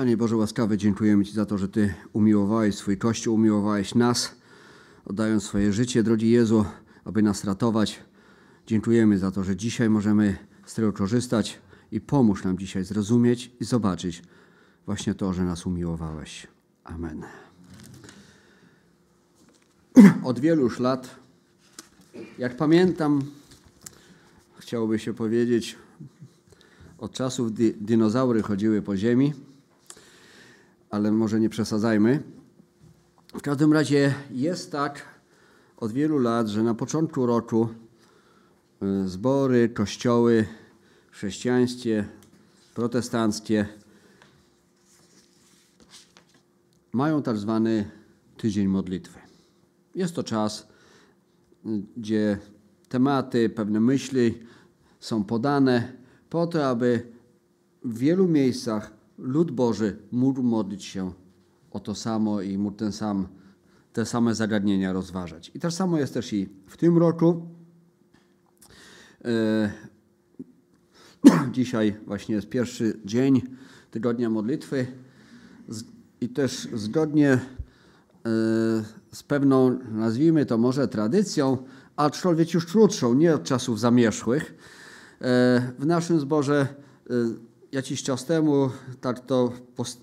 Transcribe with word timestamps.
Panie 0.00 0.16
Boże 0.16 0.36
łaskawy, 0.36 0.76
dziękujemy 0.76 1.24
Ci 1.24 1.32
za 1.32 1.46
to, 1.46 1.58
że 1.58 1.68
Ty 1.68 1.94
umiłowałeś 2.12 2.74
swój 2.74 2.98
Kościół, 2.98 3.34
umiłowałeś 3.34 3.94
nas, 3.94 4.34
oddając 5.04 5.42
swoje 5.42 5.72
życie, 5.72 6.02
drogi 6.02 6.30
Jezu, 6.30 6.64
aby 7.04 7.22
nas 7.22 7.44
ratować. 7.44 8.00
Dziękujemy 8.66 9.18
za 9.18 9.30
to, 9.30 9.44
że 9.44 9.56
dzisiaj 9.56 9.90
możemy 9.90 10.36
z 10.66 10.74
tego 10.74 10.92
korzystać 10.92 11.60
i 11.92 12.00
pomóż 12.00 12.44
nam 12.44 12.58
dzisiaj 12.58 12.84
zrozumieć 12.84 13.50
i 13.60 13.64
zobaczyć 13.64 14.22
właśnie 14.86 15.14
to, 15.14 15.32
że 15.32 15.44
nas 15.44 15.66
umiłowałeś. 15.66 16.46
Amen. 16.84 17.22
Od 20.24 20.40
wielu 20.40 20.62
już 20.62 20.78
lat, 20.78 21.16
jak 22.38 22.56
pamiętam, 22.56 23.22
chciałoby 24.58 24.98
się 24.98 25.14
powiedzieć, 25.14 25.76
od 26.98 27.12
czasów 27.12 27.54
di 27.54 27.74
dinozaury 27.80 28.42
chodziły 28.42 28.82
po 28.82 28.96
ziemi, 28.96 29.32
ale 30.90 31.12
może 31.12 31.40
nie 31.40 31.48
przesadzajmy. 31.48 32.22
W 33.34 33.42
każdym 33.42 33.72
razie 33.72 34.14
jest 34.30 34.72
tak 34.72 35.04
od 35.76 35.92
wielu 35.92 36.18
lat, 36.18 36.48
że 36.48 36.62
na 36.62 36.74
początku 36.74 37.26
roku 37.26 37.68
y, 38.82 39.08
zbory, 39.08 39.68
kościoły 39.68 40.46
chrześcijańskie, 41.10 42.04
protestanckie 42.74 43.66
mają 46.92 47.22
tak 47.22 47.36
zwany 47.36 47.90
tydzień 48.36 48.68
modlitwy. 48.68 49.18
Jest 49.94 50.14
to 50.14 50.22
czas, 50.22 50.68
y, 51.66 51.68
gdzie 51.96 52.38
tematy, 52.88 53.48
pewne 53.48 53.80
myśli 53.80 54.38
są 55.00 55.24
podane 55.24 55.92
po 56.30 56.46
to, 56.46 56.66
aby 56.66 57.06
w 57.84 57.98
wielu 57.98 58.28
miejscach 58.28 58.99
lud 59.20 59.50
Boży 59.50 59.96
mógł 60.12 60.42
modlić 60.42 60.84
się 60.84 61.12
o 61.70 61.80
to 61.80 61.94
samo 61.94 62.40
i 62.40 62.58
mógł 62.58 62.76
ten 62.76 62.92
sam, 62.92 63.28
te 63.92 64.06
same 64.06 64.34
zagadnienia 64.34 64.92
rozważać. 64.92 65.50
I 65.54 65.60
tak 65.60 65.72
samo 65.72 65.98
jest 65.98 66.14
też 66.14 66.32
i 66.32 66.48
w 66.66 66.76
tym 66.76 66.98
roku. 66.98 67.46
E, 69.24 69.72
dzisiaj 71.52 71.96
właśnie 72.06 72.34
jest 72.34 72.48
pierwszy 72.48 73.00
dzień 73.04 73.42
tygodnia 73.90 74.30
modlitwy 74.30 74.86
i 76.20 76.28
też 76.28 76.68
zgodnie 76.74 77.32
e, 77.32 77.40
z 79.12 79.22
pewną, 79.22 79.78
nazwijmy 79.92 80.46
to 80.46 80.58
może 80.58 80.88
tradycją, 80.88 81.58
aczkolwiek 81.96 82.54
już 82.54 82.66
krótszą, 82.66 83.14
nie 83.14 83.34
od 83.34 83.44
czasów 83.44 83.80
zamierzchłych, 83.80 84.54
e, 85.20 85.72
w 85.78 85.86
naszym 85.86 86.20
zborze 86.20 86.66
jakiś 87.72 88.02
czas 88.02 88.24
temu, 88.24 88.70
tak 89.00 89.26
to 89.26 89.52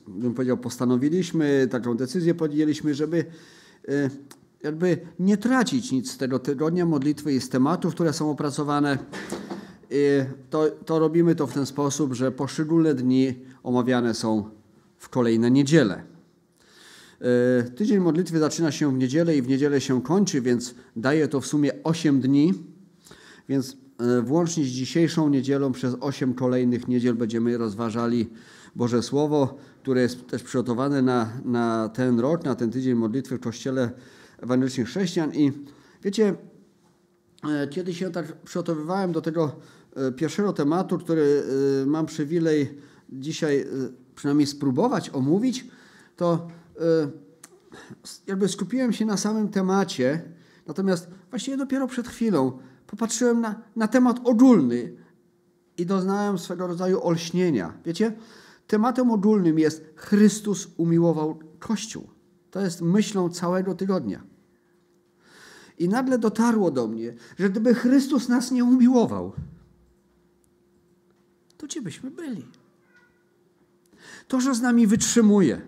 bym 0.07 0.33
powiedział, 0.33 0.57
postanowiliśmy, 0.57 1.67
taką 1.71 1.97
decyzję 1.97 2.35
podjęliśmy, 2.35 2.95
żeby 2.95 3.25
e, 3.87 4.09
jakby 4.63 4.97
nie 5.19 5.37
tracić 5.37 5.91
nic 5.91 6.11
z 6.11 6.17
tego 6.17 6.39
tygodnia 6.39 6.85
modlitwy 6.85 7.33
i 7.33 7.41
z 7.41 7.49
tematów, 7.49 7.93
które 7.93 8.13
są 8.13 8.31
opracowane. 8.31 8.97
To, 10.49 10.69
to 10.69 10.99
robimy 10.99 11.35
to 11.35 11.47
w 11.47 11.53
ten 11.53 11.65
sposób, 11.65 12.13
że 12.13 12.31
poszczególne 12.31 12.93
dni 12.93 13.35
omawiane 13.63 14.13
są 14.13 14.49
w 14.97 15.09
kolejne 15.09 15.51
niedziele. 15.51 16.03
E, 17.21 17.63
tydzień 17.63 17.99
modlitwy 17.99 18.39
zaczyna 18.39 18.71
się 18.71 18.95
w 18.95 18.97
niedzielę 18.97 19.37
i 19.37 19.41
w 19.41 19.47
niedzielę 19.47 19.81
się 19.81 20.01
kończy, 20.01 20.41
więc 20.41 20.75
daje 20.95 21.27
to 21.27 21.41
w 21.41 21.47
sumie 21.47 21.71
8 21.83 22.21
dni. 22.21 22.53
Więc 23.49 23.77
E, 23.77 23.86
włącznie 24.23 24.63
z 24.63 24.67
dzisiejszą 24.67 25.29
niedzielą 25.29 25.71
przez 25.71 25.95
osiem 25.99 26.33
kolejnych 26.33 26.87
niedziel 26.87 27.15
będziemy 27.15 27.57
rozważali 27.57 28.29
Boże 28.75 29.03
Słowo, 29.03 29.57
które 29.81 30.01
jest 30.01 30.27
też 30.27 30.43
przygotowane 30.43 31.01
na, 31.01 31.29
na 31.45 31.89
ten 31.89 32.19
rok, 32.19 32.43
na 32.43 32.55
ten 32.55 32.71
tydzień 32.71 32.95
modlitwy 32.95 33.37
w 33.37 33.39
Kościele 33.39 33.91
Ewangelicznych 34.41 34.87
Chrześcijan. 34.87 35.33
I 35.33 35.51
wiecie, 36.03 36.35
e, 37.49 37.67
kiedy 37.67 37.93
się 37.93 38.11
tak 38.11 38.41
przygotowywałem 38.41 39.11
do 39.11 39.21
tego 39.21 39.55
e, 39.95 40.11
pierwszego 40.11 40.53
tematu, 40.53 40.97
który 40.97 41.43
mam 41.85 42.05
przywilej 42.05 42.77
dzisiaj 43.09 43.65
przynajmniej 44.15 44.47
spróbować 44.47 45.09
omówić, 45.09 45.67
to 46.15 46.47
jakby 48.27 48.47
skupiłem 48.47 48.93
się 48.93 49.05
na 49.05 49.17
samym 49.17 49.49
temacie, 49.49 50.21
natomiast 50.67 51.09
właściwie 51.29 51.57
dopiero 51.57 51.87
przed 51.87 52.07
chwilą 52.07 52.59
popatrzyłem 52.87 53.41
na, 53.41 53.61
na 53.75 53.87
temat 53.87 54.19
ogólny 54.23 54.93
i 55.77 55.85
doznałem 55.85 56.37
swego 56.37 56.67
rodzaju 56.67 57.03
olśnienia. 57.03 57.73
Wiecie, 57.85 58.13
tematem 58.67 59.11
ogólnym 59.11 59.59
jest 59.59 59.83
Chrystus 59.95 60.67
umiłował 60.77 61.39
Kościół. 61.59 62.09
To 62.51 62.61
jest 62.61 62.81
myślą 62.81 63.29
całego 63.29 63.75
tygodnia. 63.75 64.23
I 65.77 65.89
nagle 65.89 66.17
dotarło 66.17 66.71
do 66.71 66.87
mnie, 66.87 67.13
że 67.39 67.49
gdyby 67.49 67.75
Chrystus 67.75 68.29
nas 68.29 68.51
nie 68.51 68.63
umiłował, 68.63 69.33
to 71.57 71.67
gdzie 71.67 71.81
byśmy 71.81 72.11
byli? 72.11 72.45
To, 74.27 74.41
że 74.41 74.55
z 74.55 74.61
nami 74.61 74.87
wytrzymuje, 74.87 75.61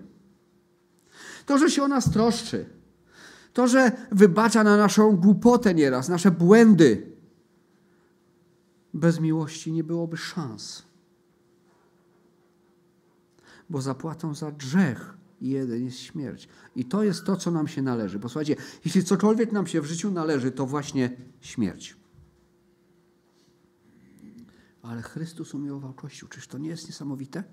to, 1.46 1.58
że 1.58 1.70
się 1.70 1.84
o 1.84 1.88
nas 1.88 2.12
troszczy, 2.12 2.66
to, 3.54 3.68
że 3.68 3.92
wybacza 4.12 4.64
na 4.64 4.78
naszą 4.78 5.16
głupotę 5.16 5.74
nieraz, 5.74 6.10
nasze 6.10 6.32
błędy. 6.32 7.12
Bez 8.94 9.20
miłości 9.20 9.72
nie 9.72 9.84
byłoby 9.84 10.18
szans. 10.18 10.84
Bo 13.70 13.82
zapłatą 13.82 14.36
za 14.36 14.52
grzech 14.52 15.18
jeden 15.42 15.84
jest 15.86 16.00
śmierć. 16.00 16.50
I 16.76 16.86
to 16.86 17.04
jest 17.04 17.26
to, 17.26 17.36
co 17.36 17.52
nam 17.52 17.68
się 17.68 17.82
należy. 17.82 18.20
Posłuchajcie, 18.20 18.56
jeśli 18.86 19.04
cokolwiek 19.04 19.52
nam 19.52 19.68
się 19.68 19.82
w 19.82 19.86
życiu 19.86 20.12
należy, 20.12 20.52
to 20.52 20.66
właśnie 20.66 21.18
śmierć. 21.42 21.98
Ale 24.82 25.02
Chrystus 25.02 25.54
umiłował 25.54 25.94
Kościół. 25.94 26.30
Czyż 26.30 26.48
to 26.48 26.58
nie 26.58 26.70
jest 26.70 26.88
niesamowite? 26.88 27.44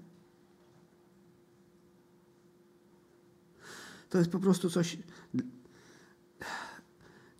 To 4.08 4.18
jest 4.18 4.30
po 4.30 4.38
prostu 4.38 4.70
coś 4.70 4.98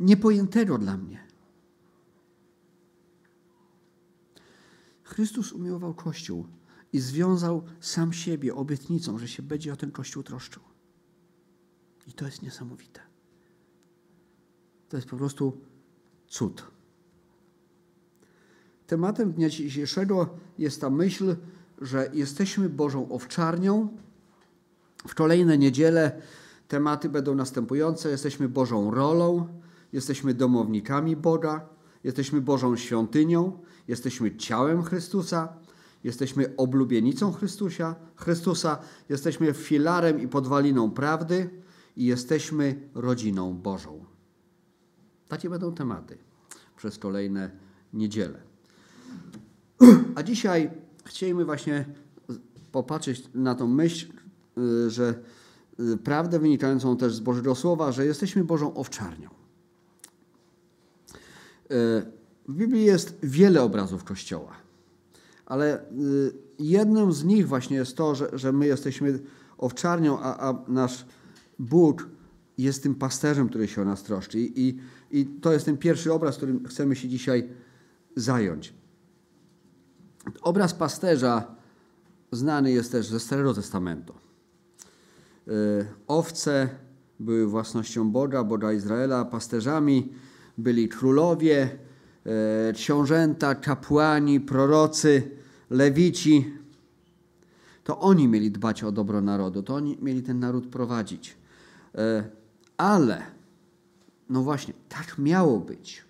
niepojętego 0.01 0.79
dla 0.79 0.97
mnie. 0.97 1.27
Chrystus 5.03 5.53
umiłował 5.53 5.95
Kościół 5.95 6.47
i 6.93 7.01
związał 7.01 7.63
sam 7.81 8.13
siebie 8.13 8.55
obietnicą, 8.55 9.19
że 9.19 9.29
się 9.29 9.43
będzie 9.43 9.73
o 9.73 9.77
ten 9.77 9.91
Kościół 9.91 10.23
troszczył. 10.23 10.63
I 12.07 12.13
to 12.13 12.25
jest 12.25 12.43
niesamowite. 12.43 13.01
To 14.89 14.97
jest 14.97 15.09
po 15.09 15.17
prostu 15.17 15.61
cud. 16.29 16.65
Tematem 18.87 19.33
dnia 19.33 19.49
dzisiejszego 19.49 20.29
jest 20.59 20.81
ta 20.81 20.91
myśl, 20.91 21.37
że 21.81 22.11
jesteśmy 22.13 22.69
Bożą 22.69 23.09
owczarnią. 23.09 23.89
W 25.09 25.15
kolejne 25.15 25.59
niedziele 25.59 26.23
tematy 26.69 27.09
będą 27.09 27.35
następujące. 27.35 28.11
Jesteśmy 28.11 28.49
Bożą 28.49 28.91
rolą, 28.91 29.49
jesteśmy 29.93 30.35
domownikami 30.35 31.17
Boga, 31.17 31.69
jesteśmy 32.05 32.41
Bożą 32.41 32.77
świątynią, 32.77 33.59
jesteśmy 33.89 34.37
ciałem 34.37 34.83
Chrystusa, 34.83 35.49
jesteśmy 36.05 36.57
oblubienicą 36.57 37.33
Chrystusa, 37.33 37.97
Chrystusa, 38.17 38.79
jesteśmy 39.09 39.53
filarem 39.53 40.21
i 40.21 40.29
podwaliną 40.29 40.91
prawdy 40.91 41.51
i 41.97 42.05
jesteśmy 42.05 42.89
rodziną 42.95 43.55
Bożą. 43.55 44.05
Takie 45.29 45.51
będą 45.51 45.75
tematy 45.75 46.19
przez 46.77 46.99
kolejne 46.99 47.51
niedziele. 47.93 48.43
A 50.15 50.23
dzisiaj 50.23 50.71
chcielibyśmy 51.05 51.45
właśnie 51.45 51.85
popatrzeć 52.73 53.29
na 53.35 53.55
tą 53.55 53.67
myśl, 53.67 54.07
y, 54.59 54.91
że 54.91 55.15
y, 55.81 55.97
prawdę 55.97 56.39
wynikającą 56.39 56.97
też 56.97 57.15
z 57.15 57.21
Bożego 57.21 57.55
Słowa, 57.55 57.93
że 57.93 58.07
jesteśmy 58.07 58.45
Bożą 58.45 58.75
owczarnią. 58.75 59.36
Y, 61.71 62.03
w 62.49 62.55
Biblii 62.55 62.85
jest 62.85 63.19
wiele 63.23 63.63
obrazów 63.63 64.05
Kościoła, 64.05 64.53
ale 65.47 65.81
y, 65.81 66.33
jednym 66.59 67.13
z 67.13 67.25
nich 67.25 67.49
właśnie 67.49 67.77
jest 67.77 67.97
to, 67.97 68.15
że, 68.15 68.31
że 68.33 68.53
my 68.53 68.67
jesteśmy 68.67 69.19
owczarnią, 69.59 70.21
a, 70.21 70.49
a 70.49 70.65
nasz 70.69 71.07
Bóg 71.59 72.09
jest 72.59 72.83
tym 72.83 72.95
pasterzem, 72.95 73.49
który 73.49 73.69
się 73.69 73.83
o 73.83 73.85
nas 73.85 74.03
troszczy. 74.03 74.41
I, 74.41 74.79
i, 75.11 75.27
to 75.27 75.53
jest 75.53 75.65
ten 75.65 75.77
pierwszy 75.77 76.13
obraz, 76.13 76.37
którym 76.37 76.65
chcemy 76.65 76.97
się 76.97 77.09
dzisiaj 77.09 77.49
zająć. 78.17 78.75
Obraz 80.43 80.75
pasterza 80.75 81.57
znany 82.33 82.73
jest 82.73 82.93
też 82.93 83.07
ze 83.07 83.21
Starego 83.21 83.55
Testamentu. 83.55 84.15
Y, 85.49 85.87
owce 86.07 86.69
były 87.21 87.47
własnością 87.47 88.11
Boga, 88.11 88.45
Boga 88.45 88.73
Izraela, 88.73 89.25
pasterzami 89.25 90.13
byli 90.59 90.89
królowie, 90.89 91.79
książęta, 92.75 93.55
kapłani, 93.55 94.41
prorocy, 94.41 95.31
lewici. 95.71 96.53
To 97.85 98.01
oni 98.01 98.29
mieli 98.29 98.51
dbać 98.51 98.85
o 98.85 98.93
dobro 98.93 99.21
narodu, 99.21 99.63
to 99.63 99.75
oni 99.75 99.99
mieli 100.03 100.23
ten 100.23 100.39
naród 100.39 100.67
prowadzić. 100.67 101.37
E, 101.95 102.25
ale, 102.77 103.23
no 104.29 104.43
właśnie, 104.43 104.75
tak 104.89 105.19
miało 105.19 105.61
być. 105.61 106.05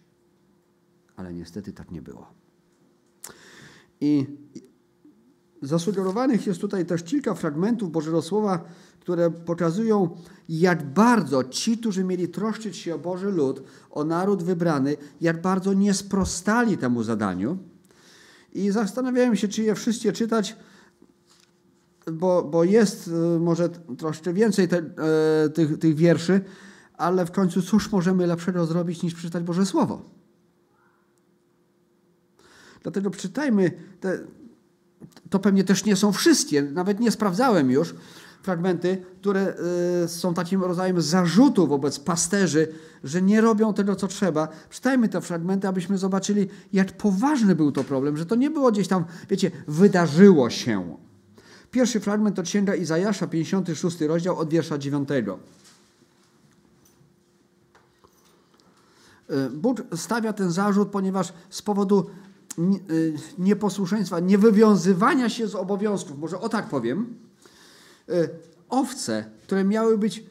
Ale 1.16 1.34
niestety 1.34 1.72
tak 1.72 1.90
nie 1.90 2.02
było. 2.02 2.26
I 4.00 4.26
zasugerowanych 5.62 6.46
jest 6.46 6.60
tutaj 6.60 6.86
też 6.86 7.02
kilka 7.02 7.34
fragmentów 7.34 7.92
Bożego 7.92 8.22
Słowa, 8.22 8.64
które 9.06 9.30
pokazują, 9.30 10.16
jak 10.48 10.82
bardzo 10.92 11.44
ci, 11.44 11.78
którzy 11.78 12.04
mieli 12.04 12.28
troszczyć 12.28 12.76
się 12.76 12.94
o 12.94 12.98
Boży 12.98 13.30
lud, 13.30 13.62
o 13.90 14.04
naród 14.04 14.42
wybrany, 14.42 14.96
jak 15.20 15.40
bardzo 15.42 15.72
nie 15.72 15.94
sprostali 15.94 16.78
temu 16.78 17.02
zadaniu. 17.02 17.58
I 18.52 18.70
zastanawiałem 18.70 19.36
się, 19.36 19.48
czy 19.48 19.62
je 19.62 19.74
wszystkie 19.74 20.12
czytać, 20.12 20.56
bo, 22.12 22.42
bo 22.42 22.64
jest 22.64 23.08
e, 23.08 23.38
może 23.38 23.68
troszkę 23.98 24.32
więcej 24.32 24.68
te, 24.68 24.78
e, 24.78 25.48
tych, 25.48 25.78
tych 25.78 25.94
wierszy, 25.94 26.40
ale 26.96 27.26
w 27.26 27.30
końcu 27.30 27.62
cóż 27.62 27.92
możemy 27.92 28.26
lepszego 28.26 28.66
zrobić 28.66 29.02
niż 29.02 29.14
przeczytać 29.14 29.44
Boże 29.44 29.66
Słowo? 29.66 30.02
Dlatego 32.82 33.10
czytajmy 33.10 33.70
te, 34.00 34.18
to 35.30 35.38
pewnie 35.38 35.64
też 35.64 35.84
nie 35.84 35.96
są 35.96 36.12
wszystkie, 36.12 36.62
nawet 36.62 37.00
nie 37.00 37.10
sprawdzałem 37.10 37.70
już, 37.70 37.94
fragmenty, 38.46 39.02
które 39.20 39.54
y, 40.04 40.08
są 40.08 40.34
takim 40.34 40.64
rodzajem 40.64 41.00
zarzutu 41.00 41.66
wobec 41.66 41.98
pasterzy, 41.98 42.68
że 43.04 43.22
nie 43.22 43.40
robią 43.40 43.74
tego, 43.74 43.96
co 43.96 44.06
trzeba. 44.06 44.48
Czytajmy 44.70 45.08
te 45.08 45.20
fragmenty, 45.20 45.68
abyśmy 45.68 45.98
zobaczyli, 45.98 46.48
jak 46.72 46.92
poważny 46.92 47.54
był 47.54 47.72
to 47.72 47.84
problem, 47.84 48.16
że 48.16 48.26
to 48.26 48.34
nie 48.34 48.50
było 48.50 48.72
gdzieś 48.72 48.88
tam, 48.88 49.04
wiecie, 49.30 49.50
wydarzyło 49.68 50.50
się. 50.50 50.96
Pierwszy 51.70 52.00
fragment 52.00 52.36
to 52.36 52.42
Księga 52.42 52.74
Izajasza, 52.74 53.26
56 53.26 54.00
rozdział, 54.00 54.38
od 54.38 54.50
wiersza 54.50 54.78
9. 54.78 55.08
Y, 55.08 55.22
Bóg 59.50 59.82
stawia 59.96 60.32
ten 60.32 60.50
zarzut, 60.50 60.88
ponieważ 60.88 61.32
z 61.50 61.62
powodu 61.62 62.06
y, 62.90 63.14
nieposłuszeństwa, 63.38 64.20
niewywiązywania 64.20 65.28
się 65.28 65.48
z 65.48 65.54
obowiązków, 65.54 66.18
może 66.18 66.40
o 66.40 66.48
tak 66.48 66.68
powiem, 66.68 67.25
owce, 68.68 69.24
które 69.42 69.64
miały 69.64 69.98
być 69.98 70.24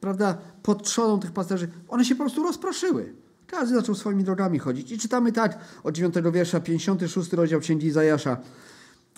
prawda, 0.00 0.38
pod 0.62 0.82
trzoną 0.82 1.20
tych 1.20 1.32
pasterzy, 1.32 1.68
one 1.88 2.04
się 2.04 2.14
po 2.14 2.24
prostu 2.24 2.42
rozproszyły. 2.42 3.14
Każdy 3.46 3.74
zaczął 3.74 3.94
swoimi 3.94 4.24
drogami 4.24 4.58
chodzić. 4.58 4.92
I 4.92 4.98
czytamy 4.98 5.32
tak 5.32 5.58
od 5.84 5.94
9 5.94 6.14
wiersza, 6.32 6.60
56 6.60 7.32
rozdział 7.32 7.60
Księgi 7.60 7.86
Izajasza. 7.86 8.36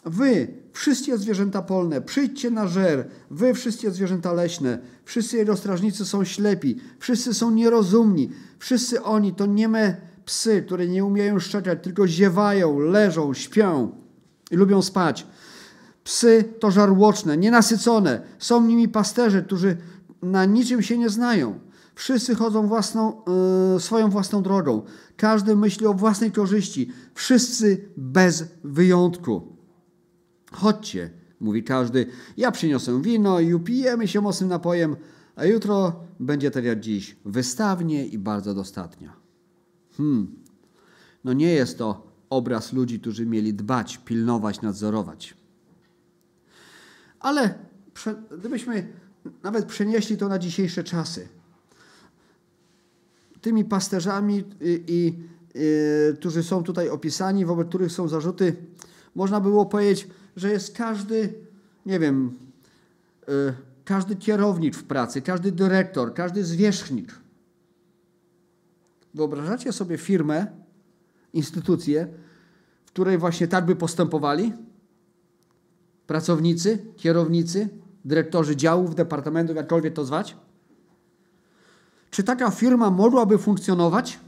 Wy, 0.04 0.48
wszystkie 0.72 1.18
zwierzęta 1.18 1.62
polne, 1.62 2.00
przyjdźcie 2.00 2.50
na 2.50 2.66
żer, 2.66 3.08
wy, 3.30 3.54
wszystkie 3.54 3.90
zwierzęta 3.90 4.32
leśne, 4.32 4.78
wszyscy 5.04 5.36
jego 5.36 5.56
strażnicy 5.56 6.04
są 6.04 6.24
ślepi, 6.24 6.76
wszyscy 6.98 7.34
są 7.34 7.50
nierozumni, 7.50 8.30
wszyscy 8.58 9.02
oni 9.02 9.34
to 9.34 9.46
nieme 9.46 9.96
psy, 10.24 10.62
które 10.66 10.86
nie 10.86 11.04
umieją 11.04 11.40
szczekać, 11.40 11.78
tylko 11.82 12.08
ziewają, 12.08 12.78
leżą, 12.78 13.34
śpią 13.34 13.92
i 14.50 14.56
lubią 14.56 14.82
spać. 14.82 15.26
Psy 16.04 16.44
to 16.60 16.70
żarłoczne, 16.70 17.36
nienasycone. 17.36 18.22
Są 18.38 18.66
nimi 18.66 18.88
pasterze, 18.88 19.42
którzy 19.42 19.76
na 20.22 20.44
niczym 20.44 20.82
się 20.82 20.98
nie 20.98 21.08
znają. 21.08 21.58
Wszyscy 21.94 22.34
chodzą 22.34 22.66
własną, 22.66 23.22
yy, 23.74 23.80
swoją 23.80 24.10
własną 24.10 24.42
drogą. 24.42 24.82
Każdy 25.16 25.56
myśli 25.56 25.86
o 25.86 25.94
własnej 25.94 26.32
korzyści. 26.32 26.90
Wszyscy 27.14 27.88
bez 27.96 28.44
wyjątku. 28.64 29.56
Chodźcie, 30.52 31.10
mówi 31.40 31.64
każdy. 31.64 32.06
Ja 32.36 32.50
przyniosę 32.50 33.02
wino 33.02 33.40
i 33.40 33.54
upijemy 33.54 34.08
się 34.08 34.20
mocnym 34.20 34.48
napojem, 34.48 34.96
a 35.36 35.44
jutro 35.44 36.00
będzie 36.20 36.50
tak 36.50 36.64
jak 36.64 36.80
dziś, 36.80 37.16
wystawnie 37.24 38.06
i 38.06 38.18
bardzo 38.18 38.54
dostatnio. 38.54 39.10
Hmm. 39.96 40.36
No 41.24 41.32
nie 41.32 41.52
jest 41.52 41.78
to 41.78 42.06
obraz 42.30 42.72
ludzi, 42.72 43.00
którzy 43.00 43.26
mieli 43.26 43.54
dbać, 43.54 43.98
pilnować, 43.98 44.60
nadzorować. 44.60 45.41
Ale 47.22 47.54
gdybyśmy 48.38 48.88
nawet 49.42 49.66
przenieśli 49.66 50.16
to 50.16 50.28
na 50.28 50.38
dzisiejsze 50.38 50.84
czasy, 50.84 51.28
tymi 53.40 53.64
pasterzami, 53.64 54.44
i, 54.60 54.84
i, 54.88 55.06
i, 55.54 56.14
którzy 56.14 56.42
są 56.42 56.62
tutaj 56.62 56.88
opisani, 56.88 57.44
wobec 57.44 57.68
których 57.68 57.92
są 57.92 58.08
zarzuty, 58.08 58.56
można 59.14 59.40
było 59.40 59.66
powiedzieć, 59.66 60.08
że 60.36 60.50
jest 60.50 60.76
każdy, 60.76 61.34
nie 61.86 61.98
wiem, 61.98 62.38
y, 63.28 63.54
każdy 63.84 64.16
kierownik 64.16 64.76
w 64.76 64.84
pracy, 64.84 65.22
każdy 65.22 65.52
dyrektor, 65.52 66.14
każdy 66.14 66.44
zwierzchnik. 66.44 67.14
Wyobrażacie 69.14 69.72
sobie 69.72 69.98
firmę, 69.98 70.46
instytucję, 71.32 72.08
w 72.84 72.88
której 72.88 73.18
właśnie 73.18 73.48
tak 73.48 73.66
by 73.66 73.76
postępowali? 73.76 74.52
Pracownicy, 76.12 76.78
kierownicy, 76.96 77.68
dyrektorzy 78.04 78.56
działów, 78.56 78.94
departamentów, 78.94 79.56
jakkolwiek 79.56 79.94
to 79.94 80.04
zwać? 80.04 80.36
Czy 82.10 82.22
taka 82.22 82.50
firma 82.50 82.90
mogłaby 82.90 83.38
funkcjonować? 83.38 84.20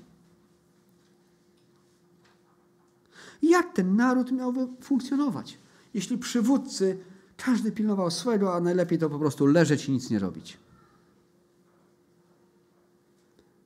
Jak 3.42 3.72
ten 3.72 3.96
naród 3.96 4.32
miałby 4.32 4.68
funkcjonować, 4.80 5.58
jeśli 5.94 6.18
przywódcy 6.18 6.98
każdy 7.36 7.72
pilnował 7.72 8.10
swego, 8.10 8.54
a 8.54 8.60
najlepiej 8.60 8.98
to 8.98 9.10
po 9.10 9.18
prostu 9.18 9.46
leżeć 9.46 9.88
i 9.88 9.92
nic 9.92 10.10
nie 10.10 10.18
robić? 10.18 10.58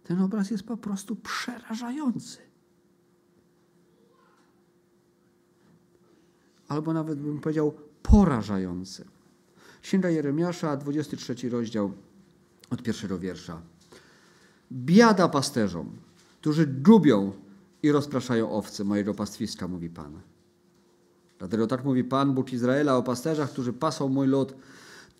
Ten 0.04 0.22
obraz 0.22 0.50
jest 0.50 0.64
po 0.64 0.76
prostu 0.76 1.16
przerażający. 1.16 2.38
Albo 6.68 6.92
nawet 6.92 7.18
bym 7.18 7.40
powiedział 7.40 7.87
porażający. 8.02 9.04
Księga 9.82 10.10
Jeremiasza, 10.10 10.76
23 10.76 11.48
rozdział 11.48 11.92
od 12.70 12.82
pierwszego 12.82 13.18
wiersza. 13.18 13.62
Biada 14.72 15.28
pasterzom, 15.28 15.96
którzy 16.40 16.66
gubią 16.66 17.32
i 17.82 17.92
rozpraszają 17.92 18.50
owce 18.50 18.84
mojego 18.84 19.14
pastwiska, 19.14 19.68
mówi 19.68 19.90
Pan. 19.90 20.20
Dlatego 21.38 21.66
tak 21.66 21.84
mówi 21.84 22.04
Pan, 22.04 22.34
Bóg 22.34 22.52
Izraela 22.52 22.96
o 22.96 23.02
pasterzach, 23.02 23.50
którzy 23.50 23.72
pasą 23.72 24.08
mój 24.08 24.26
lud. 24.26 24.54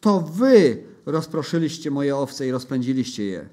To 0.01 0.21
wy 0.21 0.83
rozproszyliście 1.07 1.91
moje 1.91 2.17
owce 2.17 2.47
i 2.47 2.51
rozpędziliście 2.51 3.25
je, 3.25 3.49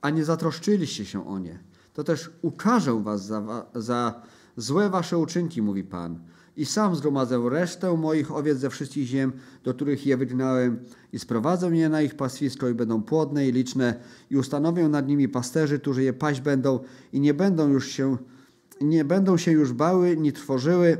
a 0.00 0.10
nie 0.10 0.24
zatroszczyliście 0.24 1.04
się 1.04 1.28
o 1.28 1.38
nie. 1.38 1.58
To 1.94 2.04
też 2.04 2.30
ukażę 2.42 3.02
was 3.02 3.26
za, 3.26 3.66
za 3.74 4.22
złe 4.56 4.90
wasze 4.90 5.18
uczynki, 5.18 5.62
mówi 5.62 5.84
Pan 5.84 6.18
i 6.56 6.66
sam 6.66 6.96
zgromadzę 6.96 7.42
resztę 7.50 7.96
moich 7.96 8.32
owiec 8.32 8.58
ze 8.58 8.70
wszystkich 8.70 9.06
ziem, 9.06 9.32
do 9.64 9.74
których 9.74 10.06
je 10.06 10.16
wygnałem 10.16 10.78
i 11.12 11.18
sprowadzę 11.18 11.76
je 11.76 11.88
na 11.88 12.02
ich 12.02 12.14
pastwisko 12.14 12.68
i 12.68 12.74
będą 12.74 13.02
płodne 13.02 13.48
i 13.48 13.52
liczne 13.52 13.94
i 14.30 14.36
ustanowię 14.36 14.88
nad 14.88 15.08
nimi 15.08 15.28
pasterzy, 15.28 15.78
którzy 15.78 16.02
je 16.02 16.12
paść 16.12 16.40
będą 16.40 16.80
i 17.12 17.20
nie 17.20 17.34
będą 17.34 17.68
już 17.68 17.88
się 17.88 18.16
nie 18.80 19.04
będą 19.04 19.36
się 19.36 19.52
już 19.52 19.72
bały, 19.72 20.16
ni 20.16 20.32
trwożyły 20.32 20.96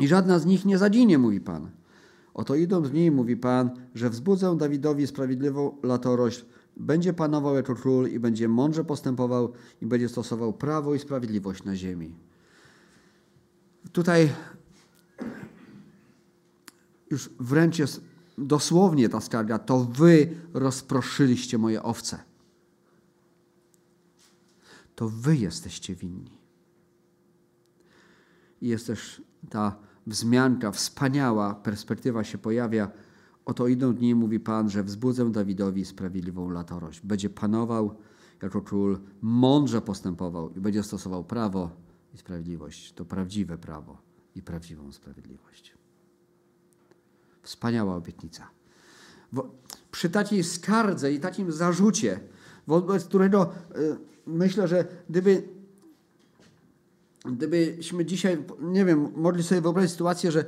i 0.00 0.08
żadna 0.08 0.38
z 0.38 0.46
nich 0.46 0.64
nie 0.64 0.78
zaginie, 0.78 1.18
mówi 1.18 1.40
Pan. 1.40 1.70
Oto 2.34 2.54
idą 2.54 2.82
dni, 2.82 3.10
mówi 3.10 3.36
Pan, 3.36 3.70
że 3.94 4.10
wzbudzę 4.10 4.56
Dawidowi 4.56 5.06
sprawiedliwą 5.06 5.76
latorość, 5.82 6.44
będzie 6.76 7.12
panował 7.12 7.54
jako 7.54 7.74
król 7.74 8.08
i 8.08 8.18
będzie 8.18 8.48
mądrze 8.48 8.84
postępował 8.84 9.52
i 9.82 9.86
będzie 9.86 10.08
stosował 10.08 10.52
prawo 10.52 10.94
i 10.94 10.98
sprawiedliwość 10.98 11.64
na 11.64 11.76
ziemi. 11.76 12.25
Tutaj 13.92 14.32
już 17.10 17.30
wręcz 17.40 17.78
jest 17.78 18.04
dosłownie 18.38 19.08
ta 19.08 19.20
skarga, 19.20 19.58
to 19.58 19.84
wy 19.84 20.36
rozproszyliście 20.54 21.58
moje 21.58 21.82
owce. 21.82 22.18
To 24.94 25.08
wy 25.08 25.36
jesteście 25.36 25.94
winni. 25.94 26.38
I 28.60 28.68
jest 28.68 28.86
też 28.86 29.22
ta 29.50 29.76
wzmianka, 30.06 30.72
wspaniała 30.72 31.54
perspektywa 31.54 32.24
się 32.24 32.38
pojawia. 32.38 32.90
Oto 33.44 33.68
idą 33.68 33.94
dni, 33.94 34.14
mówi 34.14 34.40
Pan, 34.40 34.70
że 34.70 34.84
wzbudzę 34.84 35.32
Dawidowi 35.32 35.84
sprawiedliwą 35.84 36.50
latorość. 36.50 37.00
Będzie 37.00 37.30
panował 37.30 37.96
jako 38.42 38.62
król, 38.62 38.98
mądrze 39.22 39.82
postępował 39.82 40.54
i 40.54 40.60
będzie 40.60 40.82
stosował 40.82 41.24
prawo 41.24 41.85
i 42.16 42.18
sprawiedliwość. 42.18 42.92
To 42.92 43.04
prawdziwe 43.04 43.58
prawo 43.58 43.98
i 44.34 44.42
prawdziwą 44.42 44.92
sprawiedliwość. 44.92 45.74
Wspaniała 47.42 47.96
obietnica. 47.96 48.50
przy 49.90 50.10
takiej 50.10 50.44
skardze 50.44 51.12
i 51.12 51.20
takim 51.20 51.52
zarzucie, 51.52 52.20
wobec 52.66 53.04
którego 53.04 53.52
y, 53.76 53.96
myślę, 54.26 54.68
że 54.68 54.84
gdyby, 55.10 55.48
gdybyśmy 57.24 58.04
dzisiaj, 58.04 58.44
nie 58.60 58.84
wiem, 58.84 59.12
mogli 59.16 59.42
sobie 59.42 59.60
wyobrazić 59.60 59.92
sytuację, 59.92 60.32
że 60.32 60.44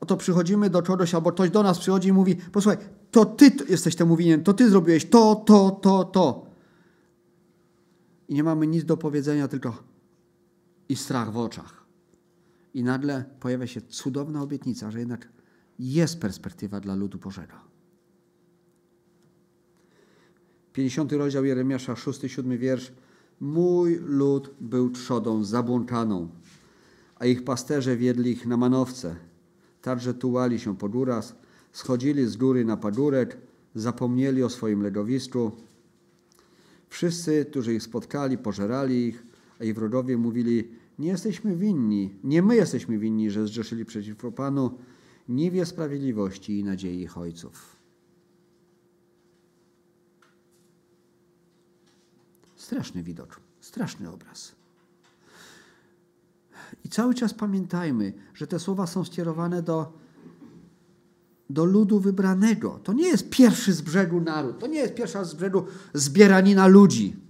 oto 0.00 0.16
przychodzimy 0.16 0.70
do 0.70 0.82
czegoś, 0.82 1.14
albo 1.14 1.32
ktoś 1.32 1.50
do 1.50 1.62
nas 1.62 1.78
przychodzi 1.78 2.08
i 2.08 2.12
mówi, 2.12 2.36
posłuchaj, 2.36 2.78
to 3.10 3.24
ty 3.24 3.50
jesteś 3.68 3.96
temu 3.96 4.16
winien, 4.16 4.44
to 4.44 4.54
ty 4.54 4.70
zrobiłeś 4.70 5.04
to, 5.10 5.34
to, 5.46 5.70
to, 5.70 6.04
to. 6.04 6.46
I 8.28 8.34
nie 8.34 8.44
mamy 8.44 8.66
nic 8.66 8.84
do 8.84 8.96
powiedzenia, 8.96 9.48
tylko 9.48 9.93
i 10.88 10.96
strach 10.96 11.32
w 11.32 11.36
oczach. 11.36 11.84
I 12.74 12.82
nagle 12.82 13.24
pojawia 13.40 13.66
się 13.66 13.80
cudowna 13.80 14.42
obietnica, 14.42 14.90
że 14.90 14.98
jednak 14.98 15.28
jest 15.78 16.20
perspektywa 16.20 16.80
dla 16.80 16.94
ludu 16.94 17.18
Bożego. 17.18 17.54
50 20.72 21.12
rozdział 21.12 21.44
Jeremiasza, 21.44 21.94
6-7 21.94 22.58
wiersz. 22.58 22.92
Mój 23.40 23.98
lud 24.00 24.50
był 24.60 24.90
trzodą 24.90 25.44
zabłąkaną, 25.44 26.28
a 27.16 27.26
ich 27.26 27.44
pasterze 27.44 27.96
wiedli 27.96 28.30
ich 28.30 28.46
na 28.46 28.56
manowce. 28.56 29.16
Także 29.82 30.14
tułali 30.14 30.60
się 30.60 30.76
pod 30.76 30.94
uraz, 30.94 31.34
schodzili 31.72 32.26
z 32.26 32.36
góry 32.36 32.64
na 32.64 32.76
padurek, 32.76 33.36
zapomnieli 33.74 34.42
o 34.42 34.50
swoim 34.50 34.82
legowisku. 34.82 35.52
Wszyscy, 36.88 37.46
którzy 37.50 37.74
ich 37.74 37.82
spotkali, 37.82 38.38
pożerali 38.38 39.06
ich, 39.06 39.23
a 39.60 39.64
ich 39.64 39.74
wrogowie 39.74 40.16
mówili, 40.16 40.68
nie 40.98 41.08
jesteśmy 41.08 41.56
winni, 41.56 42.14
nie 42.24 42.42
my 42.42 42.56
jesteśmy 42.56 42.98
winni, 42.98 43.30
że 43.30 43.46
zgrzeszyli 43.46 43.84
przeciwko 43.84 44.32
Panu, 44.32 44.78
nie 45.28 45.50
wie 45.50 45.66
sprawiedliwości 45.66 46.58
i 46.58 46.64
nadziei 46.64 47.00
ich 47.00 47.18
ojców. 47.18 47.76
Straszny 52.56 53.02
widok, 53.02 53.40
straszny 53.60 54.10
obraz. 54.10 54.54
I 56.84 56.88
cały 56.88 57.14
czas 57.14 57.34
pamiętajmy, 57.34 58.12
że 58.34 58.46
te 58.46 58.58
słowa 58.58 58.86
są 58.86 59.04
skierowane 59.04 59.62
do, 59.62 59.92
do 61.50 61.64
ludu 61.64 62.00
wybranego. 62.00 62.80
To 62.84 62.92
nie 62.92 63.06
jest 63.06 63.30
pierwszy 63.30 63.72
z 63.72 63.80
brzegu 63.80 64.20
naród, 64.20 64.58
to 64.58 64.66
nie 64.66 64.78
jest 64.78 64.94
pierwsza 64.94 65.24
z 65.24 65.34
brzegu 65.34 65.64
zbieranina 65.94 66.66
ludzi. 66.66 67.23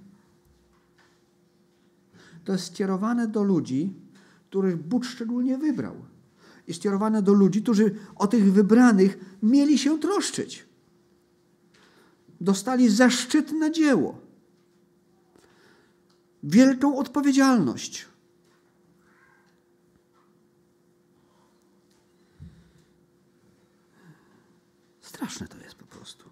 To 2.44 2.52
jest 2.52 2.66
skierowane 2.66 3.28
do 3.28 3.42
ludzi, 3.42 3.94
których 4.48 4.76
Bóg 4.76 5.04
szczególnie 5.04 5.58
wybrał. 5.58 5.94
I 6.66 6.74
skierowane 6.74 7.22
do 7.22 7.32
ludzi, 7.32 7.62
którzy 7.62 7.94
o 8.14 8.26
tych 8.26 8.52
wybranych 8.52 9.36
mieli 9.42 9.78
się 9.78 9.98
troszczyć. 9.98 10.66
Dostali 12.40 12.88
zaszczytne 12.88 13.72
dzieło 13.72 14.24
wielką 16.44 16.98
odpowiedzialność. 16.98 18.06
Straszne 25.00 25.48
to 25.48 25.58
jest 25.58 25.74
po 25.74 25.86
prostu. 25.86 26.24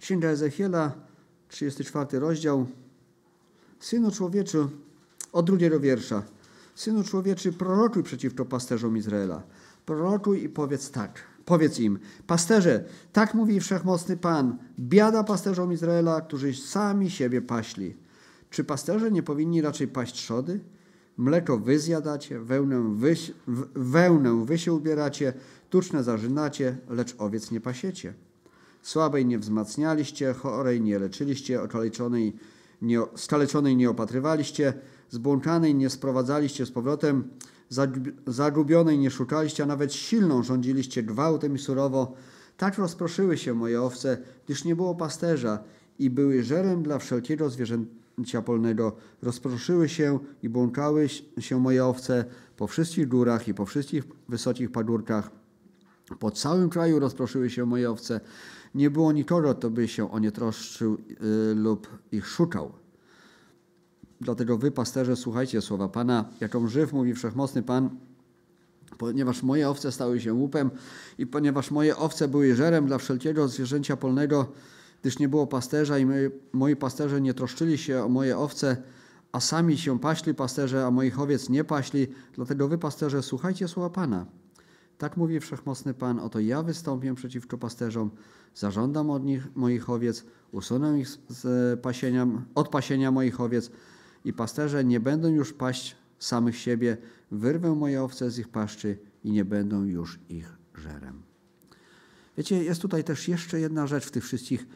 Księga 0.00 0.28
Ezechiela, 0.28 0.92
34 1.48 2.18
rozdział. 2.18 2.66
Synu 3.80 4.10
człowieczy, 4.10 4.68
od 5.34 5.46
drugiego 5.46 5.80
wiersza. 5.80 6.22
Synu 6.74 7.04
człowieczy, 7.04 7.52
prorokuj 7.52 8.02
przeciwko 8.02 8.44
pasterzom 8.44 8.96
Izraela. 8.96 9.42
Prorokuj 9.86 10.44
i 10.44 10.48
powiedz 10.48 10.90
tak. 10.90 11.22
Powiedz 11.44 11.78
im, 11.78 11.98
pasterze, 12.26 12.84
tak 13.12 13.34
mówi 13.34 13.60
wszechmocny 13.60 14.16
Pan, 14.16 14.58
biada 14.78 15.24
pasterzom 15.24 15.72
Izraela, 15.72 16.20
którzy 16.20 16.54
sami 16.54 17.10
siebie 17.10 17.42
paśli. 17.42 17.96
Czy 18.50 18.64
pasterze 18.64 19.10
nie 19.10 19.22
powinni 19.22 19.62
raczej 19.62 19.88
paść 19.88 20.14
trzody? 20.14 20.60
Mleko 21.16 21.58
wy 21.58 21.78
zjadacie, 21.78 22.40
wełnę 22.40 22.94
wy, 22.96 23.14
wełnę 23.74 24.44
wy 24.44 24.58
się 24.58 24.72
ubieracie, 24.72 25.32
tuczne 25.70 26.04
zażynacie, 26.04 26.76
lecz 26.88 27.14
owiec 27.18 27.50
nie 27.50 27.60
pasiecie. 27.60 28.14
Słabej 28.82 29.26
nie 29.26 29.38
wzmacnialiście, 29.38 30.32
chorej 30.32 30.80
nie 30.80 30.98
leczyliście, 30.98 31.62
okaleczonej 31.62 32.36
nie, 32.82 33.00
skaleczonej 33.14 33.76
nie 33.76 33.90
opatrywaliście, 33.90 34.72
zbłąkanej 35.14 35.74
nie 35.74 35.90
sprowadzaliście 35.90 36.66
z 36.66 36.70
powrotem, 36.70 37.28
zagubionej 38.26 38.98
nie 38.98 39.10
szukaliście, 39.10 39.62
a 39.62 39.66
nawet 39.66 39.94
silną 39.94 40.42
rządziliście 40.42 41.02
gwałtem 41.02 41.54
i 41.54 41.58
surowo. 41.58 42.14
Tak 42.56 42.78
rozproszyły 42.78 43.38
się 43.38 43.54
moje 43.54 43.82
owce, 43.82 44.18
gdyż 44.44 44.64
nie 44.64 44.76
było 44.76 44.94
pasterza 44.94 45.58
i 45.98 46.10
były 46.10 46.42
żerem 46.42 46.82
dla 46.82 46.98
wszelkiego 46.98 47.50
zwierzęcia 47.50 48.42
polnego. 48.44 48.96
Rozproszyły 49.22 49.88
się 49.88 50.18
i 50.42 50.48
błąkały 50.48 51.08
się 51.38 51.60
moje 51.60 51.84
owce 51.84 52.24
po 52.56 52.66
wszystkich 52.66 53.08
górach 53.08 53.48
i 53.48 53.54
po 53.54 53.66
wszystkich 53.66 54.04
wysokich 54.28 54.72
pagórkach. 54.72 55.30
Po 56.18 56.30
całym 56.30 56.70
kraju 56.70 56.98
rozproszyły 56.98 57.50
się 57.50 57.66
moje 57.66 57.90
owce. 57.90 58.20
Nie 58.74 58.90
było 58.90 59.12
nikogo, 59.12 59.54
kto 59.54 59.70
by 59.70 59.88
się 59.88 60.10
o 60.10 60.18
nie 60.18 60.32
troszczył 60.32 60.98
yy, 61.08 61.54
lub 61.54 61.88
ich 62.12 62.26
szukał. 62.26 62.83
Dlatego 64.20 64.58
wy, 64.58 64.70
pasterze, 64.70 65.16
słuchajcie 65.16 65.60
słowa 65.60 65.88
Pana, 65.88 66.24
jaką 66.40 66.68
żyw 66.68 66.92
mówi 66.92 67.14
wszechmocny 67.14 67.62
Pan, 67.62 67.90
ponieważ 68.98 69.42
moje 69.42 69.68
owce 69.68 69.92
stały 69.92 70.20
się 70.20 70.34
łupem 70.34 70.70
i 71.18 71.26
ponieważ 71.26 71.70
moje 71.70 71.96
owce 71.96 72.28
były 72.28 72.54
żerem 72.54 72.86
dla 72.86 72.98
wszelkiego 72.98 73.48
zwierzęcia 73.48 73.96
polnego, 73.96 74.52
gdyż 75.02 75.18
nie 75.18 75.28
było 75.28 75.46
pasterza 75.46 75.98
i 75.98 76.06
moi, 76.06 76.30
moi 76.52 76.76
pasterze 76.76 77.20
nie 77.20 77.34
troszczyli 77.34 77.78
się 77.78 78.04
o 78.04 78.08
moje 78.08 78.38
owce, 78.38 78.76
a 79.32 79.40
sami 79.40 79.78
się 79.78 79.98
paśli 79.98 80.34
pasterze, 80.34 80.86
a 80.86 80.90
moich 80.90 81.20
owiec 81.20 81.48
nie 81.48 81.64
paśli, 81.64 82.06
dlatego 82.34 82.68
wy, 82.68 82.78
pasterze, 82.78 83.22
słuchajcie 83.22 83.68
słowa 83.68 83.90
Pana. 83.90 84.26
Tak 84.98 85.16
mówi 85.16 85.40
wszechmocny 85.40 85.94
Pan, 85.94 86.18
oto 86.18 86.40
ja 86.40 86.62
wystąpię 86.62 87.14
przeciwko 87.14 87.58
pasterzom, 87.58 88.10
zażądam 88.54 89.10
od 89.10 89.24
nich 89.24 89.56
moich 89.56 89.90
owiec, 89.90 90.24
usunę 90.52 91.00
ich 91.00 91.08
z 91.28 91.80
pasienia, 91.80 92.26
od 92.54 92.68
pasienia 92.68 93.10
moich 93.10 93.40
owiec 93.40 93.70
i 94.24 94.32
pasterze 94.32 94.84
nie 94.84 95.00
będą 95.00 95.28
już 95.28 95.52
paść 95.52 95.96
samych 96.18 96.56
siebie, 96.56 96.96
wyrwę 97.30 97.74
moje 97.74 98.02
owce 98.02 98.30
z 98.30 98.38
ich 98.38 98.48
paszczy 98.48 98.98
i 99.24 99.30
nie 99.30 99.44
będą 99.44 99.84
już 99.84 100.18
ich 100.28 100.56
żerem. 100.74 101.22
Wiecie, 102.36 102.64
jest 102.64 102.82
tutaj 102.82 103.04
też 103.04 103.28
jeszcze 103.28 103.60
jedna 103.60 103.86
rzecz 103.86 104.06
w 104.06 104.10
tych 104.10 104.24
wszystkich 104.24 104.66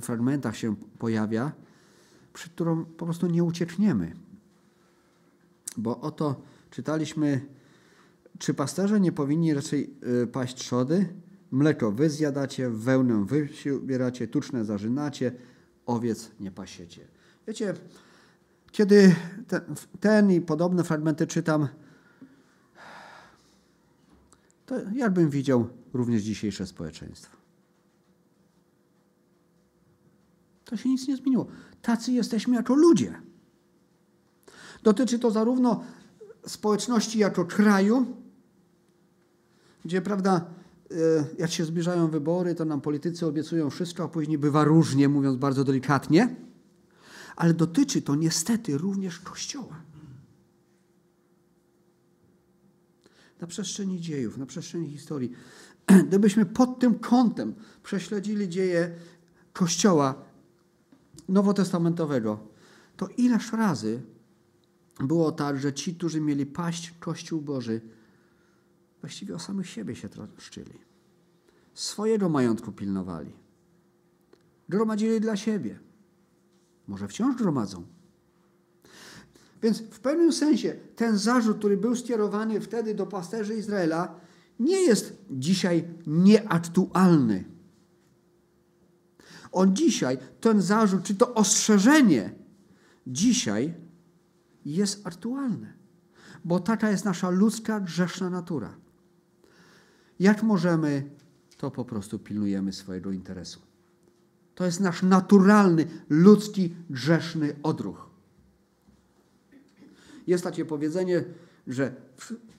fragmentach 0.00 0.56
się 0.56 0.76
pojawia, 0.98 1.52
przed 2.32 2.52
którą 2.52 2.84
po 2.84 3.04
prostu 3.04 3.26
nie 3.26 3.44
uciekniemy. 3.44 4.12
Bo 5.76 6.00
oto 6.00 6.42
czytaliśmy 6.70 7.40
czy 8.38 8.54
pasterze 8.54 9.00
nie 9.00 9.12
powinni 9.12 9.54
raczej 9.54 9.94
y, 10.22 10.26
paść 10.26 10.56
trzody? 10.56 11.08
Mleko 11.50 11.92
wy 11.92 12.10
zjadacie, 12.10 12.70
wełnę 12.70 13.24
wy 13.24 13.48
się 13.48 13.76
ubieracie, 13.76 14.28
tuczne 14.28 14.64
zażynacie, 14.64 15.32
owiec 15.86 16.30
nie 16.40 16.50
pasiecie. 16.50 17.08
Wiecie, 17.46 17.74
kiedy 18.70 19.14
ten, 19.48 19.60
ten 20.00 20.30
i 20.30 20.40
podobne 20.40 20.84
fragmenty 20.84 21.26
czytam, 21.26 21.68
to 24.66 24.74
jakbym 24.94 25.30
widział 25.30 25.68
również 25.92 26.22
dzisiejsze 26.22 26.66
społeczeństwo. 26.66 27.36
To 30.64 30.76
się 30.76 30.88
nic 30.88 31.08
nie 31.08 31.16
zmieniło. 31.16 31.46
Tacy 31.82 32.12
jesteśmy 32.12 32.56
jako 32.56 32.74
ludzie. 32.74 33.14
Dotyczy 34.82 35.18
to 35.18 35.30
zarówno 35.30 35.84
społeczności 36.46 37.18
jako 37.18 37.44
kraju, 37.44 38.06
gdzie, 39.84 40.02
prawda, 40.02 40.44
e, 40.90 40.94
jak 41.38 41.50
się 41.50 41.64
zbliżają 41.64 42.08
wybory, 42.08 42.54
to 42.54 42.64
nam 42.64 42.80
politycy 42.80 43.26
obiecują 43.26 43.70
wszystko, 43.70 44.04
a 44.04 44.08
później 44.08 44.38
bywa 44.38 44.64
różnie, 44.64 45.08
mówiąc 45.08 45.36
bardzo 45.36 45.64
delikatnie. 45.64 46.36
Ale 47.38 47.54
dotyczy 47.54 48.02
to 48.02 48.14
niestety 48.14 48.78
również 48.78 49.20
Kościoła. 49.20 49.80
Na 53.40 53.46
przestrzeni 53.46 54.00
dziejów, 54.00 54.36
na 54.36 54.46
przestrzeni 54.46 54.90
historii. 54.90 55.32
Gdybyśmy 56.08 56.46
pod 56.46 56.78
tym 56.78 56.98
kątem 56.98 57.54
prześledzili 57.82 58.48
dzieje 58.48 58.94
Kościoła 59.52 60.14
nowotestamentowego, 61.28 62.48
to 62.96 63.08
ileż 63.16 63.52
razy 63.52 64.02
było 65.00 65.32
tak, 65.32 65.60
że 65.60 65.72
ci, 65.72 65.94
którzy 65.94 66.20
mieli 66.20 66.46
paść 66.46 66.94
Kościół 67.00 67.40
Boży, 67.40 67.80
właściwie 69.00 69.34
o 69.34 69.38
samych 69.38 69.68
siebie 69.68 69.96
się 69.96 70.08
troszczyli. 70.08 70.78
Swojego 71.74 72.28
majątku 72.28 72.72
pilnowali. 72.72 73.32
Gromadzili 74.68 75.20
dla 75.20 75.36
siebie. 75.36 75.87
Może 76.88 77.08
wciąż 77.08 77.36
gromadzą. 77.36 77.86
Więc 79.62 79.80
w 79.80 80.00
pewnym 80.00 80.32
sensie 80.32 80.76
ten 80.96 81.18
zarzut, 81.18 81.58
który 81.58 81.76
był 81.76 81.96
skierowany 81.96 82.60
wtedy 82.60 82.94
do 82.94 83.06
pasterzy 83.06 83.54
Izraela, 83.54 84.20
nie 84.60 84.80
jest 84.80 85.18
dzisiaj 85.30 85.84
nieaktualny. 86.06 87.44
On 89.52 89.76
dzisiaj, 89.76 90.18
ten 90.40 90.62
zarzut, 90.62 91.02
czy 91.02 91.14
to 91.14 91.34
ostrzeżenie, 91.34 92.34
dzisiaj 93.06 93.74
jest 94.64 95.06
aktualne. 95.06 95.72
Bo 96.44 96.60
taka 96.60 96.90
jest 96.90 97.04
nasza 97.04 97.30
ludzka, 97.30 97.80
grzeszna 97.80 98.30
natura. 98.30 98.74
Jak 100.20 100.42
możemy, 100.42 101.10
to 101.56 101.70
po 101.70 101.84
prostu 101.84 102.18
pilnujemy 102.18 102.72
swojego 102.72 103.12
interesu. 103.12 103.67
To 104.58 104.64
jest 104.64 104.80
nasz 104.80 105.02
naturalny, 105.02 105.86
ludzki, 106.08 106.74
grzeszny 106.90 107.56
odruch. 107.62 108.10
Jest 110.26 110.44
takie 110.44 110.64
powiedzenie, 110.64 111.24
że 111.66 111.92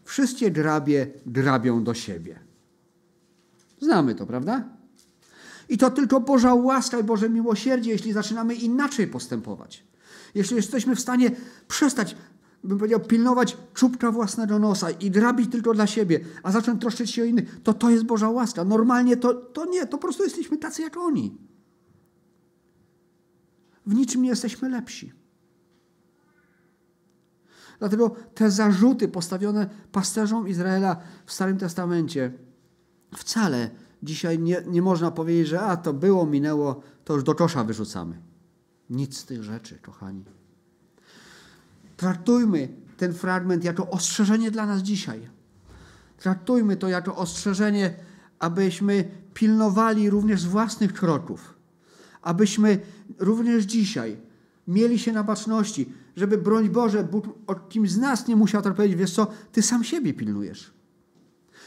wszystkie 0.03 0.51
grabie 0.51 1.07
grabią 1.25 1.83
do 1.83 1.93
siebie. 1.93 2.39
Znamy 3.81 4.15
to, 4.15 4.25
prawda? 4.25 4.69
I 5.69 5.77
to 5.77 5.91
tylko 5.91 6.21
Boża 6.21 6.53
łaska 6.53 6.99
i 6.99 7.03
Boże 7.03 7.29
miłosierdzie, 7.29 7.91
jeśli 7.91 8.13
zaczynamy 8.13 8.55
inaczej 8.55 9.07
postępować. 9.07 9.83
Jeśli 10.35 10.55
jesteśmy 10.55 10.95
w 10.95 10.99
stanie 10.99 11.31
przestać, 11.67 12.15
bym 12.63 12.77
powiedział, 12.77 12.99
pilnować 12.99 13.57
czubka 13.73 14.11
własnego 14.11 14.59
nosa 14.59 14.91
i 14.91 15.11
grabić 15.11 15.51
tylko 15.51 15.73
dla 15.73 15.87
siebie, 15.87 16.19
a 16.43 16.51
zacząć 16.51 16.81
troszczyć 16.81 17.11
się 17.11 17.21
o 17.21 17.25
innych, 17.25 17.61
to 17.63 17.73
to 17.73 17.89
jest 17.89 18.03
Boża 18.03 18.29
łaska. 18.29 18.63
Normalnie 18.63 19.17
to, 19.17 19.33
to 19.33 19.65
nie, 19.65 19.85
to 19.85 19.97
po 19.97 19.97
prostu 19.97 20.23
jesteśmy 20.23 20.57
tacy 20.57 20.81
jak 20.81 20.97
oni. 20.97 21.49
W 23.89 23.93
niczym 23.93 24.21
nie 24.21 24.29
jesteśmy 24.29 24.69
lepsi. 24.69 25.13
Dlatego 27.79 28.15
te 28.35 28.51
zarzuty 28.51 29.07
postawione 29.07 29.69
pasterzom 29.91 30.47
Izraela 30.47 30.97
w 31.25 31.31
Starym 31.31 31.57
Testamencie 31.57 32.33
wcale 33.15 33.69
dzisiaj 34.03 34.39
nie, 34.39 34.63
nie 34.67 34.81
można 34.81 35.11
powiedzieć, 35.11 35.47
że 35.47 35.61
a 35.61 35.77
to 35.77 35.93
było, 35.93 36.25
minęło, 36.25 36.81
to 37.03 37.13
już 37.13 37.23
do 37.23 37.35
kosza 37.35 37.63
wyrzucamy. 37.63 38.21
Nic 38.89 39.17
z 39.17 39.25
tych 39.25 39.43
rzeczy, 39.43 39.79
kochani. 39.79 40.25
Traktujmy 41.97 42.69
ten 42.97 43.13
fragment 43.13 43.63
jako 43.63 43.89
ostrzeżenie 43.89 44.51
dla 44.51 44.65
nas 44.65 44.81
dzisiaj. 44.81 45.29
Traktujmy 46.17 46.77
to 46.77 46.87
jako 46.87 47.15
ostrzeżenie, 47.15 47.93
abyśmy 48.39 49.11
pilnowali 49.33 50.09
również 50.09 50.47
własnych 50.47 50.93
kroków. 50.93 51.58
Abyśmy 52.21 52.79
również 53.19 53.63
dzisiaj 53.63 54.17
mieli 54.67 54.99
się 54.99 55.11
na 55.11 55.23
baczności, 55.23 55.93
żeby 56.15 56.37
broń 56.37 56.69
Boże, 56.69 57.03
Bóg 57.03 57.25
od 57.47 57.69
kimś 57.69 57.91
z 57.91 57.97
nas 57.97 58.27
nie 58.27 58.35
musiał 58.35 58.61
tak 58.61 58.75
powiedzieć, 58.75 58.97
wiesz 58.97 59.13
co, 59.13 59.27
ty 59.51 59.61
sam 59.61 59.83
siebie 59.83 60.13
pilnujesz. 60.13 60.73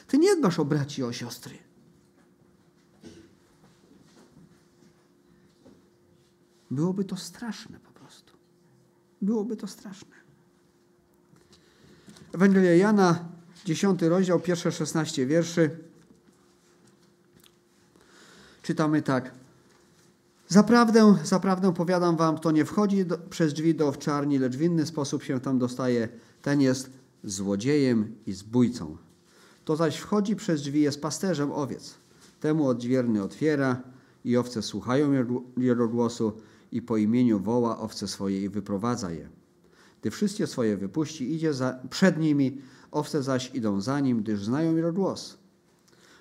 Ty 0.06 0.18
nie 0.18 0.37
dbasz 0.37 0.59
o 0.59 0.64
braci 0.64 1.00
i 1.00 1.04
o 1.04 1.12
siostry. 1.12 1.54
Byłoby 6.71 7.04
to 7.04 7.16
straszne 7.16 7.78
po 7.78 7.90
prostu. 7.90 8.32
Byłoby 9.23 9.56
to 9.56 9.66
straszne. 9.66 10.16
Ewangelia 12.32 12.76
Jana, 12.76 13.28
10 13.64 14.02
rozdział, 14.02 14.40
pierwsze 14.40 14.73
16 14.73 15.26
wierszy. 15.26 15.71
Czytamy 18.62 19.02
tak. 19.02 19.41
Zaprawdę, 20.52 21.14
zaprawdę 21.25 21.75
powiadam 21.75 22.16
wam, 22.16 22.37
kto 22.37 22.50
nie 22.50 22.64
wchodzi 22.64 23.06
do, 23.06 23.18
przez 23.18 23.54
drzwi 23.54 23.75
do 23.75 23.88
owczarni, 23.88 24.38
lecz 24.38 24.56
w 24.56 24.62
inny 24.62 24.87
sposób 24.87 25.23
się 25.23 25.40
tam 25.40 25.59
dostaje, 25.59 26.09
ten 26.42 26.61
jest 26.61 26.90
złodziejem 27.25 28.14
i 28.26 28.32
zbójcą. 28.32 28.97
To 29.64 29.76
zaś 29.76 29.97
wchodzi 29.97 30.37
przez 30.37 30.62
drzwi 30.62 30.80
jest 30.80 31.02
pasterzem 31.02 31.52
owiec. 31.52 31.94
Temu 32.40 32.68
odźwierny 32.68 33.23
otwiera 33.23 33.82
i 34.25 34.37
owce 34.37 34.62
słuchają 34.62 35.12
jego 35.56 35.88
głosu 35.88 36.32
i 36.73 36.82
po 36.82 36.97
imieniu 36.97 37.40
woła 37.40 37.78
owce 37.78 38.09
swoje 38.09 38.42
i 38.42 38.49
wyprowadza 38.49 39.11
je. 39.11 39.28
Gdy 40.00 40.11
wszystkie 40.11 40.47
swoje 40.47 40.76
wypuści, 40.76 41.35
idzie 41.35 41.54
za, 41.54 41.78
przed 41.90 42.18
nimi, 42.18 42.59
owce 42.90 43.23
zaś 43.23 43.54
idą 43.54 43.80
za 43.80 44.00
nim, 44.00 44.23
gdyż 44.23 44.44
znają 44.44 44.76
jego 44.76 44.92
głos. 44.92 45.38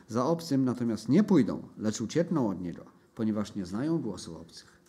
Za 0.08 0.26
obcym 0.26 0.66
natomiast 0.66 1.10
nie 1.10 1.24
pójdą, 1.24 1.64
lecz 1.78 2.02
uciekną 2.02 2.50
od 2.50 2.62
niego, 2.62 3.01
ponieważ 3.22 3.56
nie 3.56 3.66
znają 3.66 3.98
głosu 3.98 4.38
obcych. 4.38 4.82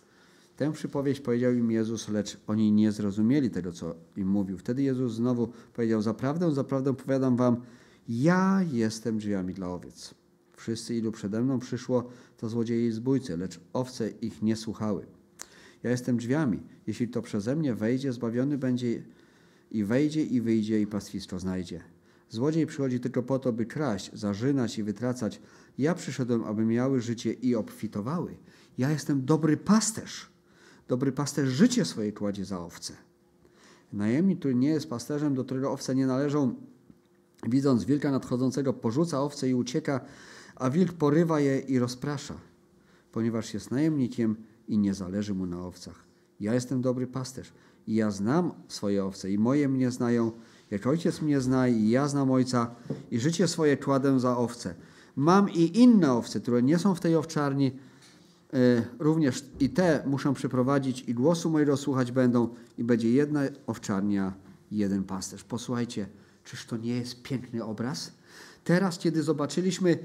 Tę 0.56 0.72
przypowieść 0.72 1.20
powiedział 1.20 1.52
im 1.52 1.70
Jezus, 1.70 2.08
lecz 2.08 2.40
oni 2.46 2.72
nie 2.72 2.92
zrozumieli 2.92 3.50
tego, 3.50 3.72
co 3.72 3.94
im 4.16 4.28
mówił. 4.28 4.58
Wtedy 4.58 4.82
Jezus 4.82 5.12
znowu 5.12 5.52
powiedział, 5.74 6.02
zaprawdę, 6.02 6.52
zaprawdę 6.52 6.94
powiadam 6.94 7.36
wam, 7.36 7.56
ja 8.08 8.60
jestem 8.72 9.18
drzwiami 9.18 9.54
dla 9.54 9.68
owiec. 9.68 10.14
Wszyscy, 10.56 10.94
ilu 10.94 11.12
przede 11.12 11.42
mną 11.42 11.58
przyszło, 11.58 12.08
to 12.36 12.48
złodzieje 12.48 12.86
i 12.86 12.92
zbójcy, 12.92 13.36
lecz 13.36 13.60
owce 13.72 14.10
ich 14.10 14.42
nie 14.42 14.56
słuchały. 14.56 15.06
Ja 15.82 15.90
jestem 15.90 16.16
drzwiami. 16.16 16.60
Jeśli 16.86 17.08
to 17.08 17.22
przeze 17.22 17.56
mnie 17.56 17.74
wejdzie, 17.74 18.12
zbawiony 18.12 18.58
będzie 18.58 19.02
i 19.70 19.84
wejdzie 19.84 20.24
i 20.24 20.40
wyjdzie 20.40 20.80
i 20.80 20.86
pastwisko 20.86 21.38
znajdzie. 21.38 21.80
Złodziej 22.32 22.66
przychodzi 22.66 23.00
tylko 23.00 23.22
po 23.22 23.38
to, 23.38 23.52
by 23.52 23.66
kraść, 23.66 24.10
zarzynać 24.12 24.78
i 24.78 24.82
wytracać. 24.82 25.40
Ja 25.78 25.94
przyszedłem, 25.94 26.44
aby 26.44 26.64
miały 26.64 27.00
życie 27.00 27.32
i 27.32 27.54
obfitowały. 27.54 28.36
Ja 28.78 28.90
jestem 28.90 29.24
dobry 29.24 29.56
pasterz. 29.56 30.30
Dobry 30.88 31.12
pasterz 31.12 31.48
życie 31.48 31.84
swoje 31.84 32.12
kładzie 32.12 32.44
za 32.44 32.60
owce. 32.60 32.92
Najemnik, 33.92 34.38
który 34.38 34.54
nie 34.54 34.68
jest 34.68 34.90
pasterzem, 34.90 35.34
do 35.34 35.44
którego 35.44 35.72
owce 35.72 35.94
nie 35.94 36.06
należą, 36.06 36.54
widząc 37.48 37.84
wilka 37.84 38.10
nadchodzącego, 38.10 38.72
porzuca 38.72 39.20
owce 39.20 39.48
i 39.48 39.54
ucieka, 39.54 40.00
a 40.56 40.70
wilk 40.70 40.92
porywa 40.92 41.40
je 41.40 41.58
i 41.58 41.78
rozprasza. 41.78 42.34
Ponieważ 43.12 43.54
jest 43.54 43.70
najemnikiem, 43.70 44.36
i 44.68 44.78
nie 44.78 44.94
zależy 44.94 45.34
mu 45.34 45.46
na 45.46 45.66
owcach. 45.66 46.04
Ja 46.40 46.54
jestem 46.54 46.82
dobry 46.82 47.06
pasterz 47.06 47.52
i 47.86 47.94
ja 47.94 48.10
znam 48.10 48.52
swoje 48.68 49.04
owce 49.04 49.30
i 49.30 49.38
moje 49.38 49.68
mnie 49.68 49.90
znają, 49.90 50.32
jak 50.72 50.86
ojciec 50.86 51.22
mnie 51.22 51.40
zna 51.40 51.68
i 51.68 51.88
ja 51.88 52.08
znam 52.08 52.30
ojca 52.30 52.74
i 53.10 53.20
życie 53.20 53.48
swoje 53.48 53.76
kładę 53.76 54.20
za 54.20 54.36
owce. 54.36 54.74
Mam 55.16 55.50
i 55.50 55.78
inne 55.78 56.12
owce, 56.12 56.40
które 56.40 56.62
nie 56.62 56.78
są 56.78 56.94
w 56.94 57.00
tej 57.00 57.16
owczarni, 57.16 57.72
e, 58.52 58.56
również 58.98 59.44
i 59.60 59.70
te 59.70 60.02
muszę 60.06 60.34
przyprowadzić 60.34 61.04
i 61.06 61.14
głosu 61.14 61.50
mojego 61.50 61.76
słuchać 61.76 62.12
będą 62.12 62.48
i 62.78 62.84
będzie 62.84 63.12
jedna 63.12 63.40
owczarnia, 63.66 64.32
jeden 64.70 65.04
pasterz. 65.04 65.44
Posłuchajcie, 65.44 66.06
czyż 66.44 66.66
to 66.66 66.76
nie 66.76 66.96
jest 66.96 67.22
piękny 67.22 67.64
obraz? 67.64 68.12
Teraz, 68.64 68.98
kiedy 68.98 69.22
zobaczyliśmy, 69.22 69.98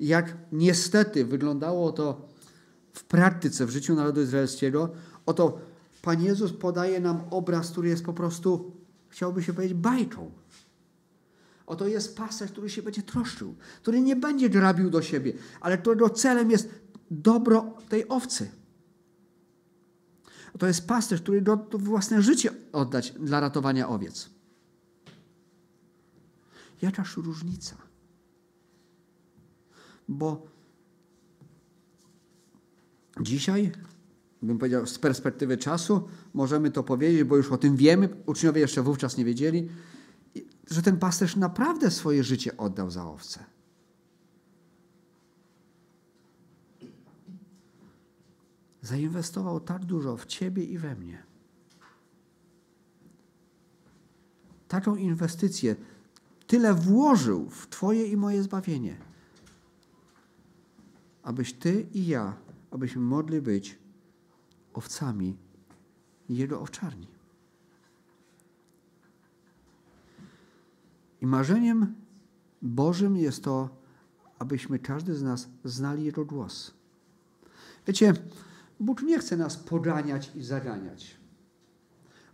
jak 0.00 0.36
niestety 0.52 1.24
wyglądało 1.24 1.92
to 1.92 2.28
w 2.92 3.04
praktyce, 3.04 3.66
w 3.66 3.70
życiu 3.70 3.94
narodu 3.94 4.22
izraelskiego, 4.22 4.90
oto 5.26 5.58
Pan 6.02 6.22
Jezus 6.22 6.52
podaje 6.52 7.00
nam 7.00 7.20
obraz, 7.30 7.70
który 7.70 7.88
jest 7.88 8.04
po 8.04 8.12
prostu, 8.12 8.75
chciałby 9.16 9.42
się 9.42 9.52
powiedzieć, 9.52 9.78
bajką. 9.78 10.32
Oto 11.66 11.88
jest 11.88 12.16
pasterz, 12.16 12.50
który 12.52 12.70
się 12.70 12.82
będzie 12.82 13.02
troszczył, 13.02 13.54
który 13.82 14.00
nie 14.00 14.16
będzie 14.16 14.50
grabił 14.50 14.90
do 14.90 15.02
siebie, 15.02 15.32
ale 15.60 15.78
którego 15.78 16.10
celem 16.10 16.50
jest 16.50 16.68
dobro 17.10 17.74
tej 17.88 18.08
owcy. 18.08 18.50
To 20.58 20.66
jest 20.66 20.88
pasterz, 20.88 21.22
który 21.22 21.42
do 21.42 21.56
własne 21.72 22.22
życie 22.22 22.50
oddać 22.72 23.12
dla 23.12 23.40
ratowania 23.40 23.88
owiec. 23.88 24.30
Jakaż 26.82 27.16
różnica? 27.16 27.76
Bo 30.08 30.46
Dzisiaj, 33.20 33.72
bym 34.42 34.58
powiedział, 34.58 34.86
z 34.86 34.98
perspektywy 34.98 35.56
czasu 35.56 36.08
możemy 36.34 36.70
to 36.70 36.82
powiedzieć, 36.82 37.24
bo 37.24 37.36
już 37.36 37.52
o 37.52 37.58
tym 37.58 37.76
wiemy, 37.76 38.08
uczniowie 38.26 38.60
jeszcze 38.60 38.82
wówczas 38.82 39.16
nie 39.16 39.24
wiedzieli, 39.24 39.68
że 40.70 40.82
ten 40.82 40.98
pasterz 40.98 41.36
naprawdę 41.36 41.90
swoje 41.90 42.24
życie 42.24 42.56
oddał 42.56 42.90
za 42.90 43.06
owce. 43.06 43.44
Zainwestował 48.82 49.60
tak 49.60 49.84
dużo 49.84 50.16
w 50.16 50.26
ciebie 50.26 50.64
i 50.64 50.78
we 50.78 50.94
mnie. 50.94 51.22
Taką 54.68 54.96
inwestycję 54.96 55.76
tyle 56.46 56.74
włożył 56.74 57.50
w 57.50 57.68
Twoje 57.68 58.06
i 58.06 58.16
moje 58.16 58.42
zbawienie, 58.42 58.96
abyś 61.22 61.52
Ty 61.52 61.86
i 61.94 62.06
ja 62.06 62.46
abyśmy 62.70 63.02
mogli 63.02 63.40
być 63.40 63.78
owcami 64.76 65.36
Jego 66.28 66.60
owczarni. 66.60 67.08
I 71.20 71.26
marzeniem 71.26 71.94
Bożym 72.62 73.16
jest 73.16 73.44
to, 73.44 73.68
abyśmy 74.38 74.78
każdy 74.78 75.14
z 75.14 75.22
nas 75.22 75.48
znali 75.64 76.04
Jego 76.04 76.24
głos. 76.24 76.74
Wiecie, 77.86 78.14
Bóg 78.80 79.02
nie 79.02 79.18
chce 79.18 79.36
nas 79.36 79.56
poganiać 79.56 80.32
i 80.34 80.42
zaganiać, 80.42 81.16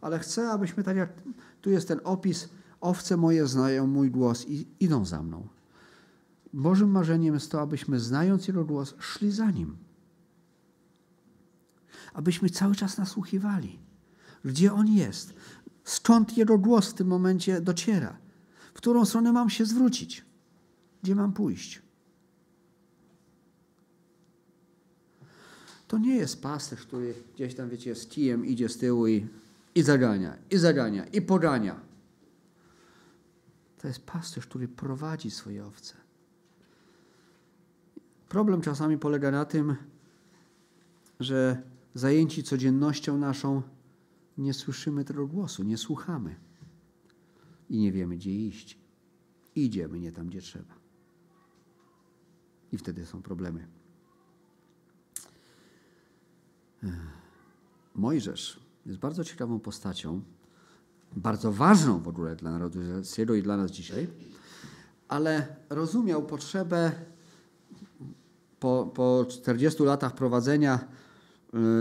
ale 0.01 0.19
chce, 0.19 0.51
abyśmy, 0.51 0.83
tak 0.83 0.97
jak 0.97 1.13
tu 1.61 1.71
jest 1.71 1.89
ten 1.89 2.01
opis, 2.05 2.49
owce 2.81 3.17
moje 3.17 3.47
znają 3.47 3.87
mój 3.87 4.11
głos 4.11 4.47
i 4.49 4.67
idą 4.81 5.05
za 5.05 5.23
mną. 5.23 5.49
Bożym 6.53 6.91
marzeniem 6.91 7.35
jest 7.35 7.51
to, 7.51 7.61
abyśmy 7.61 8.01
znając 8.01 8.49
Jego 8.49 8.65
głos, 8.65 8.95
szli 8.99 9.31
za 9.31 9.51
Nim 9.51 9.77
abyśmy 12.15 12.51
cały 12.51 12.75
czas 12.75 12.99
nasłuchiwali. 12.99 13.79
Gdzie 14.45 14.73
On 14.73 14.89
jest? 14.89 15.35
Skąd 15.85 16.37
Jego 16.37 16.59
głos 16.59 16.91
w 16.91 16.95
tym 16.95 17.07
momencie 17.07 17.61
dociera? 17.61 18.17
W 18.75 18.77
którą 18.77 19.05
stronę 19.05 19.33
mam 19.33 19.51
się 19.51 19.67
zwrócić? 19.67 20.25
Gdzie 21.03 21.15
mam 21.15 21.33
pójść? 21.33 21.83
To 25.89 25.99
nie 25.99 26.17
jest 26.17 26.43
pasterz, 26.43 26.81
który 26.81 27.15
gdzieś 27.35 27.55
tam, 27.55 27.69
wiecie, 27.69 27.95
z 27.95 28.07
kijem 28.07 28.47
idzie 28.47 28.69
z 28.69 28.79
tyłu 28.79 29.07
i, 29.07 29.27
i 29.75 29.83
zagania, 29.83 30.39
i 30.51 30.59
zagania, 30.59 31.07
i 31.07 31.23
pogania. 31.23 31.81
To 33.79 33.89
jest 33.89 34.07
pasterz, 34.07 34.47
który 34.47 34.69
prowadzi 34.69 35.31
swoje 35.31 35.67
owce. 35.67 35.95
Problem 38.29 38.61
czasami 38.61 38.99
polega 38.99 39.31
na 39.31 39.45
tym, 39.45 39.77
że 41.21 41.63
zajęci 41.95 42.43
codziennością 42.43 43.19
naszą 43.19 43.63
nie 44.39 44.55
słyszymy 44.55 45.05
tego 45.05 45.27
głosu, 45.27 45.63
nie 45.63 45.79
słuchamy 45.79 46.37
i 47.71 47.79
nie 47.79 47.93
wiemy, 47.93 48.17
gdzie 48.17 48.31
iść. 48.31 48.79
Idziemy 49.55 50.01
nie 50.01 50.13
tam, 50.13 50.27
gdzie 50.27 50.41
trzeba. 50.41 50.75
I 52.73 52.79
wtedy 52.79 53.07
są 53.07 53.23
problemy. 53.23 53.69
Mojżesz 57.95 58.61
jest 58.87 58.99
bardzo 58.99 59.25
ciekawą 59.25 59.61
postacią, 59.61 60.23
bardzo 61.17 61.53
ważną 61.53 62.01
w 62.01 62.09
ogóle 62.09 62.37
dla 62.37 62.51
narodu 62.51 62.81
izraelskiego 62.81 63.35
i 63.35 63.43
dla 63.43 63.57
nas 63.57 63.71
dzisiaj, 63.71 64.09
ale 65.09 65.57
rozumiał 65.71 66.23
potrzebę 66.27 66.93
po, 68.61 68.91
po 68.95 69.27
40 69.29 69.83
latach 69.83 70.15
prowadzenia 70.15 70.89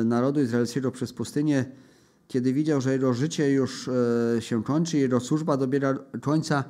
narodu 0.05 0.41
izraelskiego 0.41 0.91
przez 0.91 1.13
pustynię, 1.13 1.65
kiedy 2.27 2.53
widział, 2.53 2.81
że 2.81 2.91
jego 2.91 3.13
życie 3.13 3.51
już 3.51 3.87
y, 3.87 3.91
się 4.39 4.63
kończy, 4.63 4.97
jego 4.97 5.19
służba 5.19 5.57
dobiera 5.57 5.93
końca, 6.21 6.63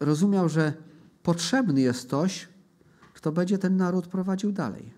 rozumiał, 0.00 0.48
że 0.48 0.72
potrzebny 1.22 1.80
jest 1.80 2.06
ktoś, 2.06 2.48
kto 3.14 3.32
będzie 3.32 3.58
ten 3.58 3.76
naród 3.76 4.06
prowadził 4.06 4.52
dalej. 4.52 4.92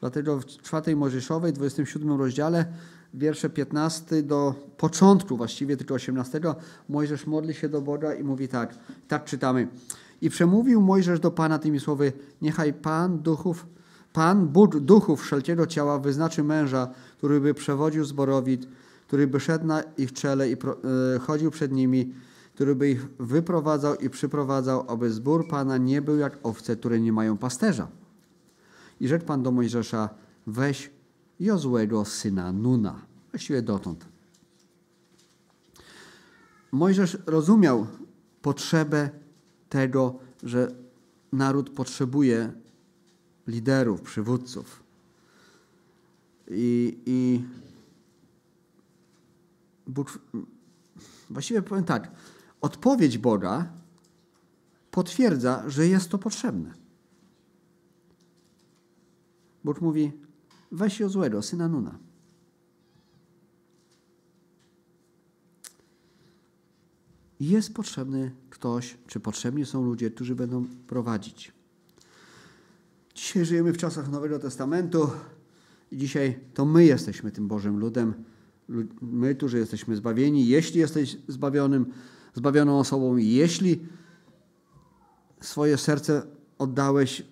Dlatego 0.00 0.40
w 0.40 0.46
4 0.46 0.96
Mojżeszowej, 0.96 1.52
27 1.52 2.18
rozdziale, 2.18 2.66
wiersze 3.14 3.50
15 3.50 4.22
do 4.22 4.54
początku, 4.76 5.36
właściwie 5.36 5.76
tylko 5.76 5.94
18, 5.94 6.40
Mojżesz 6.88 7.26
modli 7.26 7.54
się 7.54 7.68
do 7.68 7.80
Boga 7.80 8.14
i 8.14 8.24
mówi 8.24 8.48
tak, 8.48 8.78
tak 9.08 9.24
czytamy. 9.24 9.68
I 10.20 10.30
przemówił 10.30 10.80
Mojżesz 10.80 11.20
do 11.20 11.30
Pana 11.30 11.58
tymi 11.58 11.80
słowy, 11.80 12.12
niechaj 12.42 12.72
Pan 12.72 13.18
duchów, 13.18 13.66
Pan 14.12 14.48
Bóg 14.48 14.80
duchów 14.80 15.22
wszelkiego 15.22 15.66
ciała 15.66 15.98
wyznaczy 15.98 16.44
męża, 16.44 16.88
który 17.18 17.40
by 17.40 17.54
przewodził 17.54 18.04
zborowi, 18.04 18.58
który 19.06 19.26
by 19.26 19.40
szedł 19.40 19.66
na 19.66 19.82
ich 19.82 20.12
czele 20.12 20.50
i 20.50 20.56
pro, 20.56 20.76
e, 21.14 21.18
chodził 21.18 21.50
przed 21.50 21.72
nimi, 21.72 22.14
który 22.54 22.74
by 22.74 22.90
ich 22.90 23.06
wyprowadzał 23.18 23.94
i 23.94 24.10
przyprowadzał, 24.10 24.84
aby 24.88 25.10
zbór 25.10 25.48
Pana 25.48 25.76
nie 25.76 26.02
był 26.02 26.16
jak 26.16 26.38
owce, 26.42 26.76
które 26.76 27.00
nie 27.00 27.12
mają 27.12 27.36
pasterza. 27.36 27.88
I 29.00 29.08
rzekł 29.08 29.24
Pan 29.24 29.42
do 29.42 29.50
Mojżesza, 29.50 30.08
weź 30.46 30.90
Jozłego 31.40 32.04
syna 32.04 32.52
Nuna. 32.52 33.00
Właściwie 33.30 33.62
dotąd. 33.62 34.04
Mojżesz 36.72 37.18
rozumiał 37.26 37.86
potrzebę 38.42 39.10
tego, 39.68 40.18
że 40.42 40.74
naród 41.32 41.70
potrzebuje 41.70 42.52
liderów, 43.50 44.02
przywódców. 44.02 44.82
I, 46.50 46.98
i 47.06 47.44
Bóg, 49.86 50.18
właściwie 51.30 51.62
powiem 51.62 51.84
tak, 51.84 52.10
odpowiedź 52.60 53.18
Boga 53.18 53.72
potwierdza, 54.90 55.64
że 55.68 55.86
jest 55.86 56.10
to 56.10 56.18
potrzebne. 56.18 56.74
Bóg 59.64 59.80
mówi, 59.80 60.12
weź 60.72 61.02
złego 61.06 61.42
syna 61.42 61.68
Nuna. 61.68 61.98
Jest 67.40 67.74
potrzebny 67.74 68.34
ktoś, 68.50 68.98
czy 69.06 69.20
potrzebni 69.20 69.66
są 69.66 69.84
ludzie, 69.84 70.10
którzy 70.10 70.34
będą 70.34 70.66
prowadzić. 70.66 71.59
Dzisiaj 73.20 73.44
żyjemy 73.44 73.72
w 73.72 73.76
czasach 73.76 74.10
Nowego 74.10 74.38
Testamentu 74.38 75.10
i 75.92 75.96
dzisiaj 75.96 76.38
to 76.54 76.64
my 76.64 76.84
jesteśmy 76.84 77.30
tym 77.30 77.48
Bożym 77.48 77.78
ludem. 77.78 78.14
My, 79.02 79.34
którzy 79.34 79.58
jesteśmy 79.58 79.96
zbawieni. 79.96 80.48
Jeśli 80.48 80.80
jesteś 80.80 81.16
zbawionym, 81.28 81.86
zbawioną 82.34 82.78
osobą, 82.78 83.16
jeśli 83.16 83.86
swoje 85.40 85.78
serce 85.78 86.22
oddałeś 86.58 87.22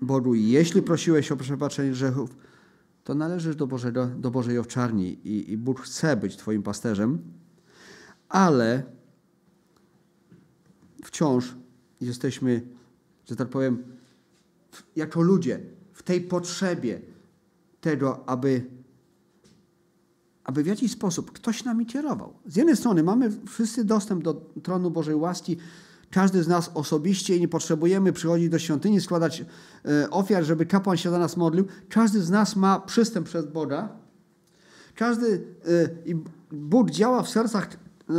Bogu, 0.00 0.34
jeśli 0.34 0.82
prosiłeś 0.82 1.32
o 1.32 1.36
przebaczenie 1.36 1.90
grzechów, 1.90 2.36
to 3.04 3.14
należysz 3.14 3.56
do, 3.56 3.66
Bożego, 3.66 4.06
do 4.06 4.30
Bożej 4.30 4.58
owczarni 4.58 5.28
i, 5.28 5.52
i 5.52 5.56
Bóg 5.56 5.80
chce 5.80 6.16
być 6.16 6.36
Twoim 6.36 6.62
pasterzem, 6.62 7.18
ale 8.28 8.82
wciąż 11.04 11.54
jesteśmy, 12.00 12.62
że 13.28 13.36
tak 13.36 13.48
powiem, 13.48 13.82
jako 14.96 15.22
ludzie 15.22 15.60
w 15.92 16.02
tej 16.02 16.20
potrzebie 16.20 17.00
tego, 17.80 18.28
aby, 18.28 18.64
aby 20.44 20.62
w 20.62 20.66
jakiś 20.66 20.92
sposób 20.92 21.32
ktoś 21.32 21.64
nami 21.64 21.86
kierował. 21.86 22.32
Z 22.46 22.56
jednej 22.56 22.76
strony 22.76 23.02
mamy 23.02 23.30
wszyscy 23.48 23.84
dostęp 23.84 24.22
do 24.24 24.34
tronu 24.62 24.90
Bożej 24.90 25.14
łaski, 25.14 25.56
każdy 26.10 26.42
z 26.42 26.48
nas 26.48 26.70
osobiście 26.74 27.36
i 27.36 27.40
nie 27.40 27.48
potrzebujemy 27.48 28.12
przychodzić 28.12 28.48
do 28.48 28.58
świątyni, 28.58 29.00
składać 29.00 29.44
e, 29.84 30.10
ofiar, 30.10 30.44
żeby 30.44 30.66
kapłan 30.66 30.96
się 30.96 31.10
za 31.10 31.18
nas 31.18 31.36
modlił. 31.36 31.66
Każdy 31.88 32.22
z 32.22 32.30
nas 32.30 32.56
ma 32.56 32.80
przystęp 32.80 33.26
przed 33.26 33.52
Boga. 33.52 33.88
Każdy, 34.94 35.44
e, 35.66 36.10
i 36.10 36.14
Bóg 36.52 36.90
działa 36.90 37.22
w 37.22 37.28
sercach 37.28 37.68
e, 37.68 38.14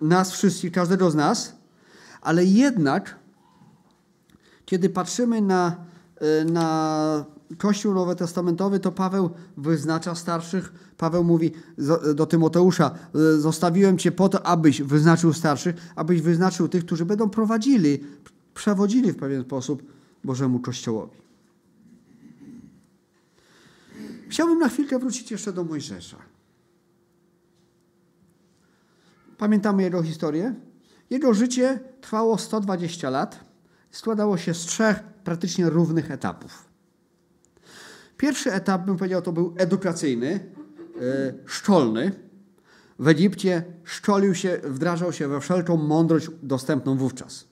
nas 0.00 0.32
wszystkich, 0.32 0.72
każdego 0.72 1.10
z 1.10 1.14
nas, 1.14 1.56
ale 2.20 2.44
jednak, 2.44 3.18
kiedy 4.66 4.88
patrzymy 4.88 5.42
na, 5.42 5.76
na 6.46 7.24
Kościół 7.58 7.94
Nowotestamentowy, 7.94 8.80
to 8.80 8.92
Paweł 8.92 9.30
wyznacza 9.56 10.14
starszych. 10.14 10.72
Paweł 10.96 11.24
mówi 11.24 11.52
do 12.14 12.26
Tymoteusza: 12.26 12.98
Zostawiłem 13.38 13.98
cię 13.98 14.12
po 14.12 14.28
to, 14.28 14.46
abyś 14.46 14.82
wyznaczył 14.82 15.32
starszych, 15.32 15.76
abyś 15.96 16.20
wyznaczył 16.20 16.68
tych, 16.68 16.84
którzy 16.84 17.04
będą 17.04 17.30
prowadzili, 17.30 18.04
przewodzili 18.54 19.12
w 19.12 19.16
pewien 19.16 19.42
sposób 19.42 19.82
Bożemu 20.24 20.60
Kościołowi. 20.60 21.16
Chciałbym 24.28 24.58
na 24.58 24.68
chwilkę 24.68 24.98
wrócić 24.98 25.30
jeszcze 25.30 25.52
do 25.52 25.64
Mojżesza. 25.64 26.16
Pamiętamy 29.38 29.82
jego 29.82 30.02
historię? 30.02 30.54
Jego 31.10 31.34
życie 31.34 31.80
trwało 32.00 32.38
120 32.38 33.10
lat. 33.10 33.45
Składało 33.90 34.36
się 34.36 34.54
z 34.54 34.58
trzech 34.58 35.02
praktycznie 35.24 35.70
równych 35.70 36.10
etapów. 36.10 36.66
Pierwszy 38.16 38.52
etap, 38.52 38.84
bym 38.84 38.96
powiedział, 38.96 39.22
to 39.22 39.32
był 39.32 39.54
edukacyjny, 39.56 40.52
e, 41.00 41.34
szczolny. 41.46 42.12
W 42.98 43.08
Egipcie 43.08 43.64
szczolił 43.84 44.34
się, 44.34 44.60
wdrażał 44.64 45.12
się 45.12 45.28
we 45.28 45.40
wszelką 45.40 45.76
mądrość 45.76 46.28
dostępną 46.42 46.96
wówczas. 46.96 47.44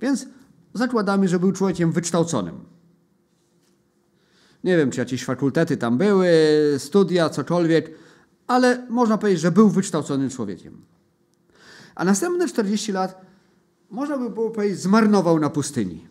Więc 0.00 0.26
zakładamy, 0.74 1.28
że 1.28 1.38
był 1.38 1.52
człowiekiem 1.52 1.92
wykształconym. 1.92 2.64
Nie 4.64 4.76
wiem, 4.76 4.90
czy 4.90 5.00
jakieś 5.00 5.24
fakultety 5.24 5.76
tam 5.76 5.98
były, 5.98 6.30
studia, 6.78 7.28
cokolwiek, 7.28 7.90
ale 8.46 8.86
można 8.88 9.18
powiedzieć, 9.18 9.40
że 9.40 9.50
był 9.52 9.68
wykształconym 9.68 10.30
człowiekiem. 10.30 10.84
A 11.94 12.04
następne 12.04 12.48
40 12.48 12.92
lat, 12.92 13.29
można 13.90 14.18
by 14.18 14.30
było 14.30 14.50
powiedzieć, 14.50 14.80
zmarnował 14.80 15.38
na 15.38 15.50
pustyni. 15.50 16.06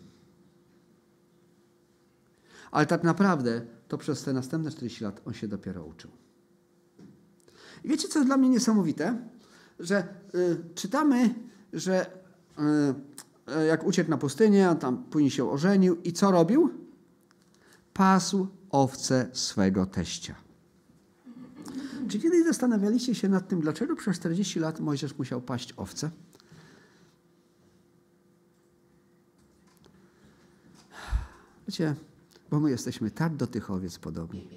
Ale 2.70 2.86
tak 2.86 3.04
naprawdę 3.04 3.62
to 3.88 3.98
przez 3.98 4.22
te 4.22 4.32
następne 4.32 4.70
40 4.70 5.04
lat 5.04 5.20
on 5.24 5.34
się 5.34 5.48
dopiero 5.48 5.84
uczył. 5.84 6.10
I 7.84 7.88
wiecie, 7.88 8.08
co 8.08 8.18
jest 8.18 8.28
dla 8.28 8.36
mnie 8.36 8.48
niesamowite? 8.48 9.18
Że 9.78 10.08
y, 10.34 10.56
czytamy, 10.74 11.34
że 11.72 12.06
y, 13.48 13.62
y 13.62 13.66
jak 13.66 13.86
uciekł 13.86 14.10
na 14.10 14.18
pustynię, 14.18 14.70
on 14.70 14.76
tam 14.76 15.04
później 15.04 15.30
się 15.30 15.50
ożenił 15.50 15.96
i 16.02 16.12
co 16.12 16.30
robił? 16.30 16.70
Pasł 17.92 18.46
owce 18.70 19.28
swego 19.32 19.86
teścia. 19.86 20.34
Czy 22.08 22.18
kiedyś 22.18 22.44
zastanawialiście 22.44 23.14
się 23.14 23.28
nad 23.28 23.48
tym, 23.48 23.60
dlaczego 23.60 23.96
przez 23.96 24.16
40 24.16 24.60
lat 24.60 24.80
Mojżesz 24.80 25.18
musiał 25.18 25.40
paść 25.40 25.74
owce? 25.76 26.10
Wiecie, 31.70 31.94
bo 32.50 32.60
my 32.60 32.70
jesteśmy 32.70 33.10
tak 33.10 33.36
do 33.36 33.46
tych 33.46 33.70
owiec 33.70 33.98
podobni. 33.98 34.48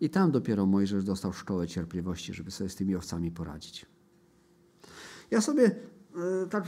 I 0.00 0.10
tam 0.10 0.30
dopiero 0.30 0.66
Mojżesz 0.66 1.04
dostał 1.04 1.32
szkołę 1.32 1.68
cierpliwości, 1.68 2.34
żeby 2.34 2.50
sobie 2.50 2.70
z 2.70 2.74
tymi 2.74 2.96
owcami 2.96 3.30
poradzić. 3.30 3.86
Ja 5.30 5.40
sobie 5.40 5.64
e, 5.64 6.46
tak 6.50 6.64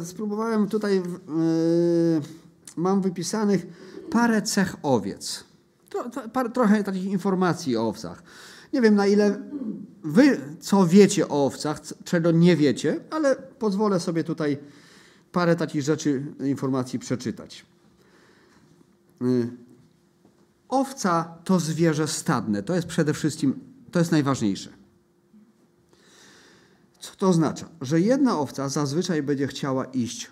e, 0.00 0.04
spróbowałem 0.04 0.68
tutaj, 0.68 0.96
e, 0.96 1.02
mam 2.76 3.00
wypisanych 3.00 3.66
parę 4.10 4.42
cech 4.42 4.76
owiec. 4.82 5.44
Tro, 5.88 6.10
to, 6.10 6.48
trochę 6.48 6.84
takich 6.84 7.04
informacji 7.04 7.76
o 7.76 7.88
owcach. 7.88 8.22
Nie 8.72 8.80
wiem 8.80 8.94
na 8.94 9.06
ile 9.06 9.42
wy 10.04 10.40
co 10.60 10.86
wiecie 10.86 11.28
o 11.28 11.46
owcach, 11.46 11.80
czego 12.04 12.30
nie 12.30 12.56
wiecie, 12.56 13.00
ale 13.10 13.36
pozwolę 13.36 14.00
sobie 14.00 14.24
tutaj 14.24 14.58
parę 15.32 15.56
takich 15.56 15.82
rzeczy, 15.82 16.26
informacji 16.44 16.98
przeczytać. 16.98 17.66
Owca 20.68 21.34
to 21.44 21.60
zwierzę 21.60 22.08
stadne. 22.08 22.62
To 22.62 22.74
jest 22.74 22.86
przede 22.86 23.14
wszystkim, 23.14 23.60
to 23.90 23.98
jest 23.98 24.12
najważniejsze. 24.12 24.70
Co 27.00 27.16
to 27.16 27.28
oznacza? 27.28 27.68
Że 27.80 28.00
jedna 28.00 28.38
owca 28.38 28.68
zazwyczaj 28.68 29.22
będzie 29.22 29.46
chciała 29.46 29.84
iść 29.84 30.30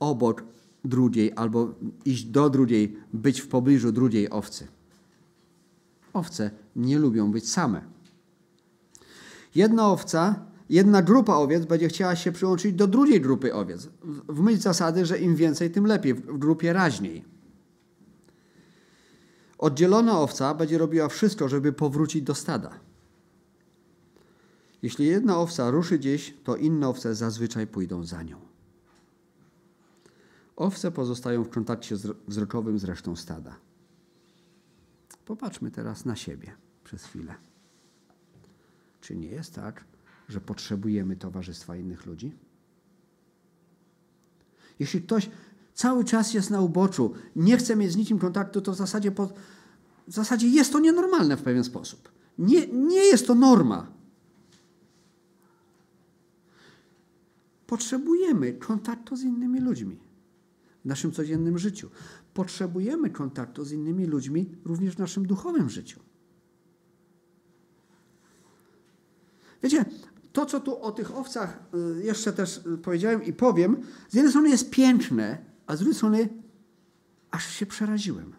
obok 0.00 0.44
drugiej 0.84 1.32
albo 1.36 1.74
iść 2.04 2.24
do 2.24 2.50
drugiej, 2.50 2.96
być 3.12 3.40
w 3.40 3.48
pobliżu 3.48 3.92
drugiej 3.92 4.30
owcy. 4.30 4.66
Owce 6.12 6.50
nie 6.76 6.98
lubią 6.98 7.32
być 7.32 7.50
same. 7.50 7.80
Jedna 9.54 9.88
owca, 9.88 10.46
jedna 10.68 11.02
grupa 11.02 11.34
owiec 11.34 11.64
będzie 11.64 11.88
chciała 11.88 12.16
się 12.16 12.32
przyłączyć 12.32 12.74
do 12.74 12.86
drugiej 12.86 13.20
grupy 13.20 13.54
owiec. 13.54 13.88
W 14.28 14.40
myśl 14.40 14.60
zasady, 14.60 15.06
że 15.06 15.18
im 15.18 15.36
więcej, 15.36 15.70
tym 15.70 15.86
lepiej, 15.86 16.14
w 16.14 16.38
grupie 16.38 16.72
raźniej. 16.72 17.24
Oddzielona 19.58 20.20
owca 20.20 20.54
będzie 20.54 20.78
robiła 20.78 21.08
wszystko, 21.08 21.48
żeby 21.48 21.72
powrócić 21.72 22.22
do 22.22 22.34
stada. 22.34 22.70
Jeśli 24.82 25.06
jedna 25.06 25.38
owca 25.38 25.70
ruszy 25.70 25.98
gdzieś, 25.98 26.34
to 26.44 26.56
inne 26.56 26.88
owce 26.88 27.14
zazwyczaj 27.14 27.66
pójdą 27.66 28.04
za 28.04 28.22
nią. 28.22 28.40
Owce 30.56 30.90
pozostają 30.90 31.44
w 31.44 31.50
kontakcie 31.50 31.96
wzrokowym 32.28 32.78
z 32.78 32.84
resztą 32.84 33.16
stada. 33.16 33.56
Popatrzmy 35.24 35.70
teraz 35.70 36.04
na 36.04 36.16
siebie 36.16 36.52
przez 36.84 37.04
chwilę. 37.04 37.34
Czy 39.00 39.16
nie 39.16 39.28
jest 39.28 39.54
tak, 39.54 39.84
że 40.28 40.40
potrzebujemy 40.40 41.16
towarzystwa 41.16 41.76
innych 41.76 42.06
ludzi? 42.06 42.32
Jeśli 44.78 45.02
ktoś 45.02 45.30
cały 45.74 46.04
czas 46.04 46.34
jest 46.34 46.50
na 46.50 46.60
uboczu, 46.60 47.14
nie 47.36 47.56
chce 47.56 47.76
mieć 47.76 47.92
z 47.92 47.96
nikim 47.96 48.18
kontaktu, 48.18 48.60
to 48.60 48.72
w 48.72 48.76
zasadzie, 48.76 49.10
po, 49.10 49.26
w 50.08 50.12
zasadzie 50.12 50.48
jest 50.48 50.72
to 50.72 50.80
nienormalne 50.80 51.36
w 51.36 51.42
pewien 51.42 51.64
sposób. 51.64 52.08
Nie, 52.38 52.66
nie 52.66 53.04
jest 53.04 53.26
to 53.26 53.34
norma. 53.34 53.92
Potrzebujemy 57.66 58.52
kontaktu 58.52 59.16
z 59.16 59.22
innymi 59.22 59.60
ludźmi 59.60 59.98
w 60.84 60.88
naszym 60.88 61.12
codziennym 61.12 61.58
życiu. 61.58 61.90
Potrzebujemy 62.34 63.10
kontaktu 63.10 63.64
z 63.64 63.72
innymi 63.72 64.06
ludźmi 64.06 64.50
również 64.64 64.94
w 64.94 64.98
naszym 64.98 65.26
duchowym 65.26 65.70
życiu. 65.70 66.00
Wiecie, 69.62 69.84
to, 70.34 70.46
co 70.46 70.60
tu 70.60 70.82
o 70.82 70.92
tych 70.92 71.16
owcach 71.16 71.62
y, 71.98 72.04
jeszcze 72.04 72.32
też 72.32 72.56
y, 72.56 72.78
powiedziałem 72.78 73.24
i 73.24 73.32
powiem, 73.32 73.76
z 74.08 74.14
jednej 74.14 74.30
strony 74.30 74.50
jest 74.50 74.70
piękne, 74.70 75.38
a 75.66 75.76
z 75.76 75.78
drugiej 75.78 75.94
strony 75.94 76.28
aż 77.30 77.46
się 77.46 77.66
przeraziłem. 77.66 78.32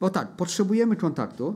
Bo 0.00 0.10
tak, 0.10 0.36
potrzebujemy 0.36 0.96
kontaktu 0.96 1.54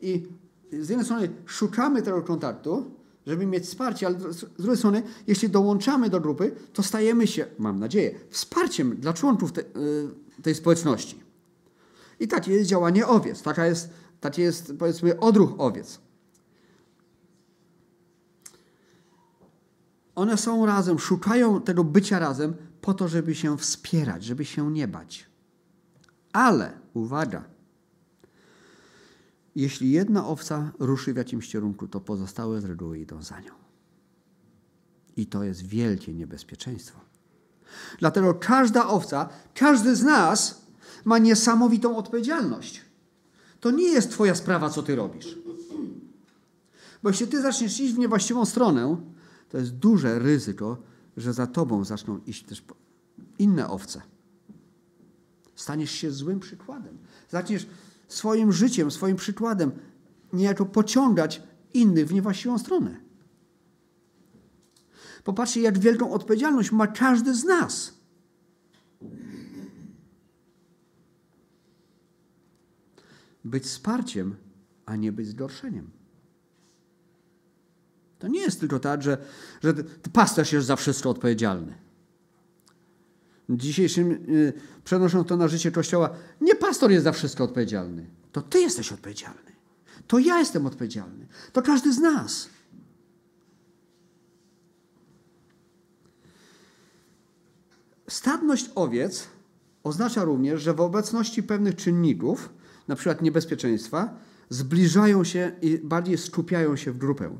i 0.00 0.26
z 0.72 0.88
jednej 0.88 1.04
strony 1.04 1.28
szukamy 1.46 2.02
tego 2.02 2.22
kontaktu, 2.22 2.90
żeby 3.26 3.46
mieć 3.46 3.64
wsparcie, 3.64 4.06
ale 4.06 4.32
z 4.32 4.44
drugiej 4.58 4.76
strony, 4.76 5.02
jeśli 5.26 5.48
dołączamy 5.48 6.10
do 6.10 6.20
grupy, 6.20 6.52
to 6.72 6.82
stajemy 6.82 7.26
się, 7.26 7.46
mam 7.58 7.78
nadzieję, 7.78 8.14
wsparciem 8.30 8.96
dla 8.96 9.12
członków 9.12 9.52
te, 9.52 9.60
y, 9.60 9.64
tej 10.42 10.54
społeczności. 10.54 11.22
I 12.20 12.28
takie 12.28 12.52
jest 12.52 12.70
działanie 12.70 13.06
owiec, 13.06 13.42
taka 13.42 13.66
jest, 13.66 13.90
taki 14.20 14.42
jest 14.42 14.72
powiedzmy 14.78 15.20
odruch 15.20 15.54
owiec. 15.58 16.07
One 20.18 20.36
są 20.36 20.66
razem, 20.66 20.98
szukają 20.98 21.60
tego 21.60 21.84
bycia 21.84 22.18
razem 22.18 22.54
po 22.80 22.94
to, 22.94 23.08
żeby 23.08 23.34
się 23.34 23.58
wspierać, 23.58 24.24
żeby 24.24 24.44
się 24.44 24.70
nie 24.70 24.88
bać. 24.88 25.26
Ale, 26.32 26.72
uwaga, 26.94 27.44
jeśli 29.56 29.90
jedna 29.90 30.26
owca 30.26 30.72
ruszy 30.78 31.14
w 31.14 31.16
jakimś 31.16 31.52
kierunku, 31.52 31.88
to 31.88 32.00
pozostałe 32.00 32.60
z 32.60 32.64
reguły 32.64 32.98
idą 32.98 33.22
za 33.22 33.40
nią. 33.40 33.52
I 35.16 35.26
to 35.26 35.44
jest 35.44 35.66
wielkie 35.66 36.14
niebezpieczeństwo. 36.14 37.00
Dlatego 37.98 38.34
każda 38.34 38.86
owca, 38.86 39.28
każdy 39.54 39.96
z 39.96 40.02
nas 40.02 40.66
ma 41.04 41.18
niesamowitą 41.18 41.96
odpowiedzialność. 41.96 42.84
To 43.60 43.70
nie 43.70 43.88
jest 43.88 44.10
Twoja 44.10 44.34
sprawa, 44.34 44.70
co 44.70 44.82
Ty 44.82 44.96
robisz. 44.96 45.38
Bo 47.02 47.08
jeśli 47.08 47.26
Ty 47.26 47.42
zaczniesz 47.42 47.80
iść 47.80 47.94
w 47.94 47.98
niewłaściwą 47.98 48.44
stronę, 48.44 48.96
to 49.48 49.58
jest 49.58 49.74
duże 49.74 50.18
ryzyko, 50.18 50.82
że 51.16 51.32
za 51.32 51.46
Tobą 51.46 51.84
zaczną 51.84 52.20
iść 52.26 52.44
też 52.44 52.64
inne 53.38 53.68
owce. 53.68 54.02
Staniesz 55.54 55.90
się 55.90 56.10
złym 56.10 56.40
przykładem. 56.40 56.98
Zaczniesz 57.28 57.66
swoim 58.08 58.52
życiem, 58.52 58.90
swoim 58.90 59.16
przykładem 59.16 59.72
niejako 60.32 60.66
pociągać 60.66 61.42
innych 61.74 62.08
w 62.08 62.14
niewłaściwą 62.14 62.58
stronę. 62.58 63.00
Popatrzcie, 65.24 65.60
jak 65.60 65.78
wielką 65.78 66.12
odpowiedzialność 66.12 66.72
ma 66.72 66.86
każdy 66.86 67.34
z 67.34 67.44
nas. 67.44 67.98
Być 73.44 73.64
wsparciem, 73.64 74.36
a 74.86 74.96
nie 74.96 75.12
być 75.12 75.26
zgorszeniem. 75.26 75.97
To 78.18 78.28
nie 78.28 78.40
jest 78.40 78.60
tylko 78.60 78.78
tak, 78.78 79.02
że, 79.02 79.18
że 79.62 79.74
pasterz 80.12 80.52
jest 80.52 80.66
za 80.66 80.76
wszystko 80.76 81.10
odpowiedzialny. 81.10 81.74
Dzisiejszym, 83.50 84.10
y, 84.28 84.52
przenosząc 84.84 85.28
to 85.28 85.36
na 85.36 85.48
życie 85.48 85.72
Kościoła, 85.72 86.10
nie 86.40 86.54
pastor 86.54 86.90
jest 86.90 87.04
za 87.04 87.12
wszystko 87.12 87.44
odpowiedzialny. 87.44 88.06
To 88.32 88.42
ty 88.42 88.60
jesteś 88.60 88.92
odpowiedzialny. 88.92 89.52
To 90.06 90.18
ja 90.18 90.38
jestem 90.38 90.66
odpowiedzialny. 90.66 91.26
To 91.52 91.62
każdy 91.62 91.92
z 91.92 91.98
nas. 91.98 92.48
Stadność 98.08 98.70
owiec 98.74 99.28
oznacza 99.84 100.24
również, 100.24 100.62
że 100.62 100.74
w 100.74 100.80
obecności 100.80 101.42
pewnych 101.42 101.76
czynników, 101.76 102.48
na 102.88 102.96
przykład 102.96 103.22
niebezpieczeństwa, 103.22 104.14
zbliżają 104.48 105.24
się 105.24 105.52
i 105.62 105.78
bardziej 105.78 106.18
skupiają 106.18 106.76
się 106.76 106.92
w 106.92 106.98
grupę. 106.98 107.38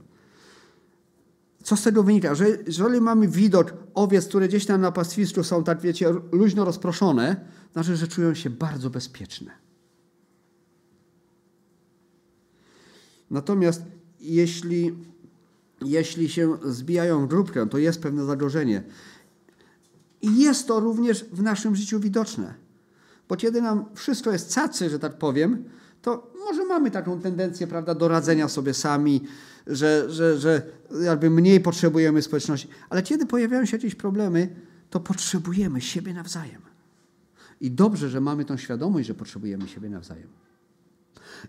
Co 1.69 1.77
z 1.77 1.83
tego 1.83 2.03
wynika? 2.03 2.35
Że 2.35 2.47
jeżeli 2.67 3.01
mamy 3.01 3.29
widok 3.29 3.75
owiec, 3.95 4.29
które 4.29 4.49
gdzieś 4.49 4.67
tam 4.67 4.81
na 4.81 4.93
pastwisku 4.93 5.45
są, 5.45 5.65
tak 5.65 5.81
wiecie, 5.81 6.15
luźno 6.33 6.65
rozproszone, 6.65 7.37
znaczy, 7.73 7.97
że 7.97 8.09
czują 8.09 8.35
się 8.35 8.51
bardzo 8.51 8.91
bezpieczne. 8.91 9.51
Natomiast 13.31 13.83
jeśli, 14.21 14.95
jeśli 15.81 16.29
się 16.29 16.59
zbijają 16.65 17.27
w 17.27 17.29
grupkę, 17.29 17.69
to 17.69 17.79
jest 17.79 18.03
pewne 18.03 18.25
zagrożenie. 18.25 18.83
I 20.23 20.41
jest 20.41 20.69
to 20.69 20.81
również 20.81 21.25
w 21.25 21.43
naszym 21.43 21.77
życiu 21.77 22.01
widoczne. 22.01 22.55
Bo 23.29 23.37
kiedy 23.37 23.63
nam 23.63 23.85
wszystko 23.95 24.33
jest 24.33 24.55
cacy, 24.55 24.91
że 24.91 24.99
tak 24.99 25.19
powiem, 25.19 25.65
to 26.03 26.33
może 26.47 26.65
mamy 26.65 26.91
taką 26.91 27.21
tendencję 27.21 27.67
prawda, 27.67 27.95
do 27.95 28.09
radzenia 28.09 28.49
sobie 28.49 28.75
sami, 28.75 29.25
że, 29.69 30.11
że, 30.11 30.39
że 30.39 30.63
jakby 31.03 31.31
mniej 31.31 31.61
potrzebujemy 31.61 32.23
społeczności. 32.23 32.69
Ale 32.91 33.03
kiedy 33.03 33.27
pojawiają 33.27 33.67
się 33.67 33.77
jakieś 33.77 33.95
problemy, 33.95 34.57
to 34.91 35.01
potrzebujemy 35.01 35.81
siebie 35.81 36.15
nawzajem. 36.15 36.63
I 37.61 37.71
dobrze, 37.71 38.09
że 38.09 38.21
mamy 38.21 38.45
tą 38.45 38.57
świadomość, 38.57 39.07
że 39.07 39.15
potrzebujemy 39.15 39.69
siebie 39.69 39.89
nawzajem. 39.89 40.29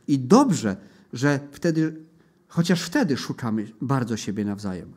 I 0.08 0.20
dobrze, 0.20 0.78
że 1.14 1.40
wtedy, 1.52 1.96
chociaż 2.48 2.82
wtedy 2.82 3.18
szukamy 3.18 3.72
bardzo 3.82 4.18
siebie 4.18 4.46
nawzajem. 4.46 4.94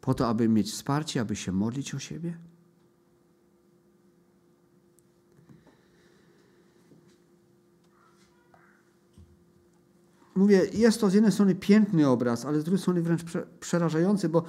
Po 0.00 0.14
to, 0.14 0.28
aby 0.28 0.48
mieć 0.48 0.70
wsparcie, 0.70 1.20
aby 1.20 1.36
się 1.36 1.52
modlić 1.52 1.94
o 1.94 1.98
siebie. 1.98 2.36
Mówię, 10.36 10.66
jest 10.72 11.00
to 11.00 11.10
z 11.10 11.14
jednej 11.14 11.32
strony 11.32 11.54
piękny 11.54 12.08
obraz, 12.08 12.44
ale 12.44 12.60
z 12.60 12.64
drugiej 12.64 12.80
strony 12.80 13.02
wręcz 13.02 13.22
przerażający, 13.60 14.28
bo, 14.28 14.44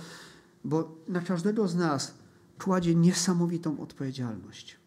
bo 0.64 0.96
na 1.08 1.22
każdego 1.22 1.68
z 1.68 1.76
nas 1.76 2.14
kładzie 2.60 2.96
niesamowitą 2.96 3.80
odpowiedzialność. 3.80 4.78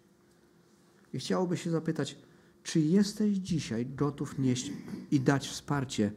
I 1.12 1.18
chciałoby 1.18 1.56
się 1.56 1.70
zapytać, 1.70 2.18
czy 2.62 2.80
jesteś 2.80 3.36
dzisiaj 3.36 3.86
gotów 3.86 4.38
nieść 4.38 4.72
i 5.10 5.20
dać 5.20 5.48
wsparcie 5.48 6.12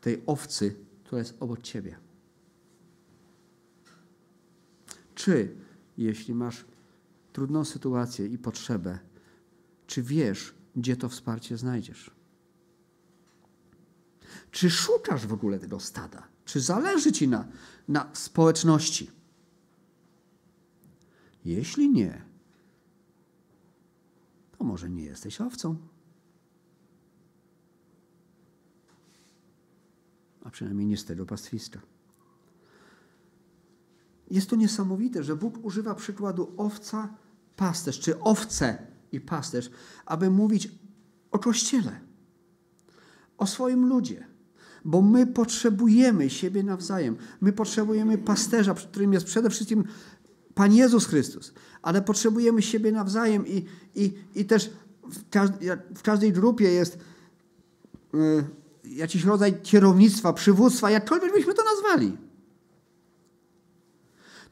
tej 0.00 0.22
owcy, 0.26 0.76
która 1.04 1.18
jest 1.18 1.36
obok 1.40 1.62
ciebie? 1.62 1.96
Czy 5.14 5.54
jeśli 5.98 6.34
masz 6.34 6.64
trudną 7.32 7.64
sytuację 7.64 8.26
i 8.26 8.38
potrzebę, 8.38 8.98
czy 9.86 10.02
wiesz, 10.02 10.54
gdzie 10.76 10.96
to 10.96 11.08
wsparcie 11.08 11.56
znajdziesz? 11.56 12.13
Czy 14.54 14.70
szukasz 14.70 15.26
w 15.26 15.32
ogóle 15.32 15.58
tego 15.58 15.80
stada? 15.80 16.22
Czy 16.44 16.60
zależy 16.60 17.12
ci 17.12 17.28
na, 17.28 17.48
na 17.88 18.10
społeczności? 18.12 19.10
Jeśli 21.44 21.90
nie, 21.90 22.24
to 24.58 24.64
może 24.64 24.90
nie 24.90 25.04
jesteś 25.04 25.40
owcą. 25.40 25.76
A 30.44 30.50
przynajmniej 30.50 30.86
nie 30.86 30.96
z 30.96 31.04
tego 31.04 31.26
pastwiska. 31.26 31.80
Jest 34.30 34.50
to 34.50 34.56
niesamowite, 34.56 35.22
że 35.22 35.36
Bóg 35.36 35.64
używa 35.64 35.94
przykładu 35.94 36.54
owca, 36.56 37.14
pasterz, 37.56 38.00
czy 38.00 38.20
owce 38.20 38.86
i 39.12 39.20
pasterz, 39.20 39.70
aby 40.06 40.30
mówić 40.30 40.68
o 41.30 41.38
Kościele, 41.38 42.00
o 43.38 43.46
swoim 43.46 43.88
ludzie. 43.88 44.33
Bo 44.84 45.02
my 45.02 45.26
potrzebujemy 45.26 46.30
siebie 46.30 46.62
nawzajem. 46.62 47.16
My 47.40 47.52
potrzebujemy 47.52 48.18
pasterza, 48.18 48.74
którym 48.74 49.12
jest 49.12 49.26
przede 49.26 49.50
wszystkim 49.50 49.84
Pan 50.54 50.72
Jezus 50.72 51.06
Chrystus. 51.06 51.52
Ale 51.82 52.02
potrzebujemy 52.02 52.62
siebie 52.62 52.92
nawzajem 52.92 53.46
i, 53.46 53.66
i, 53.94 54.12
i 54.34 54.44
też 54.44 54.70
w, 55.10 55.30
każdej, 55.30 55.68
w 55.94 56.02
każdej 56.02 56.32
grupie 56.32 56.64
jest 56.64 56.98
y, 58.14 58.44
jakiś 58.84 59.24
rodzaj 59.24 59.60
kierownictwa, 59.62 60.32
przywództwa, 60.32 60.90
jakkolwiek 60.90 61.32
byśmy 61.32 61.54
to 61.54 61.62
nazwali 61.64 62.24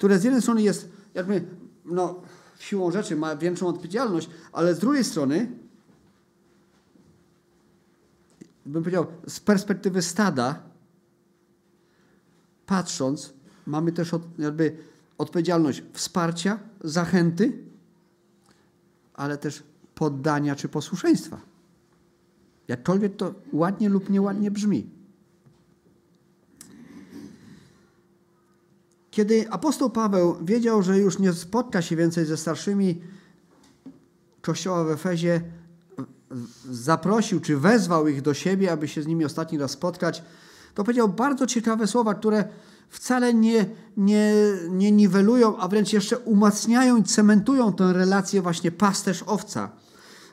które 0.03 0.19
z 0.19 0.25
jednej 0.25 0.43
strony 0.43 0.63
jest 0.63 0.89
jakby 1.15 1.45
no, 1.85 2.23
siłą 2.59 2.91
rzeczy 2.91 3.17
ma 3.17 3.37
większą 3.37 3.67
odpowiedzialność, 3.67 4.31
ale 4.53 4.75
z 4.75 4.79
drugiej 4.79 5.05
strony 5.05 5.51
bym 8.67 8.83
powiedział, 8.83 9.07
z 9.27 9.41
perspektywy 9.41 10.03
stada 10.03 10.63
patrząc, 12.67 13.33
mamy 13.67 13.93
też 13.93 14.15
od, 14.15 14.39
jakby 14.39 14.77
odpowiedzialność 15.19 15.83
wsparcia, 15.93 16.59
zachęty, 16.85 17.59
ale 19.15 19.39
też 19.39 19.63
poddania 19.95 20.57
czy 20.57 20.69
posłuszeństwa. 20.69 21.41
Jakkolwiek 22.69 23.17
to 23.17 23.35
ładnie 23.53 23.89
lub 23.89 24.11
nieładnie 24.11 24.51
brzmi. 24.51 24.91
Kiedy 29.11 29.51
apostoł 29.51 29.91
Paweł 29.91 30.45
wiedział, 30.45 30.83
że 30.83 30.99
już 30.99 31.19
nie 31.19 31.33
spotka 31.33 31.83
się 31.83 31.97
więcej 31.97 32.27
ze 32.27 32.37
starszymi 32.37 33.03
kościoła 34.41 34.85
w 34.85 34.91
Efezie, 34.91 35.41
zaprosił 36.71 37.41
czy 37.41 37.57
wezwał 37.57 38.09
ich 38.09 38.23
do 38.23 38.35
siebie, 38.35 38.73
aby 38.73 38.89
się 38.89 39.03
z 39.03 39.07
nimi 39.07 39.25
ostatni 39.25 39.59
raz 39.59 39.71
spotkać, 39.71 40.23
to 40.75 40.85
powiedział 40.85 41.09
bardzo 41.09 41.47
ciekawe 41.47 41.87
słowa, 41.87 42.15
które 42.15 42.45
wcale 42.89 43.35
nie, 43.35 43.67
nie, 43.97 44.35
nie 44.71 44.93
niwelują, 44.93 45.57
a 45.57 45.69
wręcz 45.69 45.93
jeszcze 45.93 46.19
umacniają 46.19 46.97
i 46.97 47.03
cementują 47.03 47.73
tę 47.73 47.93
relację 47.93 48.43
właśnie 48.43 48.71
pasterz-owca. 48.71 49.69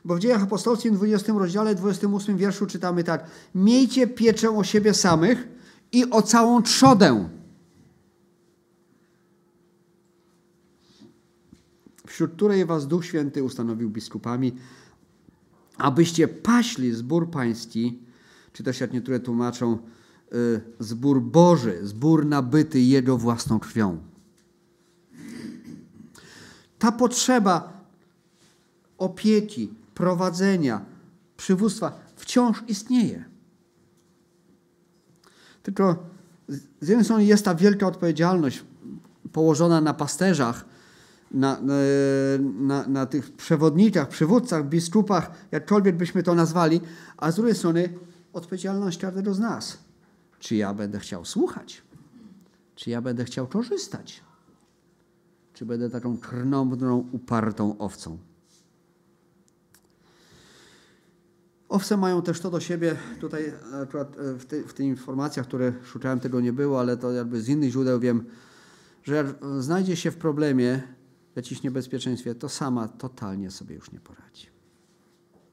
Bo 0.06 0.16
w 0.16 0.20
dziejach 0.20 0.44
apostolskich 0.44 0.92
w 0.92 0.96
20 0.96 1.34
rozdziale, 1.34 1.76
28 1.76 2.38
wierszu 2.38 2.66
czytamy 2.66 3.04
tak. 3.04 3.26
Miejcie 3.56 4.08
pieczę 4.08 4.58
o 4.58 4.64
siebie 4.64 4.94
samych 4.94 5.48
i 5.92 6.10
o 6.10 6.22
całą 6.22 6.64
trzodę 6.64 7.30
wśród 12.20 12.34
której 12.34 12.66
was 12.66 12.88
Duch 12.88 13.06
Święty 13.06 13.44
ustanowił 13.44 13.90
biskupami, 13.90 14.56
abyście 15.80 16.28
paśli 16.28 16.94
zbór 16.94 17.30
pański, 17.32 18.00
czy 18.54 18.64
też 18.64 18.80
jak 18.80 18.94
niektóre 18.94 19.20
tłumaczą, 19.20 19.78
y, 20.34 20.62
zbór 20.80 21.22
Boży, 21.22 21.80
zbór 21.84 22.26
nabyty 22.26 22.82
Jego 22.82 23.18
własną 23.18 23.60
krwią. 23.60 23.98
Ta 26.80 26.92
potrzeba 26.92 27.84
opieki, 28.98 29.74
prowadzenia, 29.94 30.86
przywództwa 31.38 32.00
wciąż 32.16 32.64
istnieje. 32.68 33.26
Tylko 35.64 36.04
z 36.82 36.88
jednej 36.88 37.06
strony 37.06 37.26
jest 37.26 37.46
ta 37.46 37.56
wielka 37.56 37.88
odpowiedzialność 37.88 38.64
położona 39.32 39.82
na 39.82 39.94
pasterzach, 39.94 40.66
na, 41.32 41.60
na, 42.60 42.88
na 42.88 43.06
tych 43.06 43.32
przewodnikach, 43.32 44.08
przywódcach, 44.08 44.70
biskupach, 44.70 45.32
jakkolwiek 45.52 45.96
byśmy 45.96 46.24
to 46.24 46.36
nazwali, 46.36 46.82
a 47.18 47.32
z 47.32 47.36
drugiej 47.36 47.56
strony 47.56 47.94
odpowiedzialność 48.34 48.98
każdego 48.98 49.34
z 49.34 49.40
nas. 49.40 49.78
Czy 50.40 50.56
ja 50.56 50.74
będę 50.74 51.00
chciał 51.00 51.26
słuchać? 51.26 51.82
Czy 52.76 52.90
ja 52.90 53.02
będę 53.02 53.26
chciał 53.26 53.48
korzystać? 53.48 54.24
Czy 55.54 55.66
będę 55.66 55.90
taką 55.90 56.18
krnąbrną, 56.18 57.10
upartą 57.12 57.78
owcą? 57.78 58.18
Owce 61.70 61.98
mają 61.98 62.22
też 62.22 62.40
to 62.40 62.52
do 62.52 62.60
siebie, 62.60 62.96
tutaj 63.20 63.54
akurat 63.84 64.20
e, 64.20 64.34
w, 64.34 64.46
tej, 64.46 64.64
w 64.64 64.74
tych 64.74 64.86
informacjach, 64.86 65.48
które 65.48 65.74
szukałem, 65.84 66.20
tego 66.20 66.42
nie 66.42 66.54
było, 66.54 66.80
ale 66.80 66.98
to 66.98 67.12
jakby 67.12 67.42
z 67.42 67.50
innych 67.50 67.72
źródeł 67.72 68.00
wiem, 68.00 68.26
że 69.04 69.34
znajdzie 69.60 69.96
się 69.96 70.12
w 70.12 70.18
problemie, 70.18 70.82
jakimś 71.40 71.64
niebezpieczeństwie, 71.64 72.36
to 72.36 72.50
sama 72.50 72.88
totalnie 72.88 73.52
sobie 73.52 73.76
już 73.76 73.92
nie 73.92 74.00
poradzi. 74.00 74.48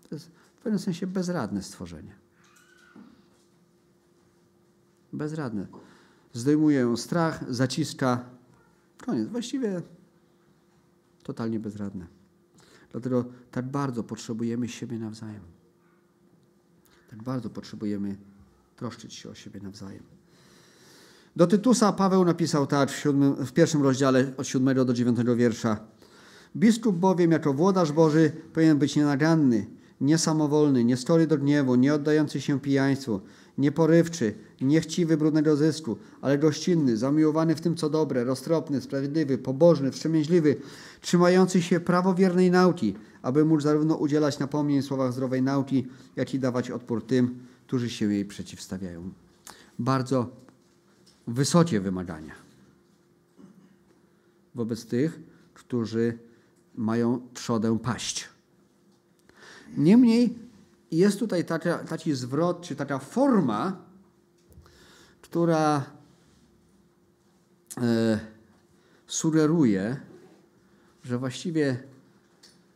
To 0.08 0.14
jest 0.14 0.28
w 0.28 0.60
pewnym 0.62 0.78
sensie 0.78 1.06
bezradne 1.06 1.62
stworzenie. 1.62 2.14
Bezradne. 5.12 5.66
Zdejmuje 6.32 6.80
ją 6.80 6.96
strach, 6.96 7.54
zaciska. 7.54 8.24
Koniec. 9.06 9.28
Właściwie 9.28 9.82
totalnie 11.22 11.60
bezradne. 11.60 12.06
Dlatego 12.92 13.24
tak 13.50 13.70
bardzo 13.70 14.04
potrzebujemy 14.04 14.68
siebie 14.68 14.98
nawzajem. 14.98 15.42
Tak 17.10 17.22
bardzo 17.22 17.50
potrzebujemy 17.50 18.16
troszczyć 18.76 19.14
się 19.14 19.30
o 19.30 19.34
siebie 19.34 19.60
nawzajem. 19.60 20.15
Do 21.36 21.46
Tytusa 21.46 21.92
Paweł 21.92 22.24
napisał 22.24 22.66
tak 22.66 22.90
w, 22.90 22.96
siódmym, 22.96 23.34
w 23.34 23.52
pierwszym 23.52 23.82
rozdziale 23.82 24.32
od 24.36 24.46
7 24.46 24.86
do 24.86 24.94
9 24.94 25.18
wiersza. 25.36 25.80
Biskup 26.56 26.96
bowiem 26.96 27.32
jako 27.32 27.52
włodarz 27.52 27.92
Boży 27.92 28.32
powinien 28.52 28.78
być 28.78 28.96
nienaganny, 28.96 29.66
niesamowolny, 30.00 30.84
niestory 30.84 31.26
do 31.26 31.38
gniewu, 31.38 31.74
nie 31.74 31.94
oddający 31.94 32.40
się 32.40 32.60
pijaństwu, 32.60 33.20
nieporywczy, 33.58 34.34
niechciwy 34.60 35.16
brudnego 35.16 35.56
zysku, 35.56 35.96
ale 36.20 36.38
gościnny, 36.38 36.96
zamiłowany 36.96 37.54
w 37.54 37.60
tym, 37.60 37.76
co 37.76 37.90
dobre, 37.90 38.24
roztropny, 38.24 38.80
sprawiedliwy, 38.80 39.38
pobożny, 39.38 39.90
wstrzemięźliwy, 39.90 40.56
trzymający 41.00 41.62
się 41.62 41.80
prawowiernej 41.80 42.50
nauki, 42.50 42.94
aby 43.22 43.44
mógł 43.44 43.60
zarówno 43.60 43.96
udzielać 43.96 44.38
napomnień 44.38 44.82
słowach 44.82 45.12
zdrowej 45.12 45.42
nauki, 45.42 45.86
jak 46.16 46.34
i 46.34 46.38
dawać 46.38 46.70
odpór 46.70 47.06
tym, 47.06 47.38
którzy 47.66 47.90
się 47.90 48.12
jej 48.12 48.24
przeciwstawiają. 48.24 49.10
Bardzo 49.78 50.45
wysokie 51.26 51.80
wymagania 51.80 52.46
wobec 54.56 54.86
tych, 54.86 55.20
którzy 55.54 56.18
mają 56.74 57.28
trzodę 57.34 57.78
paść. 57.78 58.28
Niemniej 59.76 60.38
jest 60.90 61.18
tutaj 61.18 61.44
taka, 61.44 61.78
taki 61.78 62.14
zwrot, 62.14 62.60
czy 62.62 62.76
taka 62.76 62.98
forma, 62.98 63.84
która 65.22 65.84
e, 67.82 68.20
sugeruje, 69.06 69.96
że 71.04 71.18
właściwie 71.18 71.82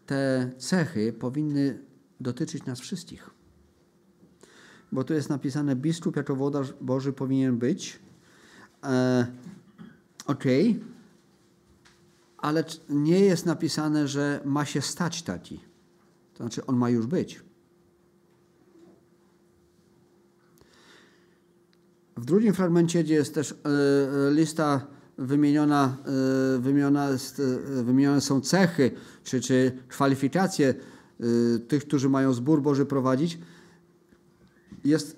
te 0.06 0.50
cechy 0.58 1.12
powinny 1.12 1.78
dotyczyć 2.20 2.66
nas 2.66 2.80
wszystkich. 2.80 3.30
Bo 4.92 5.04
tu 5.04 5.14
jest 5.14 5.28
napisane, 5.28 5.76
biskup 5.76 6.16
jako 6.16 6.36
włodarz 6.36 6.74
Boży 6.80 7.12
powinien 7.12 7.58
być, 7.58 7.98
E, 8.84 9.26
ok, 10.26 10.44
ale 12.38 12.64
nie 12.88 13.20
jest 13.20 13.46
napisane, 13.46 14.08
że 14.08 14.40
ma 14.44 14.64
się 14.64 14.80
stać 14.80 15.22
taki. 15.22 15.60
To 16.34 16.36
znaczy, 16.36 16.66
on 16.66 16.76
ma 16.76 16.90
już 16.90 17.06
być. 17.06 17.42
W 22.16 22.24
drugim 22.24 22.54
fragmencie, 22.54 23.04
gdzie 23.04 23.14
jest 23.14 23.34
też 23.34 23.52
e, 23.52 23.56
lista 24.34 24.86
wymieniona, 25.18 25.96
e, 26.56 26.58
wymieniona 26.58 27.10
jest, 27.10 27.42
wymienione 27.82 28.20
są 28.20 28.40
cechy 28.40 28.90
czy, 29.24 29.40
czy 29.40 29.78
kwalifikacje 29.88 30.74
tych, 31.68 31.84
którzy 31.84 32.08
mają 32.08 32.32
zbór 32.32 32.62
Boży 32.62 32.86
prowadzić, 32.86 33.38
jest 34.84 35.16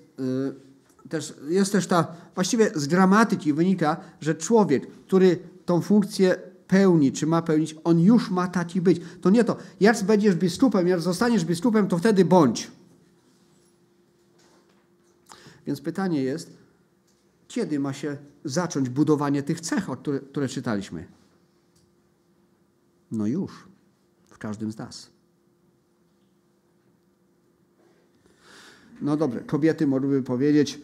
też, 1.09 1.33
jest 1.47 1.71
też 1.71 1.87
ta, 1.87 2.15
właściwie 2.35 2.71
z 2.75 2.87
gramatyki 2.87 3.53
wynika, 3.53 3.97
że 4.21 4.35
człowiek, 4.35 4.87
który 4.87 5.39
tą 5.65 5.81
funkcję 5.81 6.35
pełni, 6.67 7.11
czy 7.11 7.27
ma 7.27 7.41
pełnić, 7.41 7.75
on 7.83 7.99
już 7.99 8.29
ma 8.29 8.47
taki 8.47 8.81
być. 8.81 9.01
To 9.21 9.29
nie 9.29 9.43
to, 9.43 9.57
jak 9.79 10.03
będziesz 10.03 10.35
biskupem, 10.35 10.87
jak 10.87 11.01
zostaniesz 11.01 11.45
biskupem, 11.45 11.87
to 11.87 11.97
wtedy 11.97 12.25
bądź. 12.25 12.71
Więc 15.67 15.81
pytanie 15.81 16.23
jest, 16.23 16.57
kiedy 17.47 17.79
ma 17.79 17.93
się 17.93 18.17
zacząć 18.45 18.89
budowanie 18.89 19.43
tych 19.43 19.61
cech, 19.61 19.85
które, 20.01 20.19
które 20.19 20.47
czytaliśmy? 20.47 21.07
No 23.11 23.27
już, 23.27 23.51
w 24.27 24.37
każdym 24.37 24.71
z 24.71 24.77
nas. 24.77 25.09
No 29.01 29.17
dobrze, 29.17 29.39
kobiety 29.39 29.87
mogłyby 29.87 30.23
powiedzieć, 30.23 30.81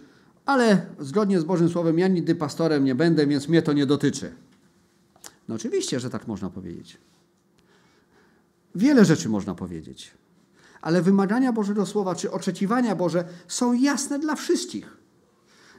ale 0.49 0.85
zgodnie 0.99 1.39
z 1.39 1.43
Bożym 1.43 1.69
Słowem 1.69 1.99
ja 1.99 2.07
nigdy 2.07 2.35
pastorem 2.35 2.83
nie 2.83 2.95
będę, 2.95 3.27
więc 3.27 3.47
mnie 3.47 3.61
to 3.61 3.73
nie 3.73 3.85
dotyczy. 3.85 4.31
No 5.47 5.55
oczywiście, 5.55 5.99
że 5.99 6.09
tak 6.09 6.27
można 6.27 6.49
powiedzieć. 6.49 6.97
Wiele 8.75 9.05
rzeczy 9.05 9.29
można 9.29 9.55
powiedzieć. 9.55 10.11
Ale 10.81 11.01
wymagania 11.01 11.53
Bożego 11.53 11.85
Słowa 11.85 12.15
czy 12.15 12.31
oczekiwania 12.31 12.95
Boże 12.95 13.25
są 13.47 13.73
jasne 13.73 14.19
dla 14.19 14.35
wszystkich. 14.35 14.97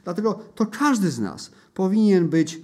Dlatego 0.03 0.39
to 0.55 0.65
każdy 0.65 1.11
z 1.11 1.19
nas 1.19 1.51
powinien 1.73 2.29
być, 2.29 2.61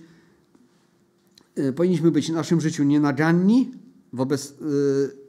yy, 1.55 1.73
powinniśmy 1.73 2.11
być 2.11 2.31
w 2.31 2.33
naszym 2.33 2.61
życiu 2.61 2.83
nienaganni 2.83 3.71
wobec 4.13 4.53
yy, 4.61 5.26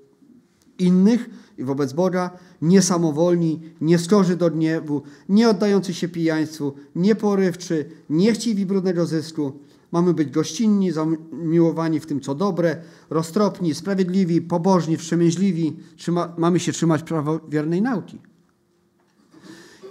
innych 0.79 1.31
i 1.59 1.65
wobec 1.65 1.93
Boga, 1.93 2.31
niesamowolni, 2.63 3.61
nieskorzy 3.81 4.37
do 4.37 4.51
gniewu, 4.51 5.03
nie 5.29 5.49
oddający 5.49 5.95
się 5.95 6.09
pijaństwu, 6.09 6.75
nieporywczy, 6.97 7.91
niechciwi 8.11 8.67
brudnego 8.67 9.07
zysku. 9.07 9.53
Mamy 9.93 10.15
być 10.15 10.31
gościnni, 10.31 10.93
zamiłowani 10.93 12.01
w 12.01 12.07
tym, 12.07 12.21
co 12.21 12.35
dobre, 12.35 12.77
roztropni, 13.11 13.75
sprawiedliwi, 13.75 14.43
pobożni, 14.43 14.97
wstrzemięźliwi. 14.97 15.77
Trzyma, 15.97 16.35
mamy 16.39 16.61
się 16.61 16.73
trzymać 16.73 17.03
prawowiernej 17.03 17.83
nauki. 17.83 18.21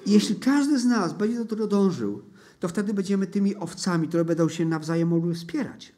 I 0.06 0.12
jeśli 0.12 0.36
każdy 0.36 0.80
z 0.80 0.86
nas 0.86 1.14
będzie 1.14 1.38
do 1.38 1.46
tego 1.46 1.68
dążył, 1.68 2.22
to 2.60 2.68
wtedy 2.68 2.94
będziemy 2.94 3.28
tymi 3.28 3.56
owcami, 3.56 4.08
które 4.08 4.26
będą 4.26 4.50
się 4.50 4.66
nawzajem 4.66 5.08
mogły 5.08 5.34
wspierać. 5.34 5.92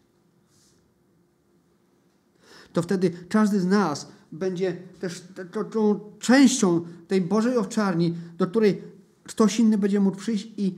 To 2.74 2.82
wtedy 2.82 3.12
każdy 3.30 3.60
z 3.60 3.66
nas 3.66 4.08
będzie 4.32 4.78
też 5.00 5.24
tą 5.72 6.00
częścią 6.20 6.86
tej 7.08 7.22
Bożej 7.22 7.58
owczarni, 7.58 8.16
do 8.38 8.48
której 8.48 8.82
ktoś 9.24 9.60
inny 9.60 9.78
będzie 9.78 10.00
mógł 10.00 10.18
przyjść 10.18 10.48
i, 10.58 10.76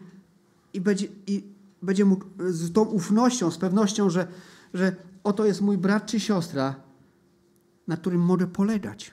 i, 0.74 0.82
będzie, 0.82 1.08
i 1.28 1.44
będzie 1.82 2.06
mógł 2.06 2.26
z 2.50 2.74
tą 2.74 2.82
ufnością, 2.82 3.52
z 3.52 3.58
pewnością, 3.58 4.10
że, 4.10 4.28
że 4.74 4.96
oto 5.24 5.46
jest 5.46 5.62
mój 5.62 5.78
brat 5.78 6.06
czy 6.06 6.20
siostra, 6.20 6.76
na 7.88 7.98
którym 7.98 8.22
mogę 8.22 8.48
polegać. 8.48 9.12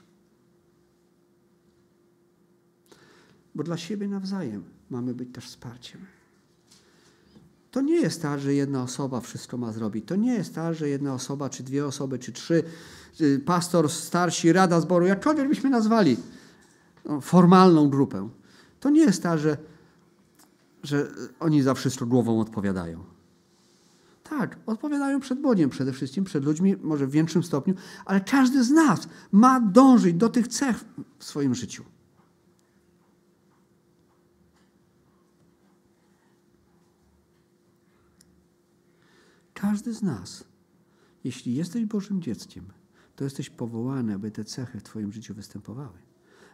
Bo 3.54 3.62
dla 3.62 3.76
siebie 3.76 4.08
nawzajem 4.08 4.64
mamy 4.90 5.14
być 5.14 5.28
też 5.32 5.44
wsparciem. 5.44 6.00
To 7.70 7.80
nie 7.80 7.94
jest 7.94 8.22
tak, 8.22 8.40
że 8.40 8.54
jedna 8.54 8.82
osoba 8.82 9.20
wszystko 9.20 9.56
ma 9.56 9.72
zrobić. 9.72 10.04
To 10.06 10.16
nie 10.16 10.34
jest 10.34 10.54
tak, 10.54 10.74
że 10.74 10.88
jedna 10.88 11.14
osoba, 11.14 11.50
czy 11.50 11.62
dwie 11.62 11.86
osoby, 11.86 12.18
czy 12.18 12.32
trzy, 12.32 12.64
pastor, 13.44 13.90
starsi, 13.90 14.52
rada 14.52 14.80
zboru, 14.80 15.06
jakkolwiek 15.06 15.48
byśmy 15.48 15.70
nazwali 15.70 16.16
no, 17.04 17.20
formalną 17.20 17.88
grupę. 17.90 18.28
To 18.80 18.90
nie 18.90 19.00
jest 19.00 19.22
tak, 19.22 19.38
że, 19.38 19.56
że 20.82 21.08
oni 21.40 21.62
za 21.62 21.74
wszystko 21.74 22.06
głową 22.06 22.40
odpowiadają. 22.40 23.04
Tak, 24.22 24.58
odpowiadają 24.66 25.20
przed 25.20 25.40
Bogiem 25.40 25.70
przede 25.70 25.92
wszystkim, 25.92 26.24
przed 26.24 26.44
ludźmi, 26.44 26.76
może 26.82 27.06
w 27.06 27.10
większym 27.10 27.42
stopniu, 27.42 27.74
ale 28.04 28.20
każdy 28.20 28.64
z 28.64 28.70
nas 28.70 29.08
ma 29.32 29.60
dążyć 29.60 30.14
do 30.14 30.28
tych 30.28 30.48
cech 30.48 30.84
w 31.18 31.24
swoim 31.24 31.54
życiu. 31.54 31.84
Każdy 39.54 39.94
z 39.94 40.02
nas, 40.02 40.44
jeśli 41.24 41.54
jesteś 41.54 41.84
Bożym 41.84 42.22
dzieckiem, 42.22 42.64
to 43.18 43.24
jesteś 43.24 43.50
powołany, 43.50 44.14
aby 44.14 44.30
te 44.30 44.44
cechy 44.44 44.80
w 44.80 44.82
Twoim 44.82 45.12
życiu 45.12 45.34
występowały. 45.34 45.98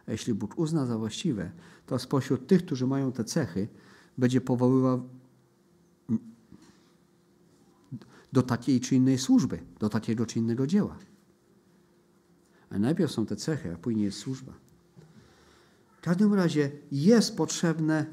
A 0.07 0.11
jeśli 0.11 0.33
Bóg 0.33 0.59
uzna 0.59 0.85
za 0.85 0.97
właściwe, 0.97 1.51
to 1.85 1.99
spośród 1.99 2.47
tych, 2.47 2.65
którzy 2.65 2.87
mają 2.87 3.11
te 3.11 3.23
cechy, 3.23 3.67
będzie 4.17 4.41
powoływał 4.41 5.09
do 8.33 8.41
takiej 8.41 8.81
czy 8.81 8.95
innej 8.95 9.17
służby, 9.17 9.59
do 9.79 9.89
takiego 9.89 10.25
czy 10.25 10.39
innego 10.39 10.67
dzieła. 10.67 10.97
A 12.69 12.79
najpierw 12.79 13.11
są 13.11 13.25
te 13.25 13.35
cechy, 13.35 13.73
a 13.73 13.77
później 13.77 14.05
jest 14.05 14.17
służba. 14.17 14.53
W 15.97 16.01
każdym 16.01 16.33
razie 16.33 16.71
jest 16.91 17.37
potrzebne 17.37 18.05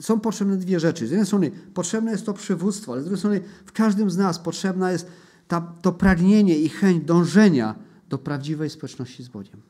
są 0.00 0.20
potrzebne 0.20 0.56
dwie 0.56 0.80
rzeczy. 0.80 1.06
Z 1.06 1.10
jednej 1.10 1.26
strony 1.26 1.50
potrzebne 1.74 2.12
jest 2.12 2.26
to 2.26 2.32
przywództwo, 2.32 2.92
ale 2.92 3.00
z 3.00 3.04
drugiej 3.04 3.18
strony 3.18 3.40
w 3.66 3.72
każdym 3.72 4.10
z 4.10 4.16
nas 4.16 4.38
potrzebna 4.38 4.92
jest 4.92 5.06
ta, 5.48 5.60
to 5.82 5.92
pragnienie 5.92 6.58
i 6.58 6.68
chęć 6.68 7.04
dążenia 7.04 7.74
do 8.08 8.18
prawdziwej 8.18 8.70
społeczności 8.70 9.22
z 9.22 9.28
Bogiem. 9.28 9.60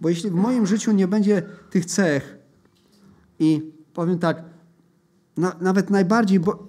Bo 0.00 0.08
jeśli 0.08 0.30
w 0.30 0.34
moim 0.34 0.66
życiu 0.66 0.92
nie 0.92 1.08
będzie 1.08 1.42
tych 1.70 1.84
cech 1.84 2.38
i 3.38 3.72
powiem 3.94 4.18
tak, 4.18 4.44
na, 5.36 5.56
nawet 5.60 5.90
najbardziej 5.90 6.40
bo, 6.40 6.66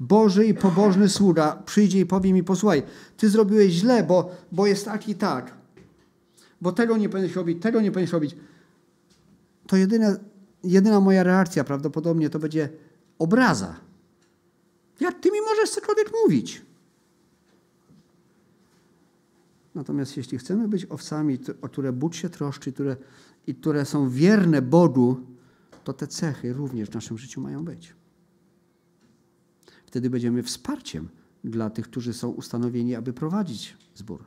Boży 0.00 0.46
i 0.46 0.54
pobożny 0.54 1.08
sługa 1.08 1.62
przyjdzie 1.66 2.00
i 2.00 2.06
powie 2.06 2.32
mi, 2.32 2.44
posłuchaj, 2.44 2.82
ty 3.16 3.30
zrobiłeś 3.30 3.72
źle, 3.72 4.02
bo, 4.02 4.30
bo 4.52 4.66
jest 4.66 4.84
tak 4.84 5.08
i 5.08 5.14
tak, 5.14 5.54
bo 6.60 6.72
tego 6.72 6.96
nie 6.96 7.08
powinieneś 7.08 7.36
robić, 7.36 7.62
tego 7.62 7.80
nie 7.80 7.90
powinieneś 7.90 8.12
robić, 8.12 8.36
to 9.66 9.76
jedyne 9.76 10.30
jedyna 10.64 11.00
moja 11.00 11.22
reakcja 11.22 11.64
prawdopodobnie 11.64 12.30
to 12.30 12.38
będzie 12.38 12.68
obraza. 13.18 13.76
Jak 15.00 15.20
ty 15.20 15.30
mi 15.30 15.40
możesz 15.40 15.70
cokolwiek 15.70 16.10
mówić? 16.24 16.62
Natomiast 19.74 20.16
jeśli 20.16 20.38
chcemy 20.38 20.68
być 20.68 20.86
owcami, 20.86 21.38
o 21.62 21.68
które 21.68 21.92
Bóg 21.92 22.14
się 22.14 22.28
troszczy 22.28 22.72
które, 22.72 22.96
i 23.46 23.54
które 23.54 23.84
są 23.84 24.10
wierne 24.10 24.62
Bogu, 24.62 25.20
to 25.84 25.92
te 25.92 26.06
cechy 26.06 26.52
również 26.52 26.88
w 26.88 26.94
naszym 26.94 27.18
życiu 27.18 27.40
mają 27.40 27.64
być. 27.64 27.94
Wtedy 29.86 30.10
będziemy 30.10 30.42
wsparciem 30.42 31.08
dla 31.44 31.70
tych, 31.70 31.84
którzy 31.84 32.12
są 32.12 32.28
ustanowieni, 32.28 32.94
aby 32.94 33.12
prowadzić 33.12 33.76
zbór. 33.94 34.24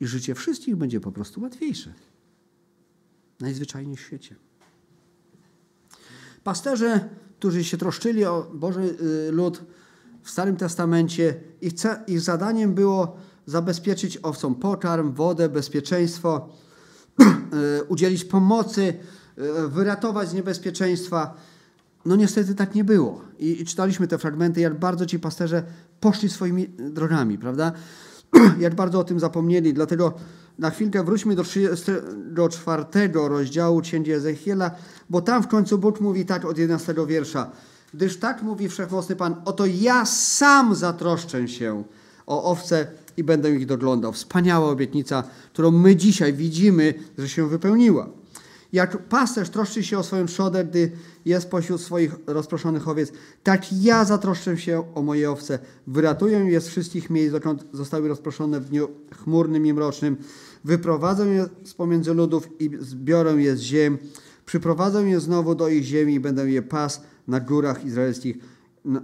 I 0.00 0.06
życie 0.06 0.34
wszystkich 0.34 0.76
będzie 0.76 1.00
po 1.00 1.12
prostu 1.12 1.40
łatwiejsze. 1.40 1.94
Najzwyczajniej 3.40 3.96
w 3.96 4.00
świecie. 4.00 4.36
Pasterze, 6.44 7.08
którzy 7.38 7.64
się 7.64 7.76
troszczyli 7.76 8.24
o 8.24 8.50
Boży 8.54 8.96
y, 9.28 9.32
lud 9.32 9.64
w 10.22 10.30
Starym 10.30 10.56
Testamencie, 10.56 11.40
ich, 11.60 11.72
ich 12.06 12.20
zadaniem 12.20 12.74
było 12.74 13.16
zabezpieczyć 13.46 14.18
owcom 14.22 14.54
pokarm, 14.54 15.12
wodę, 15.12 15.48
bezpieczeństwo, 15.48 16.48
y, 17.80 17.84
udzielić 17.92 18.24
pomocy, 18.24 18.94
y, 19.38 19.68
wyratować 19.68 20.28
z 20.28 20.34
niebezpieczeństwa. 20.34 21.34
No 22.04 22.16
niestety 22.16 22.54
tak 22.54 22.74
nie 22.74 22.84
było. 22.84 23.22
I, 23.38 23.62
I, 23.62 23.64
czytaliśmy 23.64 24.08
te 24.08 24.18
fragmenty, 24.18 24.60
jak 24.60 24.78
bardzo 24.78 25.06
ci 25.06 25.18
pasterze 25.18 25.62
poszli 26.00 26.28
swoimi 26.28 26.68
drogami, 26.68 27.38
prawda? 27.38 27.72
jak 28.58 28.74
bardzo 28.74 29.00
o 29.00 29.04
tym 29.04 29.20
zapomnieli. 29.20 29.74
Dlatego 29.74 30.14
na 30.58 30.70
chwilkę 30.70 31.04
wróćmy 31.04 31.34
do 31.34 31.44
34 31.44 32.84
rozdziału 33.14 33.80
Księgi 33.80 34.12
Ezechiela, 34.12 34.70
bo 35.10 35.20
tam 35.20 35.42
w 35.42 35.48
końcu 35.48 35.78
Bóg 35.78 36.00
mówi 36.00 36.26
tak 36.26 36.44
od 36.44 36.58
11 36.58 36.94
wiersza. 37.06 37.50
Gdyż 37.94 38.16
tak 38.16 38.42
mówi 38.42 38.68
Wszechmocny 38.68 39.16
Pan, 39.16 39.36
oto 39.44 39.66
ja 39.66 40.06
sam 40.06 40.74
zatroszczę 40.74 41.48
się 41.48 41.84
o 42.26 42.44
owce 42.50 42.86
i 43.16 43.24
będę 43.24 43.50
ich 43.50 43.66
doglądał. 43.66 44.12
Wspaniała 44.12 44.68
obietnica, 44.70 45.24
którą 45.52 45.70
my 45.70 45.96
dzisiaj 45.96 46.32
widzimy, 46.32 46.94
że 47.18 47.28
się 47.28 47.48
wypełniła. 47.48 48.08
Jak 48.72 49.08
pasterz 49.08 49.50
troszczy 49.50 49.84
się 49.84 49.98
o 49.98 50.02
swoją 50.02 50.26
trzodę, 50.26 50.64
gdy 50.64 50.90
jest 51.24 51.50
pośród 51.50 51.80
swoich 51.80 52.16
rozproszonych 52.26 52.88
owiec, 52.88 53.12
tak 53.42 53.72
ja 53.82 54.04
zatroszczę 54.04 54.58
się 54.58 54.94
o 54.94 55.02
moje 55.02 55.30
owce. 55.30 55.58
Wyratuję 55.86 56.38
je 56.38 56.60
z 56.60 56.68
wszystkich 56.68 57.10
miejsc, 57.10 57.32
dokąd 57.32 57.66
zostały 57.72 58.08
rozproszone 58.08 58.60
w 58.60 58.64
dniu 58.64 58.88
chmurnym 59.22 59.66
i 59.66 59.72
mrocznym. 59.72 60.16
Wyprowadzę 60.64 61.26
je 61.26 61.46
z 61.64 61.74
pomiędzy 61.74 62.14
ludów 62.14 62.48
i 62.60 62.70
zbiorę 62.80 63.42
je 63.42 63.56
z 63.56 63.60
ziem. 63.60 63.98
Przyprowadzę 64.46 65.08
je 65.08 65.20
znowu 65.20 65.54
do 65.54 65.68
ich 65.68 65.84
ziemi 65.84 66.14
i 66.14 66.20
będę 66.20 66.50
je 66.50 66.62
pas 66.62 67.02
na 67.28 67.40
górach 67.40 67.84
izraelskich, 67.84 68.36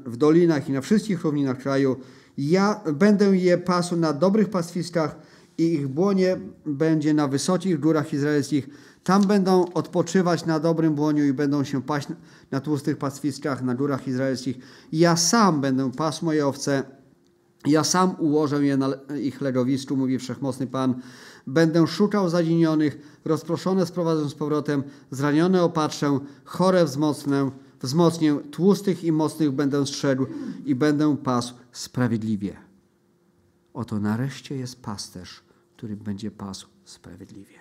w 0.07 0.17
dolinach 0.17 0.69
i 0.69 0.73
na 0.73 0.81
wszystkich 0.81 1.25
równinach 1.25 1.59
kraju. 1.59 1.97
Ja 2.39 2.81
będę 2.93 3.37
je 3.37 3.59
pasł 3.59 3.97
na 3.97 4.13
dobrych 4.13 4.51
pastwiskach 4.51 5.17
i 5.59 5.75
ich 5.75 5.89
błonie 5.89 6.37
będzie 6.67 7.15
na 7.15 7.29
wysokich 7.29 7.81
górach 7.81 8.13
izraelskich 8.13 8.69
tam 9.05 9.27
będą 9.27 9.73
odpoczywać 9.75 10.47
na 10.47 10.61
dobrym 10.61 10.95
błoniu 10.95 11.25
i 11.25 11.33
będą 11.33 11.65
się 11.65 11.83
paść 11.83 12.09
na 12.51 12.61
tłustych 12.61 12.99
pastwiskach 12.99 13.63
na 13.63 13.75
górach 13.75 14.09
izraelskich. 14.09 14.59
Ja 14.93 15.17
sam 15.17 15.61
będę 15.61 15.93
pasł 15.93 16.25
moje 16.25 16.47
owce 16.47 16.83
Ja 17.67 17.85
sam 17.85 18.17
ułożę 18.19 18.65
je 18.65 18.77
na 18.77 18.89
ich 19.21 19.41
legowisku, 19.41 19.97
mówi 19.97 20.19
Wszechmocny 20.19 20.67
Pan. 20.67 20.95
Będę 21.47 21.87
szukał 21.87 22.29
zaginionych, 22.29 23.21
rozproszone 23.25 23.87
sprowadzę 23.87 24.29
z 24.29 24.35
powrotem, 24.35 24.83
zranione 25.11 25.63
opatrzę, 25.63 26.19
chore 26.45 26.85
wzmocnę, 26.85 27.51
wzmocnię, 27.83 28.37
tłustych 28.51 29.05
i 29.05 29.13
mocnych 29.13 29.51
będę 29.51 29.87
strzegł 29.87 30.27
i 30.65 30.75
będę 30.75 31.17
pasł 31.17 31.55
sprawiedliwie. 31.73 32.57
Oto 33.75 34.01
nareszcie 34.01 34.57
jest 34.57 34.83
pasterz, 34.83 35.43
który 35.77 35.97
będzie 35.97 36.31
pasł 36.31 36.69
sprawiedliwie. 36.85 37.59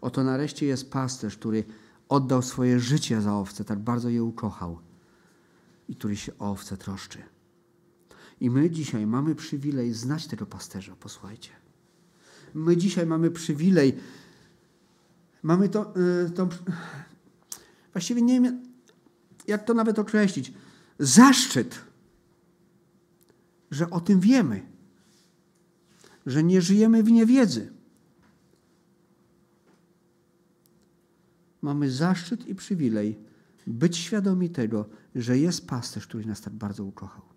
Oto 0.00 0.24
nareszcie 0.24 0.66
jest 0.66 0.90
pasterz, 0.90 1.36
który 1.36 1.64
oddał 2.08 2.42
swoje 2.42 2.80
życie 2.80 3.20
za 3.20 3.34
owce, 3.34 3.64
tak 3.64 3.78
bardzo 3.78 4.08
je 4.08 4.24
ukochał 4.24 4.78
i 5.88 5.96
który 5.96 6.16
się 6.16 6.38
o 6.38 6.50
owce 6.50 6.76
troszczy. 6.76 7.18
I 8.40 8.50
my 8.50 8.70
dzisiaj 8.70 9.06
mamy 9.06 9.34
przywilej 9.34 9.92
znać 9.92 10.26
tego 10.26 10.46
pasterza, 10.46 10.96
posłuchajcie. 10.96 11.50
My 12.54 12.76
dzisiaj 12.76 13.06
mamy 13.06 13.30
przywilej, 13.30 13.98
mamy 15.42 15.68
to, 15.68 15.94
yy, 15.96 16.30
to 16.30 16.48
właściwie 17.94 18.22
nie 18.22 18.40
wiem, 18.40 18.62
jak 19.46 19.64
to 19.64 19.74
nawet 19.74 19.98
określić, 19.98 20.52
zaszczyt, 20.98 21.80
że 23.70 23.90
o 23.90 24.00
tym 24.00 24.20
wiemy, 24.20 24.66
że 26.26 26.42
nie 26.42 26.62
żyjemy 26.62 27.02
w 27.02 27.10
niewiedzy. 27.10 27.72
Mamy 31.62 31.90
zaszczyt 31.90 32.46
i 32.46 32.54
przywilej 32.54 33.18
być 33.66 33.96
świadomi 33.96 34.50
tego, 34.50 34.88
że 35.14 35.38
jest 35.38 35.66
pasterz, 35.66 36.06
który 36.06 36.26
nas 36.26 36.40
tak 36.40 36.52
bardzo 36.52 36.84
ukochał 36.84 37.34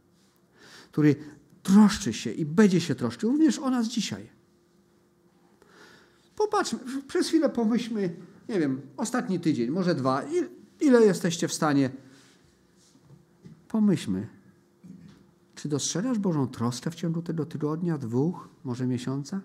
który 0.97 1.15
troszczy 1.63 2.13
się 2.13 2.31
i 2.31 2.45
będzie 2.45 2.81
się 2.81 2.95
troszczył 2.95 3.31
również 3.31 3.59
o 3.59 3.69
nas 3.69 3.87
dzisiaj. 3.87 4.29
Popatrzmy, 6.35 6.79
przez 7.07 7.27
chwilę 7.27 7.49
pomyślmy, 7.49 8.15
nie 8.49 8.59
wiem, 8.59 8.81
ostatni 8.97 9.39
tydzień, 9.39 9.69
może 9.69 9.95
dwa, 9.95 10.23
ile 10.81 11.05
jesteście 11.05 11.47
w 11.47 11.53
stanie. 11.53 11.89
Pomyślmy, 13.67 14.27
czy 15.55 15.69
dostrzegasz 15.69 16.19
Bożą 16.19 16.47
troskę 16.47 16.91
w 16.91 16.95
ciągu 16.95 17.21
tego 17.21 17.45
tygodnia, 17.45 17.97
dwóch, 17.97 18.49
może 18.63 18.87
miesiąca? 18.87 19.41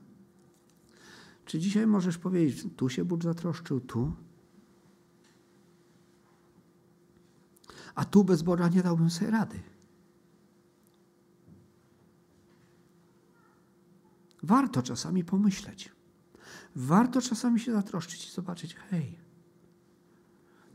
Czy 1.44 1.58
dzisiaj 1.58 1.86
możesz 1.86 2.18
powiedzieć, 2.18 2.66
tu 2.76 2.88
się 2.88 3.04
Bóg 3.04 3.22
zatroszczył, 3.22 3.80
tu? 3.80 4.12
A 7.94 8.04
tu 8.04 8.24
bez 8.24 8.42
Boga 8.42 8.68
nie 8.68 8.82
dałbym 8.82 9.10
sobie 9.10 9.30
rady. 9.30 9.60
Warto 14.42 14.82
czasami 14.82 15.24
pomyśleć. 15.24 15.92
Warto 16.76 17.22
czasami 17.22 17.60
się 17.60 17.72
zatroszczyć 17.72 18.28
i 18.28 18.30
zobaczyć, 18.30 18.74
hej, 18.74 19.18